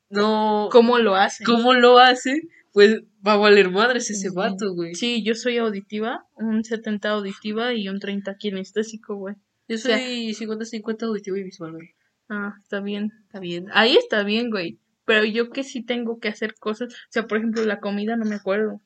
no 0.10 0.70
¿Cómo 0.72 0.98
lo 1.00 1.16
hacen? 1.16 1.46
cómo 1.46 1.74
lo 1.74 2.00
hace, 2.00 2.42
pues 2.74 3.02
va 3.26 3.34
a 3.34 3.38
valer 3.38 3.70
madres 3.70 4.10
ese 4.10 4.30
Ujú. 4.30 4.38
vato, 4.38 4.74
güey. 4.74 4.96
Sí, 4.96 5.24
yo 5.24 5.36
soy 5.36 5.58
auditiva, 5.58 6.26
un 6.36 6.64
70 6.64 7.10
auditiva 7.10 7.74
y 7.74 7.90
un 7.90 8.00
30 8.00 8.36
kinestésico, 8.38 9.16
güey. 9.16 9.36
Yo 9.68 9.78
soy 9.78 10.34
50-50 10.34 11.06
auditivo 11.06 11.38
y 11.38 11.44
visual, 11.44 11.74
güey. 11.74 11.90
Ah, 12.28 12.56
está 12.62 12.80
bien. 12.80 13.12
Está 13.26 13.40
bien. 13.40 13.68
Ahí 13.74 13.98
está 13.98 14.24
bien, 14.24 14.50
güey. 14.50 14.80
Pero 15.06 15.26
yo 15.26 15.50
que 15.50 15.64
sí 15.64 15.84
tengo 15.84 16.20
que 16.20 16.28
hacer 16.28 16.56
cosas. 16.56 16.94
O 16.94 16.98
sea, 17.10 17.28
por 17.28 17.38
ejemplo, 17.38 17.64
la 17.66 17.80
comida 17.80 18.16
no 18.16 18.26
me 18.26 18.36
acuerdo. 18.36 18.82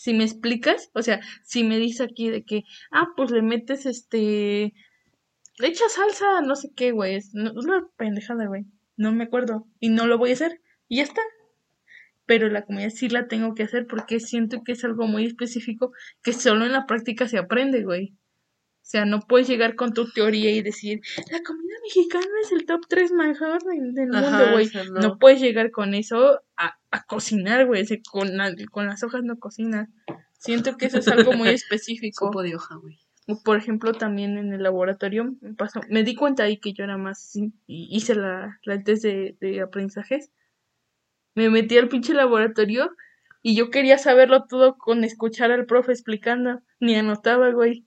Si 0.00 0.14
me 0.14 0.22
explicas, 0.22 0.90
o 0.94 1.02
sea, 1.02 1.20
si 1.42 1.64
me 1.64 1.76
dices 1.76 2.02
aquí 2.02 2.30
de 2.30 2.44
que, 2.44 2.62
ah, 2.92 3.08
pues 3.16 3.32
le 3.32 3.42
metes 3.42 3.84
este. 3.84 4.72
Le 5.58 5.66
echas 5.66 5.94
salsa, 5.94 6.40
no 6.40 6.54
sé 6.54 6.70
qué, 6.76 6.92
güey. 6.92 7.16
Es 7.16 7.34
una 7.34 7.84
pendejada, 7.96 8.46
güey. 8.46 8.64
No 8.96 9.10
me 9.10 9.24
acuerdo. 9.24 9.66
Y 9.80 9.88
no 9.88 10.06
lo 10.06 10.16
voy 10.16 10.30
a 10.30 10.34
hacer. 10.34 10.60
Y 10.86 10.98
ya 10.98 11.02
está. 11.02 11.20
Pero 12.26 12.48
la 12.48 12.64
comida 12.64 12.90
sí 12.90 13.08
la 13.08 13.26
tengo 13.26 13.56
que 13.56 13.64
hacer 13.64 13.88
porque 13.88 14.20
siento 14.20 14.62
que 14.62 14.70
es 14.72 14.84
algo 14.84 15.08
muy 15.08 15.24
específico 15.26 15.90
que 16.22 16.32
solo 16.32 16.64
en 16.64 16.72
la 16.72 16.86
práctica 16.86 17.26
se 17.26 17.38
aprende, 17.38 17.82
güey. 17.82 18.14
O 18.88 18.90
sea, 18.90 19.04
no 19.04 19.20
puedes 19.20 19.46
llegar 19.46 19.74
con 19.74 19.92
tu 19.92 20.10
teoría 20.12 20.50
y 20.50 20.62
decir, 20.62 21.02
la 21.30 21.42
comida 21.42 21.74
mexicana 21.82 22.24
es 22.42 22.52
el 22.52 22.64
top 22.64 22.80
3 22.88 23.12
mejor 23.12 23.62
del, 23.62 23.92
del 23.92 24.14
Ajá, 24.14 24.30
mundo, 24.30 24.52
güey. 24.52 24.64
o 24.66 24.68
sea, 24.70 24.84
no. 24.84 25.00
no. 25.00 25.18
puedes 25.18 25.42
llegar 25.42 25.70
con 25.70 25.92
eso 25.92 26.40
a, 26.56 26.78
a 26.90 27.04
cocinar, 27.04 27.66
güey. 27.66 27.82
O 27.82 27.84
sea, 27.84 27.98
con, 28.10 28.34
la- 28.38 28.54
con 28.70 28.86
las 28.86 29.02
hojas 29.04 29.22
no 29.24 29.38
cocinas. 29.38 29.90
Siento 30.38 30.78
que 30.78 30.86
eso 30.86 31.00
es 31.00 31.08
algo 31.08 31.34
muy 31.34 31.48
específico. 31.50 32.28
Sopa 32.28 32.42
de 32.42 32.54
hoja, 32.56 32.76
güey. 32.76 32.98
Por 33.44 33.58
ejemplo, 33.58 33.92
también 33.92 34.38
en 34.38 34.54
el 34.54 34.62
laboratorio 34.62 35.36
me 35.42 35.52
pasó, 35.52 35.82
me 35.90 36.02
di 36.02 36.14
cuenta 36.14 36.44
ahí 36.44 36.56
que 36.56 36.72
yo 36.72 36.82
era 36.84 36.96
más, 36.96 37.36
y 37.36 37.52
hice 37.66 38.14
la, 38.14 38.58
la 38.62 38.82
test 38.82 39.02
de, 39.02 39.36
de 39.38 39.60
aprendizajes. 39.60 40.30
Me 41.34 41.50
metí 41.50 41.76
al 41.76 41.88
pinche 41.90 42.14
laboratorio 42.14 42.90
y 43.42 43.54
yo 43.54 43.68
quería 43.68 43.98
saberlo 43.98 44.46
todo 44.48 44.78
con 44.78 45.04
escuchar 45.04 45.50
al 45.52 45.66
profe 45.66 45.92
explicando, 45.92 46.62
ni 46.80 46.94
anotaba, 46.94 47.50
güey. 47.50 47.84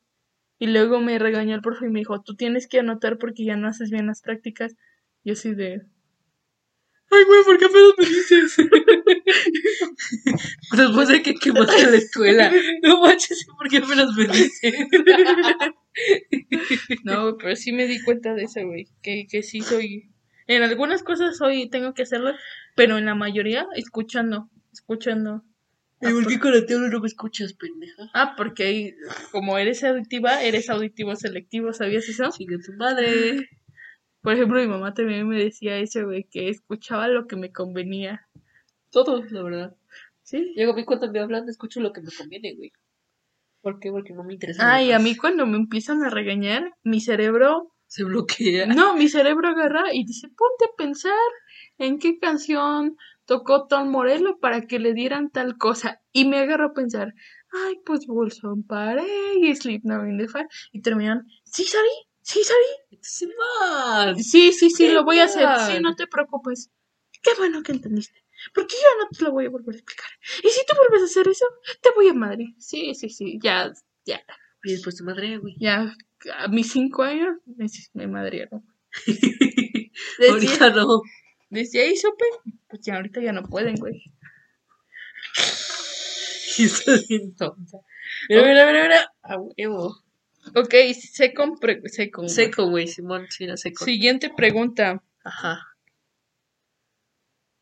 Y 0.62 0.68
luego 0.68 1.00
me 1.00 1.18
regañó 1.18 1.56
el 1.56 1.62
profe 1.62 1.88
y 1.88 1.90
me 1.90 2.02
dijo, 2.02 2.22
tú 2.22 2.36
tienes 2.36 2.68
que 2.68 2.78
anotar 2.78 3.18
porque 3.18 3.44
ya 3.44 3.56
no 3.56 3.68
haces 3.68 3.90
bien 3.90 4.06
las 4.06 4.22
prácticas. 4.22 4.76
Yo 5.24 5.34
así 5.34 5.56
de, 5.56 5.82
Ay, 7.10 7.24
güey, 7.24 7.44
¿por 7.44 7.58
qué 7.58 7.66
apenas 7.66 7.94
me 7.98 8.06
dices? 8.06 8.58
Después 10.78 11.08
de 11.08 11.24
que 11.24 11.34
quemaste 11.34 11.90
la 11.90 11.98
escuela. 11.98 12.52
No 12.84 13.02
manches, 13.02 13.44
¿por 13.58 13.70
qué 13.70 13.78
apenas 13.78 14.14
me 14.16 14.28
dices? 14.28 14.62
no, 17.06 17.38
pero 17.40 17.56
sí 17.56 17.72
me 17.72 17.88
di 17.88 18.00
cuenta 18.04 18.36
de 18.36 18.44
eso, 18.44 18.64
güey, 18.64 18.86
que, 19.02 19.26
que 19.28 19.42
sí 19.42 19.62
soy, 19.62 20.12
en 20.46 20.62
algunas 20.62 21.02
cosas 21.02 21.38
soy, 21.38 21.72
tengo 21.72 21.96
que 21.96 22.04
hacerlo, 22.04 22.36
pero 22.76 23.00
en 23.00 23.06
la 23.06 23.16
mayoría 23.16 23.66
escuchando, 23.76 24.52
escuchando. 24.72 25.44
¿Y 26.02 26.12
por 26.14 26.28
qué 26.28 26.40
con 26.40 26.54
la 26.54 26.66
tele 26.66 26.90
no 26.90 27.00
me 27.00 27.08
escuchas, 27.08 27.54
pendeja? 27.54 28.10
Ah, 28.14 28.34
porque 28.36 28.64
ahí, 28.64 28.96
como 29.32 29.58
eres 29.58 29.84
auditiva, 29.84 30.44
eres 30.44 30.70
auditivo 30.70 31.16
selectivo, 31.16 31.74
¿sabías 31.74 32.08
eso? 32.10 32.32
Sigue 32.32 32.58
tu 32.58 32.74
madre. 32.74 33.50
Por 34.22 34.34
ejemplo, 34.34 34.60
mi 34.60 34.68
mamá 34.68 34.94
también 34.94 35.28
me 35.28 35.38
decía 35.38 35.78
eso, 35.78 36.06
güey, 36.06 36.26
que 36.30 36.50
escuchaba 36.50 37.08
lo 37.08 37.28
que 37.28 37.36
me 37.36 37.52
convenía. 37.52 38.28
Todos, 38.92 39.32
la 39.32 39.44
verdad. 39.44 39.76
Sí. 40.24 40.54
Llego 40.56 40.74
a 40.74 40.76
mí 40.76 40.86
cuando 40.86 41.12
me 41.12 41.20
hablan, 41.20 41.48
escucho 41.50 41.80
lo 41.80 41.92
que 41.94 42.02
me 42.02 42.12
conviene, 42.16 42.54
güey. 42.56 42.72
¿Por 43.62 43.80
qué? 43.80 43.92
Porque 43.92 44.14
no 44.14 44.24
me 44.24 44.34
interesa. 44.34 44.74
Ay, 44.76 44.90
lo 44.90 44.96
a 44.96 45.00
mí 45.00 45.16
cuando 45.16 45.46
me 45.46 45.58
empiezan 45.58 46.04
a 46.04 46.10
regañar, 46.10 46.74
mi 46.84 47.00
cerebro, 47.00 47.74
Se 47.88 48.04
bloquea. 48.04 48.66
no, 48.68 48.96
mi 48.96 49.08
cerebro 49.08 49.50
agarra 49.50 49.94
y 49.94 50.04
dice, 50.06 50.28
ponte 50.30 50.66
a 50.66 50.76
pensar 50.78 51.14
en 51.78 52.00
qué 52.00 52.18
canción 52.20 52.98
tocó 53.32 53.66
Tom 53.66 53.88
Morello 53.88 54.40
para 54.40 54.68
que 54.68 54.78
le 54.78 54.94
dieran 54.94 55.30
tal 55.30 55.58
cosa. 55.58 56.02
Y 56.12 56.26
me 56.26 56.40
agarro 56.40 56.66
a 56.66 56.74
pensar, 56.74 57.14
ay, 57.54 57.76
pues 57.86 58.06
Bolson 58.06 58.64
Paré 58.64 59.06
y 59.40 59.56
Sleep 59.56 59.86
Now 59.86 60.06
in 60.06 60.18
the 60.18 60.28
Fire. 60.28 60.50
Y 60.74 60.82
terminan, 60.82 61.26
sí, 61.46 61.64
Sari, 61.64 61.88
sí, 62.22 62.44
Sari. 62.44 63.00
Sí, 63.02 63.28
man. 63.28 64.22
Sí, 64.22 64.52
sí, 64.52 64.70
sí, 64.70 64.88
¿Qué 64.88 64.94
lo 64.94 65.06
voy 65.06 65.20
a 65.20 65.24
hacer. 65.24 65.48
Sí, 65.66 65.82
no 65.82 65.96
te 65.96 66.08
preocupes. 66.08 66.72
Qué 67.24 67.32
bueno 67.38 67.64
que 67.64 67.72
entendiste. 67.72 68.22
Porque 68.54 68.76
yo 68.76 69.02
no 69.02 69.10
te 69.18 69.24
lo 69.24 69.32
voy 69.32 69.46
a 69.46 69.50
volver 69.50 69.76
a 69.76 69.78
explicar. 69.78 70.10
Y 70.44 70.50
si 70.50 70.66
tú 70.68 70.76
vuelves 70.76 71.04
a 71.04 71.06
hacer 71.06 71.30
eso, 71.30 71.46
te 71.82 71.92
voy 71.96 72.10
a 72.10 72.14
madre. 72.14 72.54
Sí, 72.58 72.94
sí, 72.96 73.10
sí, 73.10 73.40
ya, 73.42 73.72
ya. 74.04 74.22
Y 74.66 74.74
después 74.74 74.98
tu 74.98 75.06
madre, 75.06 75.38
güey. 75.38 75.56
Ya 75.58 75.96
a 76.38 76.50
mis 76.50 76.70
cinco 76.70 77.04
años 77.04 77.38
me, 77.46 77.68
me 77.94 78.08
madrearon. 78.08 78.66
Desde, 80.20 80.30
Ahorita 80.30 80.70
no. 80.72 81.02
Desde 81.52 81.82
ahí 81.82 81.96
supe, 81.96 82.26
pues 82.68 82.82
ya 82.82 82.96
ahorita 82.96 83.22
ya 83.22 83.34
no 83.34 83.44
pueden, 83.44 83.76
güey. 83.76 84.04
Estás 86.58 87.08
bien 87.08 87.36
tonta. 87.36 87.78
Mira, 88.28 88.44
mira, 88.44 88.66
mira, 88.66 88.84
mira. 88.84 89.14
A 89.22 89.38
huevo. 89.38 89.98
Ok, 90.56 90.74
seco, 90.94 91.58
seco. 91.86 92.28
Seco, 92.28 92.70
güey, 92.70 92.88
Simón, 92.88 93.28
sí, 93.30 93.44
era 93.44 93.58
seco. 93.58 93.86
Siguiente 93.86 94.32
pregunta. 94.36 95.04
Ajá. 95.24 95.68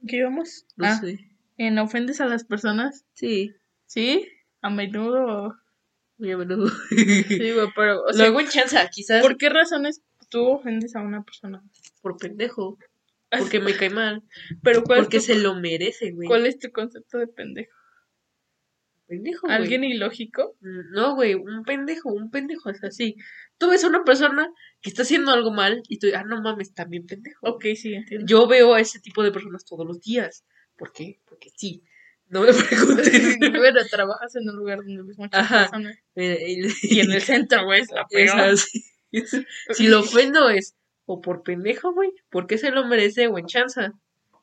¿Qué 0.07 0.17
íbamos? 0.17 0.65
No 0.77 0.87
ah, 0.87 0.95
sé. 0.95 1.19
¿en 1.57 1.77
ofendes 1.77 2.21
a 2.21 2.25
las 2.25 2.45
personas? 2.45 3.05
Sí, 3.13 3.53
¿Sí? 3.85 4.27
A 4.61 4.69
menudo. 4.69 5.57
muy 6.17 6.31
a 6.31 6.37
menudo. 6.37 6.71
Sí, 7.27 7.51
güey, 7.51 7.67
pero, 7.75 8.03
o 8.03 8.13
sea, 8.13 8.25
Luego 8.25 8.39
en 8.39 8.47
chanza, 8.47 8.87
quizás 8.89 9.21
¿por 9.21 9.37
qué 9.37 9.49
razones 9.49 10.01
tú 10.29 10.45
ofendes 10.47 10.95
a 10.95 11.01
una 11.01 11.23
persona? 11.23 11.63
por 12.01 12.17
pendejo. 12.17 12.77
Porque 13.37 13.59
me 13.59 13.75
cae 13.75 13.89
mal. 13.89 14.23
Pero 14.63 14.83
¿cuál, 14.83 15.01
Porque 15.01 15.17
tu, 15.19 15.23
se 15.25 15.35
lo 15.35 15.55
merece, 15.55 16.11
güey. 16.11 16.27
¿cuál 16.27 16.45
es 16.45 16.57
tu 16.57 16.71
concepto 16.71 17.17
de 17.17 17.27
pendejo? 17.27 17.71
Pendejo, 19.07 19.47
güey. 19.47 19.55
¿Alguien 19.57 19.83
ilógico? 19.83 20.55
No, 20.61 21.15
güey, 21.15 21.33
un 21.33 21.63
pendejo, 21.63 22.11
un 22.13 22.29
pendejo, 22.29 22.69
es 22.69 22.83
así. 22.83 23.15
Tú 23.57 23.69
ves 23.69 23.83
a 23.83 23.87
una 23.87 24.03
persona 24.03 24.47
que 24.81 24.89
está 24.89 25.01
haciendo 25.01 25.31
algo 25.31 25.51
mal 25.51 25.81
y 25.89 25.97
tú, 25.97 26.07
ah, 26.15 26.23
no 26.23 26.41
mames, 26.41 26.73
también 26.73 27.05
pendejo. 27.07 27.39
Ok, 27.41 27.65
sí, 27.75 27.93
entiendo. 27.93 28.27
Yo 28.27 28.47
veo 28.47 28.73
a 28.75 28.79
ese 28.81 28.99
tipo 28.99 29.23
de 29.23 29.31
personas 29.31 29.65
todos 29.65 29.85
los 29.85 29.99
días. 30.01 30.45
¿Por 30.77 30.91
qué? 30.93 31.19
Porque 31.25 31.49
sí. 31.55 31.83
No 32.27 32.41
me 32.41 32.47
preguntes. 32.53 33.37
bueno, 33.39 33.79
trabajas 33.91 34.35
en 34.35 34.47
un 34.47 34.55
lugar 34.55 34.77
donde 34.77 35.01
ves 35.01 35.17
muchas 35.17 35.41
Ajá. 35.41 35.59
personas. 35.61 35.97
Eh, 36.15 36.67
Y 36.83 36.99
en 36.99 37.11
el 37.11 37.21
centro, 37.23 37.65
güey, 37.65 37.81
es 37.81 37.91
la 37.91 38.01
es 38.11 38.31
peor. 38.31 38.39
así. 38.41 38.85
Si 39.71 39.87
lo 39.87 40.01
ofendo 40.01 40.49
es 40.49 40.75
o 41.11 41.21
por 41.21 41.41
pendejo, 41.41 41.91
güey, 41.91 42.13
porque 42.29 42.59
se 42.59 42.69
lo 42.69 42.85
merece 42.85 43.25
o 43.25 43.39
en 43.39 43.47
chanza. 43.47 43.93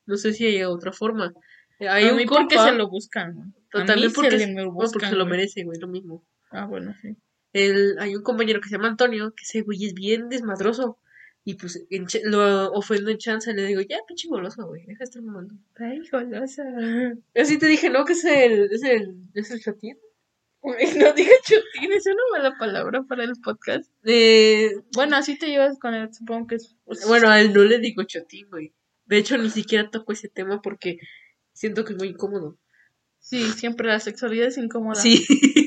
No 0.05 0.17
sé 0.17 0.33
si 0.33 0.47
hay 0.47 0.65
otra 0.65 0.93
forma. 0.93 1.33
Hay 1.79 2.09
a 2.09 2.11
un 2.11 2.17
mí 2.17 2.27
porque 2.27 2.57
compa, 2.57 2.71
se 2.71 2.75
lo 2.75 2.89
buscan, 2.89 3.35
güey. 3.35 3.87
también 3.87 4.13
porque, 4.13 4.33
se 4.33 4.39
se, 4.39 4.47
le 4.49 4.53
me 4.53 4.65
bueno, 4.65 4.73
porque 4.75 4.95
buscan, 4.95 5.11
se 5.11 5.17
lo 5.17 5.27
merece, 5.27 5.63
güey, 5.63 5.79
lo 5.79 5.87
mismo. 5.87 6.25
Ah, 6.51 6.67
bueno, 6.67 6.93
sí. 7.01 7.17
El, 7.53 7.97
hay 8.01 8.17
un 8.17 8.23
compañero 8.25 8.61
que 8.61 8.69
se 8.69 8.75
llama 8.75 8.89
Antonio, 8.89 9.33
que 9.37 9.45
ese 9.45 9.63
güey 9.63 9.85
es 9.85 9.95
bien 9.95 10.29
desmadroso. 10.29 10.99
Y 11.45 11.55
pues 11.55 11.87
en 11.89 12.09
lo 12.25 12.73
ofendo 12.73 13.13
en 13.13 13.19
chanza 13.19 13.53
y 13.53 13.55
le 13.55 13.67
digo, 13.67 13.81
ya, 13.83 13.99
pinche 14.09 14.27
goloso, 14.27 14.67
güey, 14.67 14.85
deja 14.87 14.99
de 14.99 15.05
estar 15.05 15.23
mamando. 15.23 15.55
Ay, 15.77 16.03
golosa. 16.11 16.65
Así 17.37 17.61
te 17.61 17.69
dije, 17.69 17.91
¿no? 17.91 18.05
Que 18.05 18.15
es 18.15 18.25
el, 18.25 18.73
es 18.73 18.83
el, 18.83 19.15
es 19.35 19.53
el 19.53 19.61
chatín. 19.61 19.97
No 20.99 21.13
diga 21.13 21.31
chutín, 21.45 21.93
es 21.93 22.07
una 22.07 22.23
mala 22.33 22.59
palabra 22.59 23.03
para 23.05 23.25
el 23.25 23.33
podcast. 23.43 23.91
Eh, 24.05 24.73
Bueno, 24.95 25.17
así 25.17 25.39
te 25.39 25.47
llevas 25.47 25.79
con 25.79 25.95
él, 25.95 26.13
supongo 26.13 26.49
que 26.49 26.55
es. 26.57 26.75
pues, 26.85 27.07
bueno, 27.07 27.29
a 27.31 27.41
él 27.41 27.53
no 27.53 27.63
le 27.63 27.79
digo 27.79 28.03
chotín, 28.03 28.49
güey. 28.51 28.73
De 29.05 29.19
hecho, 29.19 29.39
ni 29.39 29.51
siquiera 29.51 29.89
toco 29.91 30.13
ese 30.13 30.29
tema 30.29 30.61
porque 30.63 30.99
siento 31.53 31.85
que 31.85 31.93
es 31.93 31.99
muy 31.99 32.09
incómodo. 32.09 32.59
Sí, 33.21 33.43
siempre 33.53 33.89
la 33.89 34.01
sexualidad 34.01 34.49
es 34.49 34.59
incómoda. 34.59 35.01
Sí. 35.01 35.25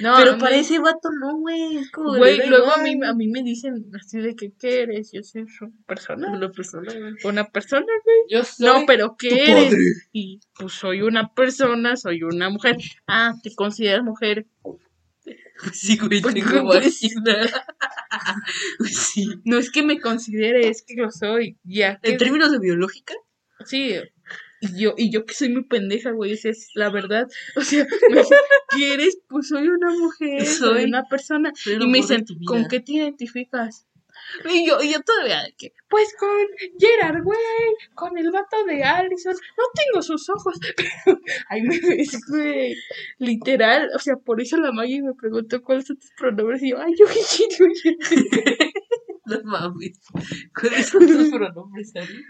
No, 0.00 0.14
Pero 0.16 0.32
no, 0.32 0.38
para 0.38 0.56
ese 0.56 0.78
vato 0.78 1.08
no, 1.20 1.36
güey. 1.38 1.76
Es 1.76 1.90
como 1.90 2.12
de, 2.14 2.18
Güey, 2.18 2.48
luego 2.48 2.72
a 2.72 2.78
mí, 2.82 2.98
a 3.04 3.14
mí 3.14 3.28
me 3.28 3.42
dicen 3.42 3.86
así 3.94 4.18
de 4.18 4.34
que, 4.34 4.52
¿qué 4.58 4.82
eres? 4.82 5.12
Yo 5.12 5.22
soy 5.22 5.42
una 5.60 5.72
persona. 5.86 6.32
Una 6.32 6.50
persona, 6.50 6.92
güey. 6.92 7.14
Una 7.24 7.44
persona, 7.48 7.86
güey. 8.04 8.16
Yo 8.28 8.42
soy 8.44 8.66
No, 8.66 8.84
pero 8.86 9.16
¿qué 9.18 9.28
tu 9.28 9.34
eres? 9.36 9.64
padre. 9.66 9.78
Y 10.12 10.40
pues 10.58 10.72
soy 10.72 11.02
una 11.02 11.32
persona, 11.34 11.96
soy 11.96 12.22
una 12.24 12.50
mujer. 12.50 12.76
Ah, 13.06 13.34
¿te 13.42 13.54
consideras 13.54 14.02
mujer? 14.02 14.46
Sí, 15.72 15.96
güey, 15.96 16.20
Pues, 16.20 16.34
tengo 16.34 16.64
pues, 16.66 16.84
vagina. 16.84 17.36
sí. 18.90 19.28
No 19.44 19.58
es 19.58 19.70
que 19.70 19.82
me 19.82 20.00
considere, 20.00 20.68
es 20.68 20.82
que 20.82 20.94
lo 20.96 21.10
soy. 21.10 21.56
Ya. 21.62 21.98
En 22.02 22.12
que- 22.12 22.18
términos 22.18 22.50
de 22.52 22.58
biológica, 22.58 23.14
Sí. 23.64 23.94
Y 24.76 24.80
yo, 24.82 24.94
y 24.96 25.10
yo 25.12 25.24
que 25.26 25.34
soy 25.34 25.50
muy 25.50 25.64
pendeja, 25.64 26.10
güey, 26.12 26.32
esa 26.32 26.48
es 26.48 26.70
la 26.74 26.90
verdad. 26.90 27.26
O 27.56 27.60
sea, 27.62 27.84
me 28.10 28.18
dicen, 28.20 28.38
¿qué 28.76 28.94
eres? 28.94 29.18
Pues 29.28 29.48
soy 29.48 29.68
una 29.68 29.90
mujer, 29.90 30.46
soy, 30.46 30.74
Soy- 30.80 30.84
una 30.84 31.04
persona. 31.04 31.52
soy 31.54 31.74
Y 31.74 31.86
me 31.88 31.98
dicen. 31.98 32.24
¿con 32.46 32.66
qué 32.68 32.80
te 32.80 32.92
identificas? 32.92 33.86
Y 34.48 34.66
yo, 34.66 34.80
y 34.82 34.92
yo 34.92 35.00
todavía, 35.02 35.42
que, 35.58 35.72
pues 35.88 36.08
con 36.18 36.28
Gerard, 36.78 37.22
güey, 37.24 37.38
con 37.94 38.16
el 38.16 38.30
vato 38.30 38.64
de 38.64 38.82
Allison. 38.82 39.34
No 39.34 39.64
tengo 39.74 40.02
sus 40.02 40.28
ojos, 40.30 40.58
pero 40.76 41.18
ahí 41.50 41.62
me 41.62 41.78
ves, 41.80 42.18
güey. 42.30 42.74
Literal, 43.18 43.90
o 43.94 43.98
sea, 43.98 44.16
por 44.16 44.40
eso 44.40 44.56
la 44.56 44.72
Maggie 44.72 45.02
me 45.02 45.12
preguntó 45.14 45.60
cuáles 45.62 45.86
son 45.86 45.98
tus 45.98 46.10
pronombres. 46.16 46.62
Y 46.62 46.70
yo, 46.70 46.78
ay, 46.80 46.94
yo, 46.98 47.06
yo, 47.06 47.66
yo, 47.84 47.92
No 49.26 49.40
mames. 49.44 49.98
¿Cuáles 50.58 50.86
son 50.86 51.06
tus 51.06 51.28
pronombres, 51.30 51.92
Ari? 51.96 52.22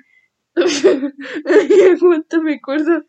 Ay, 0.57 1.81
aguanta, 1.97 2.41
me 2.41 2.55
acuerdo. 2.55 3.05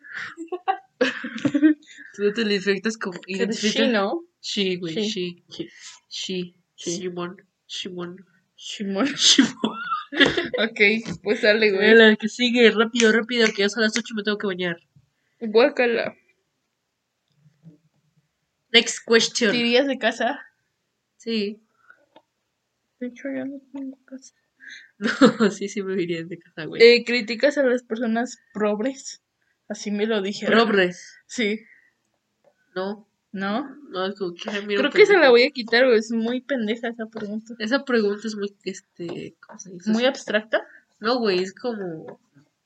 Tú 2.16 2.34
te 2.34 2.46
le 2.46 2.56
infectas 2.56 2.98
como 2.98 3.20
Pero 3.26 3.38
identificas- 3.46 3.74
she, 3.74 3.88
¿no? 3.90 4.22
She, 4.42 4.76
güey, 4.78 4.94
She. 4.96 5.44
she. 5.50 5.70
She. 6.10 6.56
Sí. 6.76 7.00
Shimon. 7.00 7.38
Shimon. 7.68 8.18
Shimon. 8.56 9.06
Shimon. 9.16 9.78
Ok, 10.60 10.80
pues 11.24 11.42
dale, 11.42 11.72
güey. 11.72 11.94
La 11.96 12.16
que 12.16 12.30
sigue, 12.30 12.72
rápido, 12.72 13.12
rápido, 13.12 13.48
que 13.48 13.64
ya 13.64 13.70
son 13.70 13.84
las 13.84 13.98
8 13.98 14.06
y 14.12 14.16
me 14.16 14.24
tengo 14.24 14.38
que 14.38 14.48
bañar. 14.48 14.78
Guácala. 15.42 16.16
Next 18.72 19.00
question. 19.08 19.52
¿Te 19.52 19.58
irías 19.58 19.88
de 19.88 19.98
casa? 19.98 20.40
Sí. 21.18 21.62
De 23.00 23.08
hecho, 23.08 23.28
ya 23.34 23.46
no 23.46 23.60
tengo 23.74 23.98
casa. 24.06 24.34
No, 25.40 25.52
sí, 25.52 25.68
sí 25.68 25.84
me 25.84 26.02
iría 26.02 26.24
de 26.24 26.40
casa, 26.40 26.66
güey. 26.66 26.82
Eh, 26.82 27.04
¿Criticas 27.06 27.58
a 27.58 27.64
las 27.64 27.84
personas 27.84 28.38
pobres? 28.54 29.22
Así 29.68 29.92
me 29.92 30.06
lo 30.06 30.22
dijeron. 30.22 30.60
Pobres. 30.60 31.18
Sí, 31.26 31.60
No, 32.76 33.08
¿no? 33.32 33.76
no, 33.90 34.06
es 34.06 34.16
como 34.16 34.34
que 34.34 34.50
ay, 34.50 34.66
mira, 34.66 34.80
Creo 34.82 34.92
que 34.92 35.06
se 35.06 35.18
la 35.18 35.30
voy 35.30 35.44
a 35.44 35.52
quitar, 35.52 35.86
güey. 35.86 35.98
Es 35.98 36.12
muy 36.12 36.42
pendeja 36.42 36.90
esa 36.90 37.08
pregunta. 37.08 37.56
Esa 37.60 37.84
pregunta 37.84 38.28
es 38.28 38.36
muy, 38.36 38.56
este, 38.64 39.36
¿cómo 39.46 39.60
se 39.60 39.72
dice? 39.72 39.92
¿Muy 39.92 40.06
abstracta? 40.06 40.66
No, 41.00 41.20
güey, 41.20 41.40
es 41.40 41.54
como, 41.54 42.20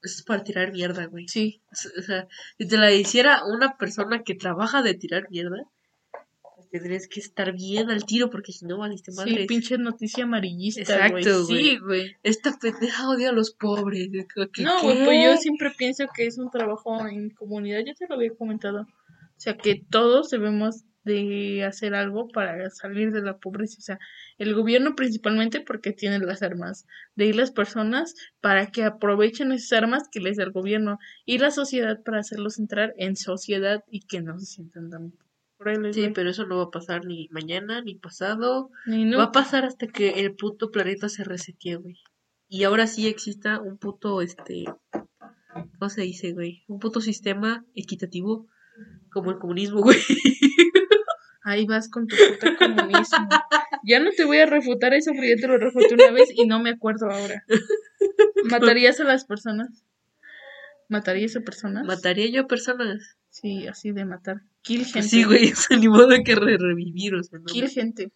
es 0.04 0.22
para 0.24 0.44
tirar 0.44 0.72
mierda, 0.72 1.06
güey. 1.06 1.28
Sí. 1.28 1.62
O 1.72 2.02
sea, 2.02 2.28
si 2.58 2.68
te 2.68 2.78
la 2.78 2.92
hiciera 2.92 3.44
una 3.46 3.78
persona 3.78 4.24
que 4.24 4.36
trabaja 4.36 4.82
de 4.82 4.94
tirar 4.94 5.30
mierda, 5.30 5.64
tendrías 6.72 7.08
que 7.08 7.20
estar 7.20 7.54
bien 7.54 7.90
al 7.90 8.06
tiro 8.06 8.30
porque 8.30 8.52
si 8.52 8.66
no 8.66 8.78
valiste 8.78 9.12
Sí, 9.12 9.18
madre. 9.18 9.46
pinche 9.46 9.78
noticia 9.78 10.24
amarillista, 10.24 10.82
Exacto, 10.82 11.46
güey. 11.46 11.64
Sí, 11.64 11.78
güey. 11.80 12.16
Esta 12.24 12.58
pendeja 12.58 13.10
odia 13.10 13.30
a 13.30 13.34
los 13.34 13.52
pobres. 13.52 14.10
No, 14.60 14.82
güey, 14.84 15.06
pues 15.06 15.24
yo 15.24 15.38
siempre 15.38 15.72
pienso 15.78 16.06
que 16.14 16.28
es 16.28 16.38
un 16.38 16.50
trabajo 16.50 17.08
en 17.08 17.30
comunidad, 17.32 17.82
ya 17.86 17.94
te 17.94 18.08
lo 18.08 18.16
había 18.16 18.34
comentado. 18.36 18.82
O 18.82 19.42
sea, 19.42 19.56
que 19.58 19.82
todos 19.90 20.30
debemos 20.30 20.84
de 21.06 21.64
hacer 21.64 21.96
algo 21.96 22.28
para 22.28 22.70
salir 22.70 23.12
de 23.12 23.22
la 23.22 23.38
pobreza. 23.38 23.78
O 23.80 23.82
sea, 23.82 24.00
el 24.38 24.54
gobierno 24.54 24.96
principalmente 24.96 25.62
porque 25.62 25.92
tiene 25.94 26.20
las 26.20 26.44
armas, 26.44 26.86
de 27.16 27.26
ir 27.28 27.36
las 27.36 27.52
personas 27.52 28.16
para 28.42 28.68
que 28.68 28.84
aprovechen 28.84 29.52
esas 29.52 29.74
armas 29.82 30.04
que 30.12 30.20
les 30.20 30.38
da 30.38 30.44
el 30.44 30.52
gobierno 30.52 31.00
y 31.26 31.38
la 31.38 31.52
sociedad 31.52 32.04
para 32.04 32.20
hacerlos 32.20 32.60
entrar 32.60 32.94
en 32.98 33.16
sociedad 33.16 33.84
y 33.90 34.02
que 34.02 34.22
no 34.22 34.38
se 34.40 34.46
sientan 34.46 34.90
tan 34.90 35.14
Sí, 35.60 36.02
güey. 36.02 36.14
pero 36.14 36.30
eso 36.30 36.46
no 36.46 36.58
va 36.58 36.64
a 36.64 36.72
pasar 36.72 37.06
ni 37.06 37.28
mañana 37.32 37.82
ni 37.82 37.96
pasado. 37.96 38.72
Ni 38.86 39.10
Va 39.12 39.26
a 39.26 39.32
pasar 39.32 39.66
hasta 39.66 39.88
que 39.88 40.22
el 40.22 40.36
puto 40.36 40.72
planeta 40.72 41.10
se 41.10 41.24
resetee, 41.24 41.76
güey. 41.76 41.98
Y 42.48 42.64
ahora 42.64 42.88
sí 42.88 43.08
exista 43.08 43.60
un 43.60 43.78
puto, 43.78 44.22
este, 44.22 44.66
¿cómo 45.78 45.90
se 45.90 46.02
dice, 46.02 46.34
güey? 46.34 46.64
Un 46.68 46.80
puto 46.80 47.02
sistema 47.02 47.66
equitativo 47.76 48.48
como 49.12 49.32
el 49.32 49.38
comunismo, 49.38 49.82
güey. 49.84 49.98
Ahí 51.44 51.66
vas 51.66 51.90
con 51.90 52.08
tu 52.08 52.16
puta 52.16 52.56
comunismo. 52.58 53.30
Ya 53.84 54.00
no 54.00 54.12
te 54.12 54.26
voy 54.26 54.38
a 54.38 54.46
refutar 54.46 54.94
eso 54.94 55.12
porque 55.12 55.30
ya 55.30 55.42
te 55.42 55.48
lo 55.48 55.58
refuté 55.58 55.94
una 55.94 56.12
vez 56.12 56.30
y 56.34 56.46
no 56.46 56.60
me 56.60 56.72
acuerdo 56.72 57.10
ahora. 57.10 57.44
¿Matarías 58.50 59.00
a 59.00 59.04
las 59.04 59.26
personas? 59.26 59.86
¿Matarías 60.88 61.36
a 61.36 61.42
personas? 61.42 61.86
¿Mataría 61.86 62.30
yo 62.30 62.42
a 62.44 62.48
personas? 62.48 63.19
Sí, 63.30 63.68
así 63.68 63.92
de 63.92 64.06
matar. 64.06 64.42
Kill 64.62 64.86
gente. 64.86 65.08
Sí, 65.08 65.24
güey, 65.24 65.52
sea, 65.56 65.78
ni 65.78 65.88
modo 65.88 66.10
que 66.24 66.36
re- 66.36 66.58
revivir, 66.58 67.16
o 67.16 67.24
sea, 67.24 67.40
no. 67.40 67.46
Kill 67.46 67.70
gente. 67.70 68.12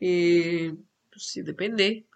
Eh, 0.00 0.74
pues 1.10 1.26
sí, 1.26 1.42
depende. 1.42 2.06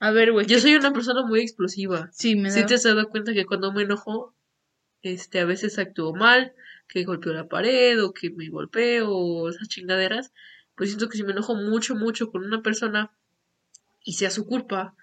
A 0.00 0.10
ver, 0.10 0.32
güey. 0.32 0.46
Yo 0.46 0.56
¿qué- 0.56 0.62
soy 0.62 0.74
una 0.76 0.92
persona 0.92 1.22
muy 1.26 1.40
explosiva. 1.40 2.08
Sí, 2.12 2.36
me 2.36 2.50
¿Sí 2.50 2.60
da... 2.60 2.66
te 2.66 2.74
has 2.74 2.82
dado 2.84 3.08
cuenta 3.08 3.32
que 3.32 3.46
cuando 3.46 3.72
me 3.72 3.82
enojo, 3.82 4.34
este, 5.02 5.40
a 5.40 5.44
veces 5.44 5.78
actúo 5.78 6.14
mal, 6.14 6.52
que 6.88 7.04
golpeo 7.04 7.32
la 7.32 7.48
pared 7.48 8.02
o 8.02 8.12
que 8.12 8.30
me 8.30 8.48
golpeo 8.48 9.10
o 9.10 9.48
esas 9.48 9.68
chingaderas? 9.68 10.32
Pues 10.74 10.90
siento 10.90 11.08
que 11.08 11.16
si 11.16 11.22
me 11.24 11.32
enojo 11.32 11.54
mucho, 11.54 11.94
mucho 11.94 12.30
con 12.30 12.44
una 12.44 12.62
persona 12.62 13.12
y 14.04 14.14
sea 14.14 14.30
su 14.30 14.44
culpa, 14.46 14.94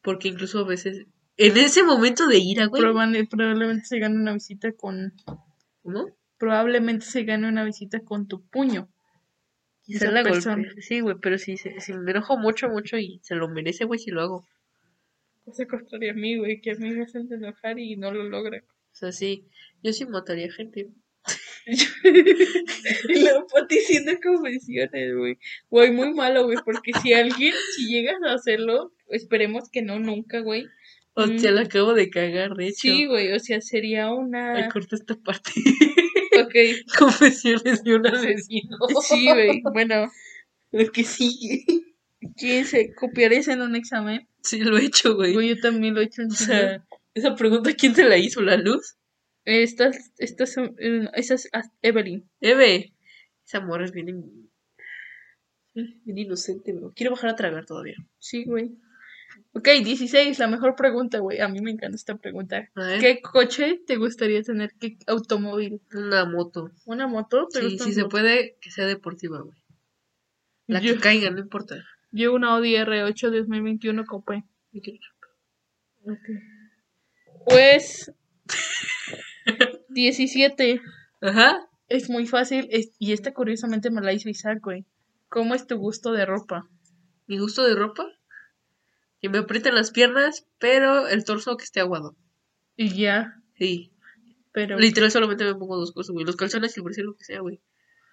porque 0.00 0.28
incluso 0.28 0.60
a 0.60 0.64
veces, 0.66 1.06
en 1.36 1.56
ese 1.58 1.82
momento 1.84 2.26
de 2.26 2.38
ira, 2.38 2.66
güey, 2.66 2.82
Probable- 2.82 3.28
probablemente 3.28 3.84
se 3.84 3.98
gane 3.98 4.16
una 4.16 4.32
visita 4.32 4.72
con... 4.72 5.12
Probablemente 6.38 7.04
se 7.06 7.24
gane 7.24 7.48
una 7.48 7.64
visita 7.64 8.00
con 8.00 8.26
tu 8.26 8.44
puño. 8.46 8.88
Quizá 9.82 10.10
la 10.10 10.22
persona. 10.22 10.56
golpee. 10.64 10.82
Sí, 10.82 11.00
güey, 11.00 11.16
pero 11.20 11.38
si, 11.38 11.56
se- 11.56 11.80
si 11.80 11.92
me 11.92 12.10
enojo 12.10 12.36
mucho, 12.38 12.68
mucho 12.68 12.98
y 12.98 13.20
se 13.22 13.34
lo 13.34 13.48
merece, 13.48 13.84
güey, 13.84 13.98
si 13.98 14.10
lo 14.10 14.20
hago. 14.22 14.46
No 15.44 15.52
se 15.52 15.66
costaría 15.66 16.12
a 16.12 16.14
mí, 16.14 16.36
güey, 16.38 16.60
que 16.60 16.70
a 16.70 16.74
mí 16.74 16.90
me 16.90 17.02
hacen 17.02 17.32
enojar 17.32 17.78
y 17.78 17.96
no 17.96 18.12
lo 18.12 18.22
logra. 18.24 18.62
O 18.62 18.94
sea, 18.94 19.10
sí, 19.10 19.48
yo 19.82 19.92
sí 19.92 20.06
mataría 20.06 20.52
gente. 20.52 20.88
y 23.08 23.24
Pati 23.52 23.78
siendo 23.78 24.12
confesiones, 24.22 25.16
güey. 25.16 25.38
Güey, 25.70 25.90
muy 25.92 26.12
malo, 26.14 26.44
güey, 26.44 26.58
porque 26.64 26.92
si 27.02 27.12
alguien, 27.12 27.54
si 27.76 27.88
llegas 27.88 28.16
a 28.24 28.34
hacerlo, 28.34 28.92
esperemos 29.08 29.68
que 29.70 29.82
no 29.82 29.98
nunca, 29.98 30.40
güey. 30.40 30.66
Hostia, 31.14 31.50
Mm. 31.50 31.54
la 31.54 31.60
acabo 31.62 31.94
de 31.94 32.08
cagar, 32.10 32.54
de 32.54 32.68
hecho. 32.68 32.80
Sí, 32.80 33.06
güey, 33.06 33.32
o 33.32 33.38
sea, 33.38 33.60
sería 33.60 34.06
Ay, 34.08 34.14
una... 34.14 34.68
corta 34.70 34.96
esta 34.96 35.14
parte. 35.16 35.52
Ok, 36.42 36.54
Confesiones 36.98 37.84
de 37.84 37.96
un 37.96 38.06
asesino. 38.06 38.78
sí, 39.02 39.26
güey, 39.26 39.62
bueno, 39.72 40.10
Lo 40.70 40.90
que 40.90 41.04
sigue. 41.04 41.64
¿quién 42.36 42.64
se 42.64 42.94
copiarías 42.94 43.48
en 43.48 43.60
un 43.60 43.76
examen? 43.76 44.26
Sí, 44.42 44.60
lo 44.60 44.78
he 44.78 44.86
hecho, 44.86 45.14
güey. 45.14 45.34
Güey, 45.34 45.48
yo 45.50 45.60
también 45.60 45.94
lo 45.94 46.00
he 46.00 46.04
hecho 46.04 46.22
en 46.22 46.30
O 46.30 46.34
sea, 46.34 46.84
esa 47.14 47.34
pregunta, 47.34 47.74
¿quién 47.74 47.92
te 47.92 48.04
la 48.04 48.16
hizo? 48.16 48.40
¿La 48.40 48.56
luz? 48.56 48.96
Estas, 49.44 50.12
estas 50.18 50.56
eh, 50.56 51.08
esa 51.14 51.34
es 51.34 51.48
ah, 51.52 51.62
Evelyn. 51.82 52.28
Eve. 52.40 52.94
Esa 53.44 53.60
morra 53.60 53.84
es 53.84 53.92
bien 53.92 54.48
inocente, 56.04 56.72
bro. 56.72 56.92
Quiero 56.94 57.12
bajar 57.12 57.30
a 57.30 57.36
tragar 57.36 57.66
todavía. 57.66 57.96
Sí, 58.18 58.44
güey. 58.44 58.70
Ok, 59.54 59.68
16, 59.84 60.38
la 60.38 60.48
mejor 60.48 60.74
pregunta, 60.76 61.18
güey. 61.18 61.40
A 61.40 61.48
mí 61.48 61.60
me 61.60 61.70
encanta 61.70 61.94
esta 61.96 62.16
pregunta. 62.16 62.68
¿Qué 63.00 63.20
coche 63.20 63.82
te 63.86 63.96
gustaría 63.96 64.42
tener? 64.42 64.72
¿Qué 64.80 64.96
automóvil? 65.06 65.82
Una 65.92 66.24
moto. 66.24 66.70
¿Una 66.86 67.06
moto? 67.06 67.48
¿Te 67.52 67.60
Sí, 67.60 67.78
si 67.78 67.92
se 67.92 68.06
puede, 68.06 68.56
que 68.62 68.70
sea 68.70 68.86
deportiva, 68.86 69.40
güey. 69.40 69.58
La 70.66 70.80
Yo, 70.80 70.94
que 70.94 71.00
caiga, 71.00 71.30
no 71.30 71.40
importa. 71.40 71.84
yo 72.12 72.32
una 72.32 72.54
Audi 72.54 72.76
R8 72.76 73.30
2021 73.30 74.06
copé. 74.06 74.44
Pues 77.44 78.10
17. 79.88 80.80
Ajá. 81.20 81.58
Es 81.88 82.08
muy 82.08 82.26
fácil. 82.26 82.68
es- 82.70 82.92
y 82.98 83.12
esta 83.12 83.34
curiosamente 83.34 83.90
me 83.90 84.00
la 84.00 84.12
hizo 84.14 84.28
Isaac, 84.30 84.60
güey. 84.62 84.86
¿Cómo 85.28 85.54
es 85.54 85.66
tu 85.66 85.76
gusto 85.76 86.12
de 86.12 86.24
ropa? 86.24 86.68
Mi 87.26 87.38
gusto 87.38 87.64
de 87.64 87.74
ropa. 87.74 88.06
Que 89.22 89.28
me 89.28 89.38
aprieten 89.38 89.74
las 89.76 89.92
piernas, 89.92 90.46
pero 90.58 91.06
el 91.08 91.24
torso 91.24 91.56
que 91.56 91.64
esté 91.64 91.80
aguado. 91.80 92.16
Y 92.76 92.88
ya. 92.88 93.36
Sí. 93.56 93.92
Pero 94.52 94.78
Literal 94.78 95.10
solamente 95.10 95.44
me 95.44 95.54
pongo 95.54 95.76
dos 95.76 95.92
cosas, 95.92 96.12
güey. 96.12 96.26
Los 96.26 96.36
calzones 96.36 96.76
y 96.76 96.80
el 96.80 96.84
brasier, 96.84 97.06
lo 97.06 97.14
que 97.14 97.24
sea, 97.24 97.40
güey. 97.40 97.60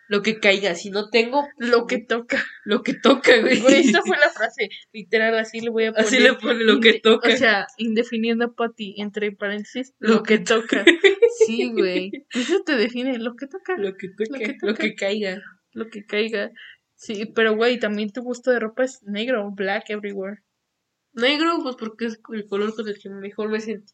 Lo 0.08 0.22
que 0.22 0.40
caiga. 0.40 0.74
Si 0.76 0.90
no 0.90 1.10
tengo, 1.10 1.48
lo 1.58 1.86
que 1.88 1.98
toca. 1.98 2.44
lo 2.64 2.84
que 2.84 2.94
toca, 2.94 3.42
güey. 3.42 3.60
Güey, 3.60 3.88
esta 3.88 4.02
fue 4.04 4.18
la 4.18 4.30
frase. 4.30 4.70
Literal, 4.94 5.38
así 5.38 5.62
le 5.62 5.70
voy 5.70 5.86
a 5.86 5.92
poner. 5.92 6.06
Así 6.06 6.20
le 6.20 6.34
pone 6.34 6.64
lo 6.64 6.80
que 6.80 7.00
toca. 7.00 7.30
O 7.30 7.38
sea, 7.38 7.68
indefiniendo 7.78 8.46
a 8.46 8.54
Patty, 8.54 8.96
entre 9.02 9.32
paréntesis, 9.32 9.94
Lo 10.00 10.16
lo, 10.16 10.24
que 10.24 10.40
toca. 10.40 10.86
Sí, 11.46 11.72
güey. 11.72 12.12
Eso 12.34 12.62
te 12.66 12.76
define, 12.76 13.18
lo 13.18 13.36
que 13.36 13.48
toca. 13.48 13.78
Lo 13.78 13.96
que 13.96 14.10
toque, 14.10 14.30
Lo 14.30 14.40
que 14.40 14.58
lo 14.62 14.74
toca. 14.74 14.84
que 14.84 14.96
caiga. 14.96 15.42
Lo 15.72 15.90
que 15.90 16.06
caiga. 16.06 16.52
Sí, 16.96 17.26
pero 17.34 17.56
güey, 17.56 17.80
también 17.80 18.12
tu 18.12 18.22
gusto 18.22 18.52
de 18.52 18.60
ropa 18.60 18.84
es 18.84 19.02
negro, 19.04 19.50
black 19.52 19.90
everywhere. 19.90 20.42
Negro, 21.14 21.60
pues 21.62 21.76
porque 21.76 22.06
es 22.06 22.20
el 22.34 22.46
color 22.48 22.76
con 22.76 22.88
el 22.88 23.00
que 23.00 23.10
mejor 23.10 23.50
me 23.50 23.60
sentí. 23.60 23.94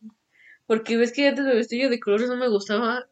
Porque 0.66 0.98
ves 0.98 1.12
que 1.12 1.28
antes 1.28 1.46
me 1.46 1.56
vestía 1.56 1.90
de 1.90 2.00
colores 2.00 2.30
no 2.30 2.38
me 2.38 2.48
gustaba. 2.48 3.08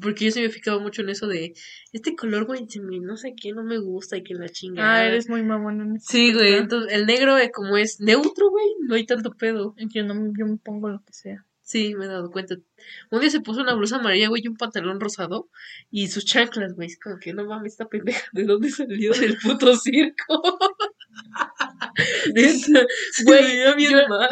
Porque 0.00 0.26
yo 0.26 0.30
se 0.30 0.40
me 0.40 0.48
fijaba 0.48 0.78
mucho 0.78 1.02
en 1.02 1.08
eso 1.08 1.26
de 1.26 1.54
este 1.92 2.14
color, 2.14 2.44
güey, 2.44 2.64
no 3.00 3.16
sé 3.16 3.34
qué, 3.34 3.52
no 3.52 3.64
me 3.64 3.78
gusta 3.78 4.16
y 4.16 4.22
que 4.22 4.34
la 4.34 4.48
chingada. 4.48 4.94
Ah, 4.94 5.06
eres 5.06 5.28
muy 5.28 5.42
mamón 5.42 5.98
Sí, 6.00 6.32
güey, 6.32 6.54
entonces 6.54 6.92
el 6.92 7.04
negro, 7.04 7.36
eh, 7.36 7.50
como 7.52 7.76
es 7.76 7.98
neutro, 7.98 8.48
güey, 8.48 8.66
no 8.86 8.94
hay 8.94 9.06
tanto 9.06 9.32
pedo. 9.32 9.74
Yo, 9.76 10.04
no, 10.04 10.32
yo 10.38 10.46
me 10.46 10.56
pongo 10.56 10.88
lo 10.88 11.02
que 11.04 11.12
sea. 11.12 11.44
Sí, 11.62 11.94
me 11.96 12.06
he 12.06 12.08
dado 12.08 12.30
cuenta. 12.30 12.54
Un 13.10 13.20
día 13.20 13.28
se 13.28 13.40
puso 13.40 13.60
una 13.60 13.74
blusa 13.74 13.96
amarilla, 13.96 14.28
güey, 14.28 14.42
y 14.42 14.48
un 14.48 14.56
pantalón 14.56 15.00
rosado. 15.00 15.50
Y 15.90 16.08
sus 16.08 16.24
chanclas, 16.24 16.74
güey. 16.74 16.86
Es 16.86 16.98
como 16.98 17.18
que 17.18 17.34
no 17.34 17.44
mames, 17.44 17.72
esta 17.72 17.88
pendeja, 17.88 18.24
¿de 18.32 18.44
dónde 18.44 18.70
salió 18.70 19.12
del 19.12 19.36
puto 19.36 19.76
circo? 19.76 20.40
Neta, 22.34 22.86
Güey, 23.24 23.58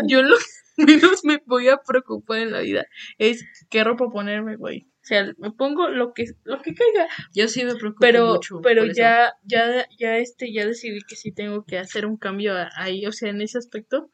yo, 0.06 0.22
lo 0.22 0.36
que 0.36 0.44
menos 0.76 1.24
me 1.24 1.42
voy 1.46 1.68
a 1.68 1.78
preocupar 1.78 2.38
en 2.38 2.52
la 2.52 2.60
vida 2.60 2.86
es 3.18 3.44
qué 3.70 3.84
ropa 3.84 4.10
ponerme, 4.10 4.56
güey. 4.56 4.86
O 5.02 5.08
sea, 5.08 5.32
me 5.38 5.52
pongo 5.52 5.88
lo 5.88 6.12
que 6.14 6.24
lo 6.44 6.60
que 6.62 6.74
caiga. 6.74 7.06
Yo 7.32 7.46
sí 7.48 7.64
me 7.64 7.76
preocupo 7.76 8.00
Pero, 8.00 8.34
mucho. 8.34 8.60
pero 8.60 8.84
eso. 8.84 8.92
ya, 8.96 9.32
ya, 9.44 9.86
ya 9.98 10.18
este, 10.18 10.52
ya 10.52 10.66
decidí 10.66 11.00
que 11.08 11.14
sí 11.16 11.32
tengo 11.32 11.64
que 11.64 11.78
hacer 11.78 12.06
un 12.06 12.16
cambio 12.16 12.54
ahí, 12.76 13.06
o 13.06 13.12
sea, 13.12 13.30
en 13.30 13.40
ese 13.40 13.58
aspecto, 13.58 14.10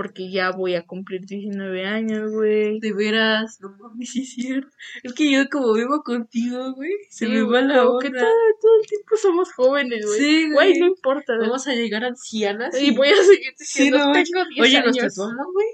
porque 0.00 0.30
ya 0.30 0.50
voy 0.50 0.76
a 0.76 0.86
cumplir 0.86 1.26
19 1.26 1.84
años, 1.84 2.32
güey. 2.32 2.80
De 2.80 2.94
veras, 2.94 3.60
no 3.60 3.76
mames, 3.78 4.08
sí 4.12 4.22
es 4.22 4.32
cierto. 4.32 4.74
Es 5.02 5.12
que 5.12 5.30
yo 5.30 5.46
como 5.50 5.74
vivo 5.74 6.02
contigo, 6.02 6.72
güey, 6.72 6.90
se 7.10 7.26
Sí, 7.26 7.30
me 7.32 7.42
va 7.42 7.60
la 7.60 7.84
como 7.84 7.98
que 7.98 8.06
onda. 8.08 8.20
todo, 8.20 8.30
todo 8.62 8.72
el 8.80 8.86
tiempo 8.88 9.16
somos 9.20 9.52
jóvenes, 9.52 10.06
güey. 10.06 10.18
Sí, 10.18 10.50
Güey, 10.50 10.78
no 10.78 10.86
importa. 10.86 11.36
Vamos 11.38 11.66
a 11.68 11.74
llegar 11.74 12.02
ancianas. 12.04 12.80
Y 12.80 12.96
voy 12.96 13.08
a 13.08 13.16
seguir 13.22 13.52
diciendo, 13.58 13.98
no, 13.98 14.12
tengo 14.12 14.42
10 14.54 14.60
Oye, 14.66 14.76
años. 14.78 14.96
¿nos 14.96 15.14
tatuamos, 15.14 15.46
güey? 15.52 15.66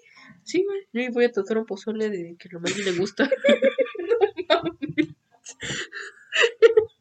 Sí, 0.43 0.65
güey. 0.65 1.07
Yo 1.07 1.13
voy 1.13 1.25
a 1.27 1.31
tatuar 1.31 1.59
un 1.59 1.67
pozole 1.67 2.11
de 2.11 2.35
que 2.37 2.49
a 2.57 2.59
Maggie 2.59 2.83
le 2.83 2.93
gusta. 2.99 3.31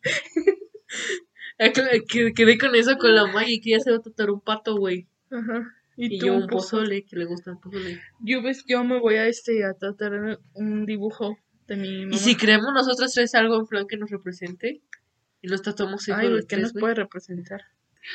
Acla- 1.58 1.90
que- 2.08 2.34
Quedé 2.34 2.58
con 2.58 2.76
eso 2.76 2.98
con 2.98 3.16
la 3.16 3.26
Maggie, 3.28 3.62
que 3.62 3.72
ya 3.72 3.80
se 3.80 3.90
va 3.92 3.98
a 3.98 4.02
tatuar 4.02 4.30
un 4.30 4.42
pato, 4.42 4.76
güey. 4.78 5.08
Ajá. 5.32 5.72
Y, 5.98 6.20
tú 6.20 6.28
yo 6.28 6.34
un 6.34 6.48
pozole. 6.48 6.84
pozole, 6.84 7.06
que 7.06 7.16
le 7.16 7.26
gusta 7.26 7.52
el 7.52 7.58
pozole. 7.58 8.02
Yo 8.20 8.42
ves, 8.42 8.64
yo 8.68 8.84
me 8.84 9.00
voy 9.00 9.16
a 9.16 9.28
este 9.28 9.64
a 9.64 9.74
tratar 9.74 10.40
un 10.54 10.86
dibujo 10.86 11.38
de 11.68 11.78
mi 11.78 12.06
mamá. 12.06 12.16
Y 12.16 12.20
si 12.20 12.36
creamos 12.36 12.74
nosotros 12.74 13.12
tres 13.14 13.34
algo 13.36 13.60
en 13.60 13.66
plan 13.66 13.88
que 13.88 13.98
nos 13.98 14.10
represente, 14.10 14.82
y 15.42 15.48
nos 15.48 15.62
tatuamos 15.62 16.02
eso 16.02 16.16
Ay, 16.16 16.28
güey, 16.28 16.38
los 16.38 16.46
¿qué 16.48 16.56
tres, 16.56 16.74
nos 16.74 16.82
puede 16.82 16.96
representar? 16.96 17.62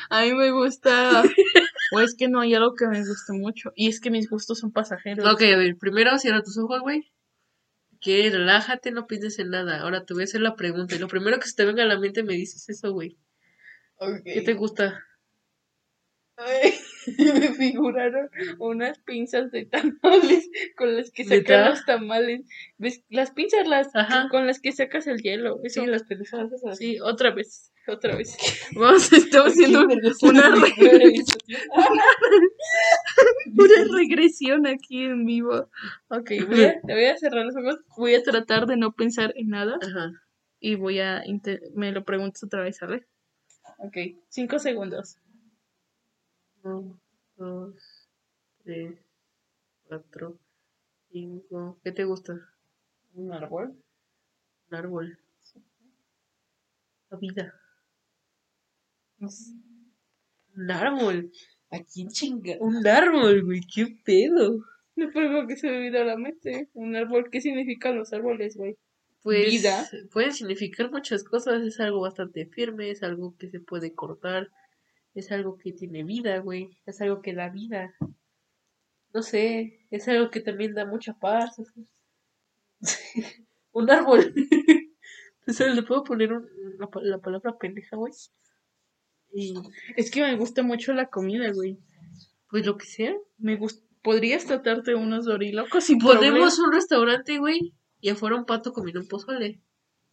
A 0.09 0.23
mí 0.23 0.33
me 0.33 0.51
gusta. 0.51 1.23
o 1.93 1.99
es 1.99 2.15
que 2.15 2.27
no 2.27 2.41
hay 2.41 2.53
algo 2.53 2.75
que 2.75 2.87
me 2.87 2.99
guste 2.99 3.33
mucho. 3.33 3.71
Y 3.75 3.87
es 3.87 3.99
que 3.99 4.11
mis 4.11 4.29
gustos 4.29 4.59
son 4.59 4.71
pasajeros. 4.71 5.25
Ok, 5.25 5.41
a 5.43 5.57
ver, 5.57 5.77
primero 5.77 6.17
cierra 6.17 6.43
tus 6.43 6.57
ojos, 6.57 6.81
güey. 6.81 7.11
Que 7.99 8.29
relájate, 8.29 8.91
no 8.91 9.07
pienses 9.07 9.39
en 9.39 9.49
nada. 9.49 9.81
Ahora 9.81 10.05
te 10.05 10.13
voy 10.13 10.23
a 10.23 10.25
hacer 10.25 10.41
la 10.41 10.55
pregunta. 10.55 10.95
Y 10.95 10.99
lo 10.99 11.07
primero 11.07 11.39
que 11.39 11.47
se 11.47 11.55
te 11.55 11.65
venga 11.65 11.83
a 11.83 11.87
la 11.87 11.99
mente 11.99 12.23
me 12.23 12.33
dices 12.33 12.67
eso, 12.67 12.91
güey. 12.91 13.17
¿Qué 14.25 14.41
te 14.41 14.53
gusta? 14.53 15.05
Ay, 16.35 16.73
me 17.17 17.53
figuraron 17.55 18.29
unas 18.59 18.99
pinzas 18.99 19.51
de 19.51 19.65
tamales 19.65 20.49
con 20.77 20.95
las 20.95 21.11
que 21.11 21.23
sacan 21.25 21.71
los 21.71 21.85
tamales. 21.85 22.41
¿Ves? 22.77 23.03
Las 23.09 23.31
pinzas 23.31 23.67
las 23.67 23.93
Ajá. 23.95 24.27
con 24.29 24.45
las 24.47 24.59
que 24.59 24.71
sacas 24.71 25.07
el 25.07 25.21
hielo. 25.21 25.59
Eso. 25.63 25.81
Sí, 25.81 25.87
las 25.87 26.03
pendejadas. 26.03 26.61
Sí, 26.77 26.99
otra 26.99 27.31
vez. 27.31 27.71
Otra 27.87 28.15
vez. 28.15 28.37
Vamos, 28.75 29.11
estamos 29.11 29.53
haciendo 29.53 29.79
una, 29.81 29.95
re- 30.55 30.71
una 33.57 33.97
regresión 33.97 34.67
aquí 34.67 35.03
en 35.05 35.25
vivo. 35.25 35.69
Ok, 36.09 36.31
voy 36.47 36.63
a, 36.65 36.81
te 36.81 36.93
voy 36.93 37.05
a 37.05 37.17
cerrar 37.17 37.45
los 37.45 37.55
ojos. 37.55 37.79
Voy 37.97 38.15
a 38.15 38.23
tratar 38.23 38.65
de 38.67 38.77
no 38.77 38.93
pensar 38.93 39.33
en 39.35 39.49
nada. 39.49 39.77
Ajá. 39.81 40.11
Y 40.59 40.75
voy 40.75 40.99
a. 40.99 41.23
Me 41.73 41.91
lo 41.91 42.03
preguntas 42.03 42.43
otra 42.43 42.61
vez, 42.61 42.77
¿sale? 42.77 43.07
Ok, 43.79 43.97
cinco 44.29 44.59
segundos. 44.59 45.17
Uno, 46.63 46.99
dos, 47.37 48.09
tres, 48.63 48.99
cuatro, 49.83 50.39
cinco. 51.11 51.79
¿Qué 51.83 51.91
te 51.91 52.03
gusta? 52.03 52.39
¿Un 53.13 53.33
árbol? 53.33 53.75
Un 54.69 54.77
árbol. 54.77 55.19
La 57.09 57.17
vida. 57.17 57.53
Un 59.19 60.71
árbol. 60.71 61.31
¿A 61.71 61.79
quién 61.83 62.09
chinga? 62.09 62.57
Un 62.59 62.85
árbol, 62.85 63.43
güey. 63.43 63.61
¿Qué 63.73 63.97
pedo? 64.05 64.63
No 64.95 65.09
puedo 65.11 65.47
que 65.47 65.55
se 65.55 65.67
me 65.67 65.77
olvidó 65.77 66.03
la 66.03 66.17
mente. 66.17 66.69
Un 66.73 66.95
árbol, 66.95 67.29
¿qué 67.31 67.41
significan 67.41 67.97
los 67.97 68.13
árboles, 68.13 68.55
güey? 68.55 68.77
Pues 69.23 69.51
Vida. 69.51 69.87
pueden 70.11 70.33
significar 70.33 70.91
muchas 70.91 71.23
cosas, 71.23 71.61
es 71.63 71.79
algo 71.79 72.01
bastante 72.01 72.47
firme, 72.47 72.89
es 72.89 73.03
algo 73.03 73.35
que 73.37 73.49
se 73.49 73.59
puede 73.59 73.93
cortar, 73.93 74.49
es 75.13 75.31
algo 75.31 75.57
que 75.57 75.73
tiene 75.73 76.03
vida, 76.03 76.39
güey, 76.39 76.77
es 76.85 77.01
algo 77.01 77.21
que 77.21 77.33
da 77.33 77.49
vida. 77.49 77.93
No 79.13 79.21
sé, 79.21 79.85
es 79.91 80.07
algo 80.07 80.29
que 80.31 80.39
también 80.39 80.73
da 80.73 80.85
mucha 80.85 81.13
paz. 81.19 81.57
un 83.71 83.89
árbol. 83.89 84.33
Entonces 85.39 85.75
le 85.75 85.83
puedo 85.83 86.03
poner 86.03 86.33
un- 86.33 86.47
la, 86.79 86.89
la 87.01 87.17
palabra 87.19 87.57
pendeja, 87.57 87.95
güey. 87.97 88.13
Y 89.33 89.53
Es 89.95 90.11
que 90.11 90.21
me 90.21 90.35
gusta 90.35 90.63
mucho 90.63 90.93
la 90.93 91.09
comida, 91.09 91.51
güey. 91.51 91.77
pues 92.49 92.65
lo 92.65 92.77
que 92.77 92.85
sea. 92.85 93.15
Me 93.37 93.55
gust 93.55 93.83
Podrías 94.03 94.45
tratarte 94.45 94.95
unos 94.95 95.25
dorilocos 95.25 95.83
sin 95.83 95.99
Ponemos 95.99 96.57
un 96.57 96.71
restaurante, 96.73 97.37
güey, 97.37 97.75
y 97.99 98.09
afuera 98.09 98.35
un 98.35 98.45
pato 98.45 98.73
comiendo 98.73 98.99
un 98.99 99.07
pozole. 99.07 99.61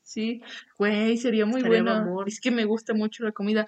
Sí, 0.08 0.40
güey, 0.78 1.18
sería 1.18 1.44
muy 1.44 1.60
Estaría 1.60 1.82
bueno. 1.82 2.24
Es 2.24 2.40
que 2.40 2.50
me 2.50 2.64
gusta 2.64 2.94
mucho 2.94 3.24
la 3.24 3.32
comida. 3.32 3.66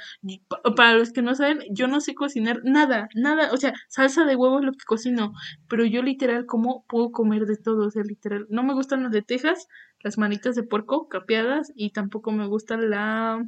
Pa- 0.48 0.62
para 0.74 0.94
los 0.94 1.12
que 1.12 1.20
no 1.20 1.34
saben, 1.34 1.58
yo 1.70 1.86
no 1.86 2.00
sé 2.00 2.14
cocinar 2.14 2.62
nada, 2.64 3.10
nada. 3.14 3.52
O 3.52 3.58
sea, 3.58 3.74
salsa 3.88 4.24
de 4.24 4.36
huevo 4.36 4.58
es 4.60 4.64
lo 4.64 4.72
que 4.72 4.86
cocino. 4.86 5.34
Pero 5.68 5.84
yo 5.84 6.02
literal, 6.02 6.46
como 6.46 6.86
puedo 6.88 7.12
comer 7.12 7.44
de 7.44 7.58
todo? 7.58 7.88
O 7.88 7.90
sea, 7.90 8.04
literal. 8.04 8.46
No 8.48 8.62
me 8.62 8.72
gustan 8.72 9.02
las 9.02 9.12
de 9.12 9.20
Texas, 9.20 9.68
las 10.00 10.16
manitas 10.16 10.54
de 10.54 10.62
puerco 10.62 11.08
capeadas. 11.08 11.72
Y 11.74 11.90
tampoco 11.90 12.32
me 12.32 12.46
gusta 12.46 12.78
la... 12.78 13.44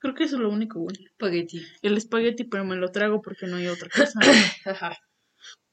Creo 0.00 0.14
que 0.14 0.24
eso 0.24 0.36
es 0.36 0.42
lo 0.42 0.50
único, 0.50 0.80
güey. 0.80 0.96
Espagueti. 1.02 1.62
El 1.80 1.96
espagueti, 1.96 2.44
pero 2.44 2.66
me 2.66 2.76
lo 2.76 2.92
trago 2.92 3.22
porque 3.22 3.46
no 3.46 3.56
hay 3.56 3.68
otra 3.68 3.88
cosa. 3.96 4.20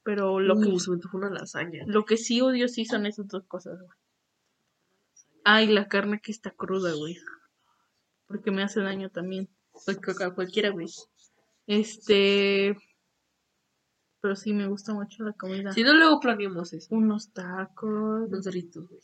Pero 0.04 0.40
lo 0.40 0.56
que, 0.56 0.80
se 0.80 0.90
me 0.92 1.00
una 1.12 1.30
lasaña. 1.32 1.84
lo 1.86 2.06
que 2.06 2.16
sí 2.16 2.40
odio 2.40 2.70
sí 2.70 2.86
son 2.86 3.06
esas 3.08 3.28
dos 3.28 3.44
cosas, 3.46 3.78
güey. 3.78 4.05
Ay, 5.48 5.68
la 5.68 5.88
carne 5.88 6.20
que 6.20 6.32
está 6.32 6.50
cruda, 6.50 6.94
güey. 6.94 7.18
Porque 8.28 8.50
me 8.50 8.64
hace 8.64 8.82
daño 8.82 9.12
también. 9.12 9.48
Pues 9.86 10.00
a 10.22 10.34
cualquiera, 10.34 10.72
güey. 10.72 10.88
Este. 11.68 12.76
Pero 14.22 14.36
sí 14.36 14.54
me 14.54 14.66
gusta 14.66 14.96
mucho 14.96 15.24
la 15.24 15.34
comida. 15.34 15.72
Si 15.72 15.84
no, 15.84 15.94
luego 15.94 16.20
planeamos 16.20 16.74
eso. 16.74 16.88
Unos 16.90 17.32
tacos. 17.32 18.28
Unos 18.28 18.44
doritos, 18.44 18.90
güey. 18.90 19.02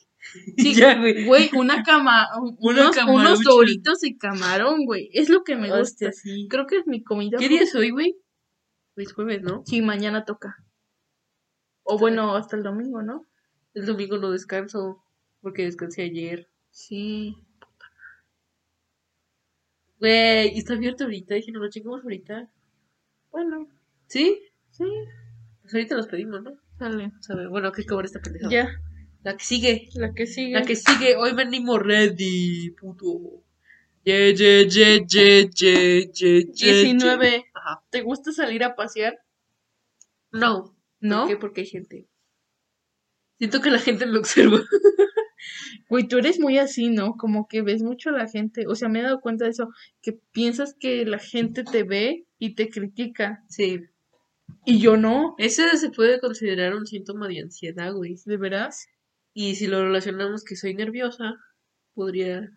Sí, 0.57 0.73
ya, 0.73 0.97
güey. 0.97 1.27
Güey, 1.27 1.51
una 1.53 1.83
cama. 1.83 2.27
Unos, 2.59 3.43
doritos 3.43 3.99
de 3.99 4.17
camarón, 4.17 4.85
güey. 4.85 5.11
Es 5.13 5.29
lo 5.29 5.43
que 5.43 5.55
me 5.55 5.69
gusta. 5.77 6.11
Sí. 6.11 6.47
Creo 6.49 6.65
que 6.65 6.77
es 6.77 6.87
mi 6.87 7.03
comida. 7.03 7.37
¿Qué 7.37 7.49
día 7.49 7.61
es 7.61 7.75
hoy, 7.75 7.91
güey? 7.91 8.17
Hoy 8.97 9.03
es 9.03 9.13
jueves, 9.13 9.43
¿no? 9.43 9.61
Sí, 9.67 9.83
mañana 9.83 10.25
toca. 10.25 10.57
O 11.83 11.99
bueno, 11.99 12.35
hasta 12.35 12.57
el 12.57 12.63
domingo, 12.63 13.03
¿no? 13.03 13.27
El 13.75 13.85
domingo 13.85 14.17
no 14.17 14.31
descanso 14.31 15.03
porque 15.41 15.63
descansé 15.63 16.03
ayer. 16.03 16.47
Sí. 16.71 17.35
Güey, 19.99 20.55
¿y 20.55 20.59
está 20.59 20.73
abierto 20.73 21.03
ahorita? 21.03 21.35
Dije, 21.35 21.51
no 21.51 21.59
lo 21.59 21.69
checamos 21.69 22.03
ahorita. 22.03 22.49
Bueno, 23.31 23.67
¿Sí? 24.07 24.41
sí. 24.71 24.83
Pues 25.61 25.73
ahorita 25.73 25.95
los 25.95 26.07
pedimos, 26.07 26.41
¿no? 26.41 26.53
Sale. 26.79 27.11
Sabe, 27.19 27.47
Bueno, 27.47 27.71
que 27.71 27.83
acabar 27.83 28.05
esta 28.05 28.19
pendejada. 28.19 28.51
Ya, 28.51 28.81
La 29.23 29.37
que 29.37 29.43
sigue. 29.45 29.89
la 29.93 30.13
que 30.13 30.25
sigue. 30.25 30.53
La 30.53 30.63
que 30.63 30.75
sigue. 30.75 31.15
Hoy 31.15 31.33
venimos 31.33 31.79
ready, 31.79 32.71
puto. 32.71 33.43
Ye, 34.03 34.33
ye, 34.35 34.67
ye, 34.67 35.05
ye, 35.05 35.47
ye, 35.53 36.11
ye, 36.11 36.45
ye, 36.51 36.73
19. 36.73 37.29
ye. 37.29 37.45
Ajá. 37.53 37.83
¿Te 37.91 38.01
gusta 38.01 38.31
salir 38.31 38.63
a 38.63 38.75
pasear? 38.75 39.19
No. 40.31 40.75
¿No? 40.99 41.19
¿Por 41.21 41.29
qué? 41.29 41.37
Porque 41.37 41.61
hay 41.61 41.67
gente. 41.67 42.07
Siento 43.41 43.59
que 43.59 43.71
la 43.71 43.79
gente 43.79 44.05
me 44.05 44.19
observa. 44.19 44.59
Güey, 45.89 46.07
tú 46.07 46.19
eres 46.19 46.39
muy 46.39 46.59
así, 46.59 46.89
¿no? 46.89 47.17
Como 47.17 47.47
que 47.47 47.63
ves 47.63 47.81
mucho 47.81 48.09
a 48.09 48.13
la 48.13 48.27
gente. 48.27 48.67
O 48.67 48.75
sea, 48.75 48.87
me 48.87 48.99
he 48.99 49.01
dado 49.01 49.19
cuenta 49.19 49.45
de 49.45 49.51
eso, 49.51 49.69
que 50.03 50.13
piensas 50.13 50.75
que 50.79 51.03
la 51.07 51.17
gente 51.17 51.63
te 51.63 51.81
ve 51.81 52.27
y 52.37 52.53
te 52.53 52.69
critica. 52.69 53.43
Sí. 53.49 53.81
Y 54.63 54.79
yo 54.79 54.95
no. 54.95 55.33
Ese 55.39 55.75
se 55.77 55.89
puede 55.89 56.19
considerar 56.19 56.75
un 56.75 56.85
síntoma 56.85 57.27
de 57.27 57.39
ansiedad, 57.41 57.91
güey. 57.93 58.15
¿De 58.23 58.37
veras? 58.37 58.85
Y 59.33 59.55
si 59.55 59.65
lo 59.65 59.83
relacionamos 59.83 60.43
que 60.43 60.55
soy 60.55 60.75
nerviosa, 60.75 61.33
podría 61.95 62.47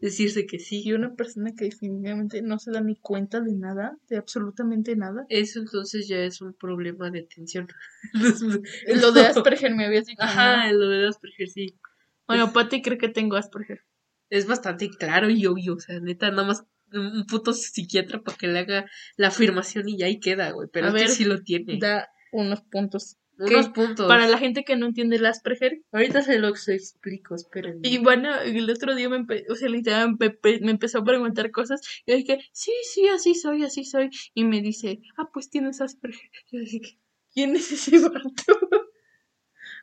decirse 0.00 0.46
que 0.46 0.58
sí. 0.58 0.82
Y 0.84 0.92
una 0.92 1.14
persona 1.14 1.54
que 1.54 1.64
definitivamente 1.64 2.42
no 2.42 2.58
se 2.58 2.70
da 2.70 2.80
ni 2.80 2.96
cuenta 2.96 3.40
de 3.40 3.54
nada, 3.54 3.96
de 4.08 4.16
absolutamente 4.16 4.96
nada. 4.96 5.26
Eso 5.28 5.60
entonces 5.60 6.08
ya 6.08 6.18
es 6.18 6.40
un 6.40 6.54
problema 6.54 7.10
de 7.10 7.20
atención. 7.20 7.68
Lo 9.02 9.12
de 9.12 9.26
Asperger 9.26 9.74
me 9.74 9.86
habías 9.86 10.06
dicho. 10.06 10.22
Ajá, 10.22 10.72
lo 10.72 10.88
de 10.88 11.08
Asperger, 11.08 11.48
sí. 11.48 11.78
Bueno, 12.26 12.52
Pati 12.52 12.82
cree 12.82 12.98
que 12.98 13.08
tengo 13.08 13.36
Asperger. 13.36 13.84
Es 14.30 14.46
bastante 14.46 14.90
claro 14.90 15.30
y 15.30 15.46
obvio, 15.46 15.74
o 15.74 15.80
sea, 15.80 15.98
neta, 16.00 16.30
nada 16.30 16.46
más 16.46 16.64
un 16.92 17.26
puto 17.26 17.52
psiquiatra 17.52 18.20
para 18.22 18.36
que 18.36 18.46
le 18.46 18.58
haga 18.58 18.90
la 19.16 19.28
afirmación 19.28 19.88
y 19.88 19.98
ya 19.98 20.06
ahí 20.06 20.20
queda, 20.20 20.50
güey. 20.50 20.68
Pero 20.72 20.88
A 20.88 20.96
es 20.96 21.02
que 21.02 21.08
sí 21.08 21.24
lo 21.24 21.42
tiene. 21.42 21.78
Da 21.78 22.08
unos 22.32 22.62
puntos. 22.62 23.16
Unos 23.38 23.68
puntos. 23.68 24.06
Para 24.08 24.26
la 24.26 24.36
gente 24.38 24.64
que 24.64 24.76
no 24.76 24.86
entiende 24.86 25.16
el 25.16 25.26
Asperger, 25.26 25.82
Ahorita 25.92 26.22
se 26.22 26.38
lo 26.38 26.48
explico, 26.48 27.34
esperen. 27.34 27.78
Y 27.82 27.98
bueno, 27.98 28.34
el 28.40 28.68
otro 28.68 28.94
día 28.94 29.08
me, 29.08 29.24
o 29.48 29.54
sea, 29.54 29.68
literal, 29.68 30.16
me, 30.18 30.26
empe- 30.32 30.60
me 30.60 30.72
empezó 30.72 30.98
a 30.98 31.04
preguntar 31.04 31.50
cosas. 31.50 31.80
Y 32.04 32.10
yo 32.12 32.16
dije, 32.16 32.40
sí, 32.52 32.72
sí, 32.92 33.06
así 33.08 33.34
soy, 33.34 33.62
así 33.64 33.84
soy. 33.84 34.10
Y 34.34 34.44
me 34.44 34.60
dice, 34.60 35.00
ah, 35.16 35.28
pues 35.32 35.50
tienes 35.50 35.80
Asperger. 35.80 36.30
Yo 36.50 36.60
dije, 36.60 36.98
¿quién 37.32 37.54
es 37.54 37.70
ese 37.70 37.98
vato? 38.00 38.22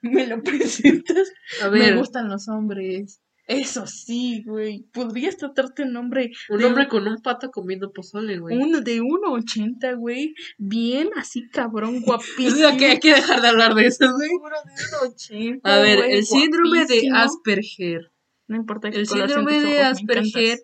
¿Me 0.02 0.28
lo 0.28 0.42
presentas? 0.44 1.32
A 1.64 1.70
Me 1.70 1.80
ver, 1.80 1.98
gustan 1.98 2.30
los 2.30 2.48
hombres. 2.50 3.22
Eso 3.48 3.86
sí, 3.86 4.44
güey. 4.44 4.86
Podrías 4.92 5.38
tratarte 5.38 5.84
un 5.84 5.96
hombre 5.98 6.32
un 6.50 6.64
hombre 6.64 6.88
con 6.88 7.08
un 7.08 7.22
pato 7.22 7.52
comiendo 7.52 7.92
pozole, 7.92 8.40
güey. 8.40 8.58
uno 8.58 8.82
de 8.82 9.02
1.80, 9.02 9.98
güey. 9.98 10.34
Bien 10.58 11.10
así, 11.16 11.48
cabrón, 11.50 11.98
O 12.04 12.06
guapísimo. 12.06 12.56
sea, 12.56 12.78
que 12.78 12.86
hay 12.88 13.00
que 13.00 13.14
dejar 13.14 13.42
de 13.42 13.48
hablar 13.48 13.76
de 13.76 13.86
eso, 13.86 14.12
güey. 14.16 14.30
Uno 14.30 14.56
de 14.66 15.16
1.80, 15.16 15.60
A 15.64 15.78
ver, 15.80 16.00
el 16.10 16.26
síndrome 16.26 16.86
de. 16.86 17.10
Asperger. 17.14 18.12
No 18.48 18.56
importa 18.58 18.90
que 18.92 18.98
El 18.98 19.08
síndrome 19.08 19.60
de 19.60 19.82
Asperger. 19.82 20.60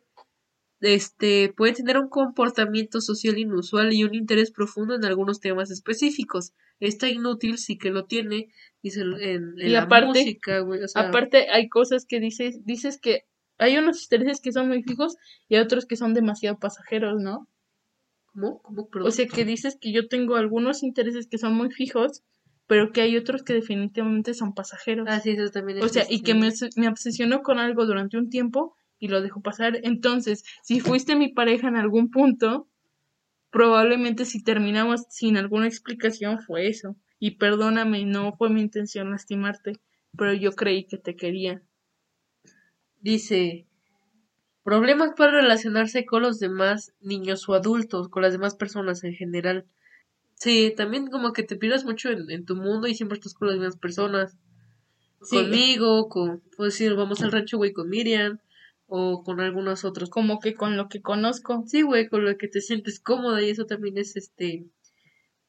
Este, 0.81 1.53
puede 1.55 1.73
tener 1.73 1.97
un 1.97 2.09
comportamiento 2.09 3.01
social 3.01 3.37
inusual 3.37 3.93
y 3.93 4.03
un 4.03 4.15
interés 4.15 4.51
profundo 4.51 4.95
en 4.95 5.05
algunos 5.05 5.39
temas 5.39 5.71
específicos. 5.71 6.53
Está 6.79 7.07
inútil 7.07 7.57
sí 7.59 7.77
que 7.77 7.91
lo 7.91 8.05
tiene, 8.05 8.49
dice 8.81 9.01
en, 9.01 9.13
en 9.59 9.67
Y 9.67 9.69
la 9.69 9.83
aparte- 9.83 10.07
música, 10.19 10.59
güey. 10.59 10.83
O 10.83 10.87
sea, 10.87 11.03
Aparte, 11.09 11.49
hay 11.51 11.69
cosas 11.69 12.05
que 12.05 12.19
dices, 12.19 12.65
dices 12.65 12.99
que 12.99 13.25
hay 13.59 13.77
unos 13.77 14.01
intereses 14.03 14.41
que 14.41 14.51
son 14.51 14.67
muy 14.67 14.81
fijos 14.83 15.17
y 15.47 15.55
hay 15.55 15.61
otros 15.61 15.85
que 15.85 15.95
son 15.95 16.13
demasiado 16.15 16.57
pasajeros, 16.57 17.21
¿no? 17.21 17.47
¿cómo? 18.25 18.61
¿Cómo? 18.63 18.87
Perdón. 18.89 19.07
O 19.07 19.11
sea, 19.11 19.27
que 19.27 19.45
dices 19.45 19.77
que 19.79 19.91
yo 19.91 20.07
tengo 20.07 20.35
algunos 20.35 20.81
intereses 20.83 21.27
que 21.27 21.37
son 21.37 21.53
muy 21.53 21.69
fijos, 21.69 22.23
pero 22.65 22.91
que 22.91 23.01
hay 23.01 23.17
otros 23.17 23.43
que 23.43 23.53
definitivamente 23.53 24.33
son 24.33 24.53
pasajeros. 24.55 25.05
Ah, 25.09 25.19
sí, 25.19 25.31
eso 25.31 25.51
también 25.51 25.79
es 25.79 25.83
O 25.83 25.89
sea, 25.89 26.05
y 26.09 26.21
que 26.23 26.31
este, 26.31 26.69
me, 26.77 26.83
me 26.83 26.87
obsesionó 26.87 27.43
con 27.43 27.59
algo 27.59 27.85
durante 27.85 28.17
un 28.17 28.29
tiempo 28.29 28.75
y 29.01 29.09
lo 29.09 29.21
dejo 29.21 29.41
pasar. 29.41 29.79
Entonces, 29.83 30.45
si 30.63 30.79
fuiste 30.79 31.17
mi 31.17 31.27
pareja 31.27 31.67
en 31.67 31.75
algún 31.75 32.11
punto, 32.11 32.69
probablemente 33.49 34.23
si 34.23 34.41
terminamos 34.43 35.01
sin 35.09 35.35
alguna 35.35 35.67
explicación 35.67 36.39
fue 36.39 36.67
eso. 36.67 36.95
Y 37.19 37.31
perdóname, 37.31 38.05
no 38.05 38.33
fue 38.37 38.49
mi 38.49 38.61
intención 38.61 39.11
lastimarte, 39.11 39.73
pero 40.17 40.33
yo 40.33 40.53
creí 40.53 40.85
que 40.85 40.97
te 40.97 41.15
quería. 41.15 41.63
Dice, 42.99 43.65
problemas 44.63 45.13
para 45.17 45.31
relacionarse 45.31 46.05
con 46.05 46.21
los 46.21 46.39
demás 46.39 46.93
niños 47.01 47.49
o 47.49 47.55
adultos, 47.55 48.07
con 48.07 48.21
las 48.21 48.33
demás 48.33 48.55
personas 48.55 49.03
en 49.03 49.15
general. 49.15 49.65
Sí, 50.35 50.73
también 50.77 51.07
como 51.07 51.33
que 51.33 51.41
te 51.41 51.55
pierdas 51.55 51.85
mucho 51.85 52.09
en, 52.09 52.29
en 52.29 52.45
tu 52.45 52.55
mundo 52.55 52.87
y 52.87 52.93
siempre 52.93 53.15
estás 53.17 53.33
con 53.33 53.47
las 53.47 53.57
mismas 53.57 53.77
personas. 53.77 54.37
Sí. 55.23 55.37
Conmigo, 55.37 56.07
con, 56.07 56.43
pues 56.55 56.73
decir, 56.73 56.95
vamos 56.95 57.21
al 57.21 57.31
rancho, 57.31 57.57
güey, 57.57 57.73
con 57.73 57.89
Miriam, 57.89 58.39
o 58.93 59.23
con 59.23 59.39
algunos 59.39 59.85
otros. 59.85 60.09
Como 60.09 60.39
que 60.39 60.53
con 60.55 60.77
lo 60.77 60.89
que 60.89 61.01
conozco. 61.01 61.63
Sí, 61.67 61.81
güey, 61.83 62.09
con 62.09 62.25
lo 62.25 62.37
que 62.37 62.47
te 62.49 62.61
sientes 62.61 62.99
cómoda 62.99 63.41
y 63.41 63.49
eso 63.49 63.65
también 63.65 63.97
es, 63.97 64.17
este, 64.17 64.65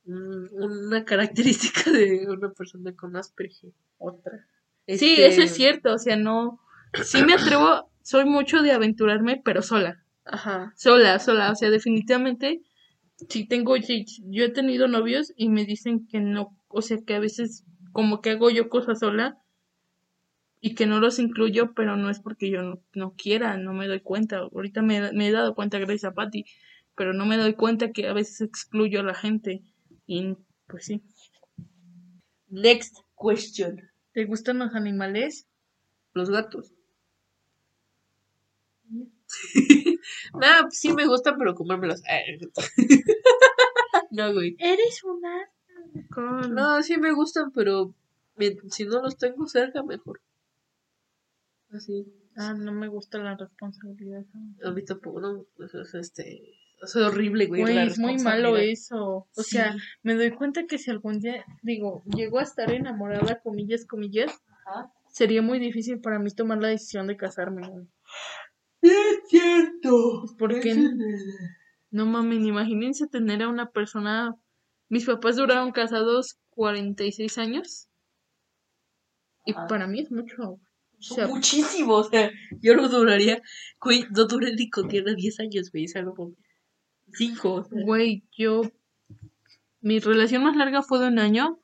un- 0.05 0.49
una 0.53 1.05
característica 1.05 1.90
de 1.90 2.26
una 2.28 2.51
persona 2.53 2.95
con 2.95 3.16
Asperger. 3.16 3.72
Otra. 3.99 4.47
Este, 4.86 5.07
Sí, 5.07 5.22
eso 5.22 5.43
es 5.43 5.53
cierto, 5.55 5.95
o 5.95 5.99
sea, 5.99 6.16
no. 6.16 6.61
Sí 7.05 7.22
me 7.24 7.34
atrevo, 7.34 7.90
soy 8.03 8.24
mucho 8.24 8.62
de 8.62 8.72
aventurarme, 8.72 9.40
pero 9.45 9.62
sola. 9.62 10.05
Ajá. 10.24 10.72
Sola, 10.76 11.18
sola, 11.18 11.51
o 11.53 11.55
sea, 11.55 11.70
definitivamente. 11.70 12.62
Si 13.28 13.47
tengo, 13.47 13.76
yo 13.76 14.45
he 14.45 14.51
tenido 14.51 14.88
novios 14.88 15.32
y 15.36 15.49
me 15.49 15.64
dicen 15.64 16.07
que 16.09 16.20
no, 16.20 16.57
o 16.68 16.82
sea, 16.82 16.99
que 17.07 17.14
a 17.14 17.20
veces 17.20 17.64
como 17.93 18.20
que 18.20 18.30
hago 18.30 18.51
yo 18.51 18.68
cosas 18.68 18.99
sola 19.01 19.38
y 20.64 20.76
que 20.76 20.86
no 20.86 21.00
los 21.00 21.18
incluyo, 21.18 21.74
pero 21.74 21.96
no 21.96 22.08
es 22.08 22.20
porque 22.20 22.48
yo 22.48 22.62
no, 22.62 22.80
no 22.94 23.14
quiera, 23.16 23.56
no 23.56 23.74
me 23.74 23.88
doy 23.88 24.00
cuenta. 24.00 24.38
Ahorita 24.38 24.80
me, 24.80 25.12
me 25.12 25.26
he 25.26 25.32
dado 25.32 25.56
cuenta 25.56 25.80
gracias 25.80 26.04
a 26.04 26.14
Patty, 26.14 26.44
pero 26.96 27.12
no 27.12 27.26
me 27.26 27.36
doy 27.36 27.54
cuenta 27.54 27.90
que 27.90 28.06
a 28.06 28.12
veces 28.12 28.40
excluyo 28.42 29.00
a 29.00 29.02
la 29.02 29.14
gente 29.14 29.64
y 30.06 30.36
pues 30.68 30.84
sí. 30.84 31.02
Next 32.48 32.96
question. 33.20 33.90
¿Te 34.12 34.24
gustan 34.24 34.60
los 34.60 34.72
animales? 34.76 35.48
Los 36.14 36.30
gatos. 36.30 36.72
Nada, 40.34 40.62
pues 40.62 40.78
sí 40.78 40.92
me 40.92 41.06
gustan, 41.06 41.38
pero 41.38 41.56
comérmelos. 41.56 42.02
no, 44.12 44.32
güey. 44.32 44.54
Eres 44.60 45.02
una... 45.02 45.50
No, 46.50 46.82
sí 46.84 46.98
me 46.98 47.12
gustan, 47.12 47.50
pero 47.50 47.96
si 48.70 48.84
no 48.84 49.02
los 49.02 49.16
tengo 49.16 49.48
cerca, 49.48 49.82
mejor. 49.82 50.20
Así. 51.72 52.06
Ah, 52.36 52.54
no 52.54 52.72
me 52.72 52.88
gusta 52.88 53.18
la 53.18 53.36
responsabilidad. 53.36 54.24
A 54.64 54.70
mí 54.70 54.84
tampoco, 54.84 55.20
no. 55.20 55.46
Eso 55.64 55.82
es 55.82 55.94
este. 55.94 56.42
Es 56.82 56.96
horrible, 56.96 57.46
güey. 57.46 57.62
Güey, 57.62 57.74
la 57.74 57.84
es 57.84 57.98
muy 57.98 58.18
malo 58.18 58.56
eso. 58.56 59.28
O 59.36 59.42
Sí. 59.42 59.50
sea, 59.56 59.76
me 60.02 60.14
doy 60.14 60.32
cuenta 60.32 60.66
que 60.66 60.78
si 60.78 60.90
algún 60.90 61.20
día, 61.20 61.44
digo, 61.62 62.02
llego 62.14 62.38
a 62.40 62.42
estar 62.42 62.70
enamorada, 62.72 63.40
comillas, 63.40 63.86
comillas, 63.86 64.32
Ajá. 64.66 64.92
sería 65.08 65.42
muy 65.42 65.58
difícil 65.60 66.00
para 66.00 66.18
mí 66.18 66.30
tomar 66.30 66.58
la 66.58 66.68
decisión 66.68 67.06
de 67.06 67.16
casarme, 67.16 67.68
güey. 67.68 67.86
Es 68.80 69.28
cierto. 69.28 70.24
¿Por 70.38 70.58
qué? 70.60 70.70
Eso 70.70 70.80
es 70.80 70.98
verdad. 70.98 71.50
No 71.92 72.06
mames, 72.06 72.40
imagínense 72.42 73.06
tener 73.06 73.42
a 73.42 73.48
una 73.48 73.70
persona. 73.70 74.34
Mis 74.88 75.06
papás 75.06 75.36
duraron 75.36 75.70
casados 75.72 76.38
46 76.50 77.38
años. 77.38 77.88
Y 79.44 79.52
Ajá. 79.52 79.66
para 79.68 79.86
mí 79.86 80.00
es 80.00 80.10
mucho. 80.10 80.58
O 81.03 81.14
Son 81.14 81.42
sea, 81.42 81.88
o 81.88 82.05
sea, 82.05 82.30
yo 82.61 82.76
no 82.76 82.88
duraría, 82.88 83.42
güey, 83.80 84.07
no 84.14 84.26
duré 84.26 84.55
ni 84.55 84.70
con 84.70 84.86
Diana 84.86 85.14
10 85.14 85.40
años, 85.40 85.72
güey, 85.72 85.86
o 85.86 85.88
sea, 85.88 86.03
no 86.03 86.14
mames. 86.16 86.38
Cinco, 87.14 87.55
o 87.55 87.64
sea. 87.64 87.82
güey, 87.84 88.24
yo. 88.36 88.62
Mi 89.80 89.98
relación 89.98 90.44
más 90.44 90.57
larga 90.57 90.82
fue 90.82 91.00
de 91.00 91.09
un 91.09 91.18
año. 91.18 91.61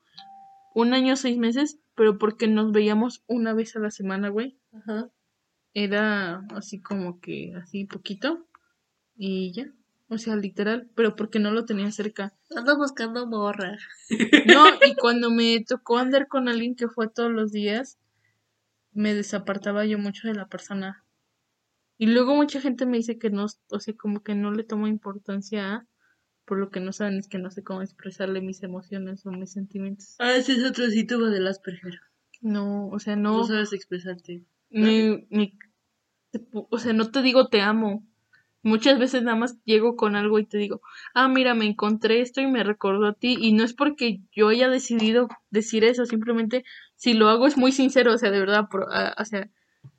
Un 0.75 0.93
año, 0.93 1.15
seis 1.15 1.37
meses. 1.37 1.79
Pero 1.95 2.17
porque 2.17 2.47
nos 2.47 2.71
veíamos 2.71 3.23
una 3.27 3.53
vez 3.53 3.75
a 3.75 3.79
la 3.79 3.91
semana, 3.91 4.29
güey. 4.29 4.57
Ajá. 4.73 5.09
Era 5.73 6.45
así 6.55 6.81
como 6.81 7.19
que, 7.19 7.53
así 7.55 7.85
poquito. 7.85 8.45
Y 9.15 9.53
ya. 9.53 9.71
O 10.09 10.17
sea, 10.17 10.35
literal. 10.35 10.89
Pero 10.95 11.15
porque 11.15 11.39
no 11.39 11.51
lo 11.51 11.65
tenía 11.65 11.91
cerca. 11.91 12.33
Ando 12.55 12.77
buscando 12.77 13.25
morra. 13.25 13.77
No, 14.45 14.65
y 14.85 14.95
cuando 14.95 15.31
me 15.31 15.63
tocó 15.65 15.97
andar 15.97 16.27
con 16.27 16.49
alguien 16.49 16.75
que 16.75 16.89
fue 16.89 17.07
todos 17.07 17.31
los 17.31 17.51
días, 17.51 17.97
me 18.99 19.13
desapartaba 19.13 19.85
yo 19.85 19.97
mucho 19.97 20.27
de 20.27 20.33
la 20.33 20.49
persona. 20.49 21.05
Y 21.97 22.07
luego 22.07 22.35
mucha 22.35 22.59
gente 22.59 22.85
me 22.85 22.97
dice 22.97 23.17
que 23.17 23.29
no, 23.29 23.45
o 23.69 23.79
sea, 23.79 23.93
como 23.95 24.23
que 24.23 24.35
no 24.35 24.51
le 24.51 24.65
tomo 24.65 24.87
importancia 24.87 25.73
a, 25.73 25.87
por 26.43 26.59
lo 26.59 26.69
que 26.69 26.81
no 26.81 26.91
saben 26.91 27.17
es 27.17 27.29
que 27.29 27.39
no 27.39 27.49
sé 27.49 27.63
cómo 27.63 27.81
expresarle 27.81 28.41
mis 28.41 28.61
emociones 28.61 29.25
o 29.25 29.31
mis 29.31 29.53
sentimientos. 29.53 30.15
Ah, 30.19 30.35
ese 30.35 30.51
es 30.51 30.65
otro 30.65 30.89
síntoma 30.89 31.29
del 31.29 31.47
Asperger. 31.47 31.97
No, 32.41 32.89
o 32.89 32.99
sea, 32.99 33.15
No, 33.15 33.37
no, 33.37 33.43
sabes 33.45 33.71
expresarte. 33.71 34.43
ni, 34.69 35.25
ni, 35.29 35.57
o 36.51 36.77
sea, 36.77 36.91
no 36.91 37.09
te 37.09 37.21
digo 37.21 37.47
te 37.47 37.61
amo. 37.61 38.05
Muchas 38.61 38.99
veces 38.99 39.23
nada 39.23 39.37
más 39.37 39.57
llego 39.63 39.95
con 39.95 40.15
algo 40.17 40.37
y 40.39 40.45
te 40.45 40.57
digo, 40.57 40.81
ah, 41.13 41.27
mira, 41.29 41.53
me 41.55 41.65
encontré 41.65 42.19
esto 42.21 42.41
y 42.41 42.47
me 42.47 42.63
recordó 42.63 43.07
a 43.07 43.13
ti. 43.13 43.37
Y 43.39 43.53
no 43.53 43.63
es 43.63 43.73
porque 43.73 44.19
yo 44.33 44.49
haya 44.49 44.67
decidido 44.67 45.29
decir 45.49 45.83
eso, 45.85 46.05
simplemente 46.05 46.65
si 46.95 47.13
lo 47.13 47.29
hago 47.29 47.47
es 47.47 47.57
muy 47.57 47.71
sincero, 47.71 48.13
o 48.13 48.17
sea, 48.17 48.31
de 48.31 48.39
verdad, 48.39 48.65
pro- 48.69 48.91
a- 48.91 49.15
o 49.17 49.23
sea, 49.25 49.49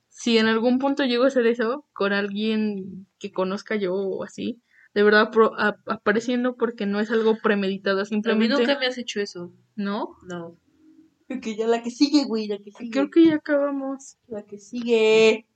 si 0.08 0.36
en 0.36 0.46
algún 0.46 0.78
punto 0.78 1.04
llego 1.04 1.24
a 1.24 1.28
hacer 1.28 1.46
eso 1.46 1.86
con 1.94 2.12
alguien 2.12 3.06
que 3.18 3.32
conozca 3.32 3.76
yo 3.76 3.94
o 3.94 4.24
así, 4.24 4.60
de 4.92 5.02
verdad 5.04 5.30
pro- 5.30 5.58
a- 5.58 5.76
apareciendo 5.86 6.56
porque 6.56 6.84
no 6.84 7.00
es 7.00 7.10
algo 7.10 7.38
premeditado, 7.42 8.00
A 8.00 8.02
mí 8.02 8.08
simplemente, 8.08 8.58
nunca 8.58 8.78
me 8.78 8.86
has 8.86 8.98
hecho 8.98 9.20
eso. 9.20 9.52
¿no? 9.76 10.16
No. 10.28 10.56
Que 11.40 11.56
ya 11.56 11.66
la 11.68 11.80
que 11.82 11.90
sigue, 11.92 12.24
güey, 12.24 12.48
la 12.48 12.58
que 12.58 12.72
sigue. 12.72 12.90
Creo 12.90 13.08
que 13.08 13.24
ya 13.26 13.36
acabamos. 13.36 14.18
La 14.26 14.42
que 14.44 14.58
sigue. 14.58 15.46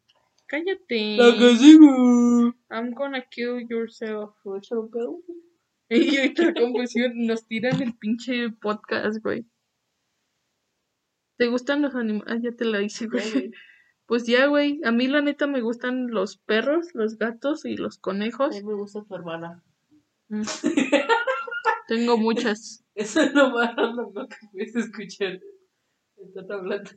Cállate. 0.55 1.57
sigue. 1.59 2.55
I'm 2.71 2.93
gonna 2.95 3.23
kill 3.29 3.67
yourself. 3.69 4.35
¿Me 4.45 4.53
voy 4.53 4.61
a? 4.61 5.97
Y 5.97 6.17
ahorita 6.17 6.45
la 6.45 6.55
confusión 6.55 7.27
nos 7.27 7.47
tiran 7.47 7.83
el 7.83 7.95
pinche 7.97 8.51
podcast, 8.51 9.23
güey. 9.23 9.45
¿Te 11.37 11.49
gustan 11.49 11.83
los 11.83 11.95
animales? 11.95 12.33
Ah, 12.33 12.39
ya 12.41 12.53
te 12.53 12.65
la 12.65 12.83
hice, 12.83 13.07
güey. 13.07 13.51
Pues 14.07 14.27
ya, 14.27 14.47
güey. 14.49 14.83
A 14.85 14.93
mí 14.93 15.07
la 15.09 15.23
neta 15.23 15.47
me 15.47 15.63
gustan 15.63 16.09
los 16.11 16.37
perros, 16.37 16.95
los 16.95 17.17
gatos 17.17 17.65
y 17.65 17.75
los 17.75 17.97
A 17.97 18.01
conejos. 18.03 18.55
mí 18.55 18.63
me 18.63 18.75
gusta 18.75 19.03
tu 19.03 19.15
hermana. 19.15 19.65
Mm. 20.29 20.43
Tengo 21.89 22.19
muchas. 22.19 22.85
Eso 22.95 23.23
es 23.23 23.33
lo 23.33 23.49
más 23.51 23.75
¿no? 23.77 24.13
que 24.29 24.37
puedes 24.53 24.77
escuchar. 24.77 25.41
Están 26.19 26.53
hablando. 26.53 26.91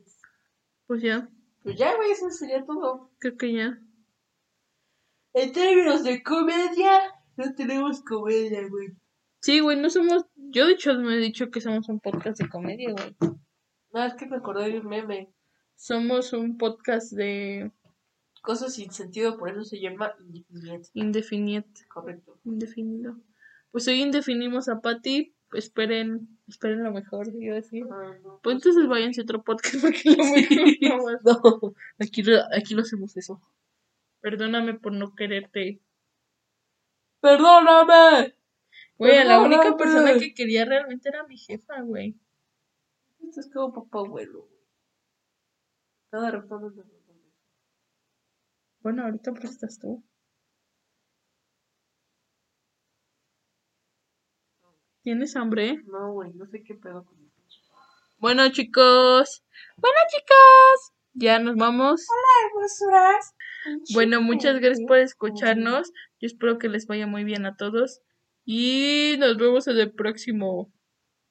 Pues 0.86 1.00
ya, 1.02 1.30
Pues 1.62 1.76
ya, 1.76 1.94
güey, 1.96 2.10
eso 2.12 2.30
sería 2.30 2.64
todo. 2.64 3.10
creo 3.18 3.36
que 3.36 3.52
ya. 3.52 3.78
En 5.34 5.52
términos 5.52 6.04
de 6.04 6.22
comedia, 6.22 6.98
no 7.36 7.54
tenemos 7.54 8.02
comedia, 8.02 8.66
güey. 8.68 8.88
Sí, 9.40 9.60
güey, 9.60 9.78
no 9.80 9.90
somos. 9.90 10.24
Yo 10.34 10.66
de 10.66 10.72
hecho 10.72 10.94
me 10.94 11.14
he 11.14 11.18
dicho 11.18 11.50
que 11.50 11.60
somos 11.60 11.88
un 11.88 12.00
podcast 12.00 12.40
de 12.40 12.48
comedia, 12.48 12.92
güey. 12.92 13.16
No, 13.92 14.04
es 14.04 14.14
que 14.14 14.26
me 14.26 14.36
acordé 14.36 14.70
de 14.72 14.80
un 14.80 14.88
meme. 14.88 15.32
Somos 15.76 16.32
un 16.32 16.58
podcast 16.58 17.12
de 17.12 17.70
Cosas 18.42 18.74
sin 18.74 18.90
sentido, 18.92 19.36
por 19.36 19.50
eso 19.50 19.64
se 19.64 19.80
llama 19.80 20.14
Indefinite. 20.18 20.88
indefinido. 20.94 21.64
Correcto. 21.88 22.38
Indefinido. 22.44 23.16
Pues 23.70 23.86
hoy 23.88 24.00
indefinimos 24.00 24.68
a 24.68 24.80
Patty. 24.80 25.34
Esperen, 25.52 26.28
esperen 26.46 26.84
lo 26.84 26.92
mejor, 26.92 27.28
iba 27.34 27.54
a 27.54 27.56
decir. 27.56 27.86
Ah, 27.90 28.14
no. 28.22 28.40
Pues 28.42 28.56
entonces 28.56 28.86
váyanse 28.86 29.20
a 29.20 29.24
otro 29.24 29.42
podcast 29.42 29.76
porque 29.82 30.10
lo 30.10 30.24
mejor 30.24 31.20
no. 31.24 31.40
No, 31.40 31.74
aquí, 32.00 32.22
no 32.74 32.82
hacemos 32.82 33.16
eso. 33.16 33.40
Perdóname 34.20 34.74
por 34.74 34.92
no 34.92 35.14
quererte. 35.14 35.80
¡Perdóname! 37.20 38.34
Güey, 38.98 39.24
la 39.24 39.40
única 39.40 39.76
persona 39.76 40.18
que 40.18 40.34
quería 40.34 40.64
realmente 40.64 41.08
era 41.08 41.26
mi 41.26 41.36
jefa, 41.36 41.80
güey. 41.82 42.16
Esto 43.26 43.40
es 43.40 43.50
como 43.50 43.72
papá 43.72 44.00
abuelo. 44.00 44.48
Cada 46.10 46.30
rato. 46.30 46.72
Bueno, 48.80 49.04
ahorita 49.04 49.32
prestas 49.32 49.78
tú. 49.78 50.02
¿Tienes 55.08 55.36
hambre? 55.36 55.82
No, 55.86 56.12
güey, 56.12 56.34
no 56.34 56.44
sé 56.48 56.62
qué 56.62 56.74
pedo 56.74 57.02
con. 57.02 57.16
Bueno, 58.18 58.46
chicos. 58.50 59.42
Bueno, 59.78 59.96
chicos. 60.10 60.92
Ya 61.14 61.38
nos 61.38 61.56
vamos. 61.56 62.06
hermosuras! 62.44 63.34
Bueno, 63.94 64.20
muchas 64.20 64.60
gracias 64.60 64.86
por 64.86 64.98
escucharnos. 64.98 65.94
Yo 66.20 66.26
espero 66.26 66.58
que 66.58 66.68
les 66.68 66.86
vaya 66.86 67.06
muy 67.06 67.24
bien 67.24 67.46
a 67.46 67.56
todos. 67.56 68.02
Y 68.44 69.14
nos 69.18 69.38
vemos 69.38 69.66
en 69.68 69.78
el 69.78 69.92
próximo. 69.92 70.70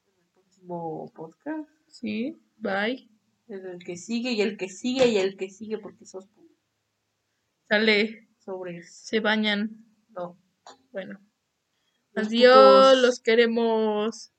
En 0.04 0.10
el 0.24 0.28
próximo 0.32 1.12
podcast. 1.14 1.70
Sí, 1.86 2.36
bye. 2.56 3.08
En 3.46 3.64
el 3.64 3.78
que 3.78 3.96
sigue 3.96 4.32
y 4.32 4.40
el 4.40 4.56
que 4.56 4.68
sigue 4.68 5.06
y 5.06 5.18
el 5.18 5.36
que 5.36 5.50
sigue 5.50 5.78
porque 5.78 6.04
sos 6.04 6.26
Sale, 7.68 8.28
sobres. 8.40 8.92
se 8.92 9.20
bañan. 9.20 9.86
No. 10.08 10.36
Bueno. 10.90 11.20
Adiós, 12.18 12.98
los 12.98 13.20
queremos. 13.20 14.32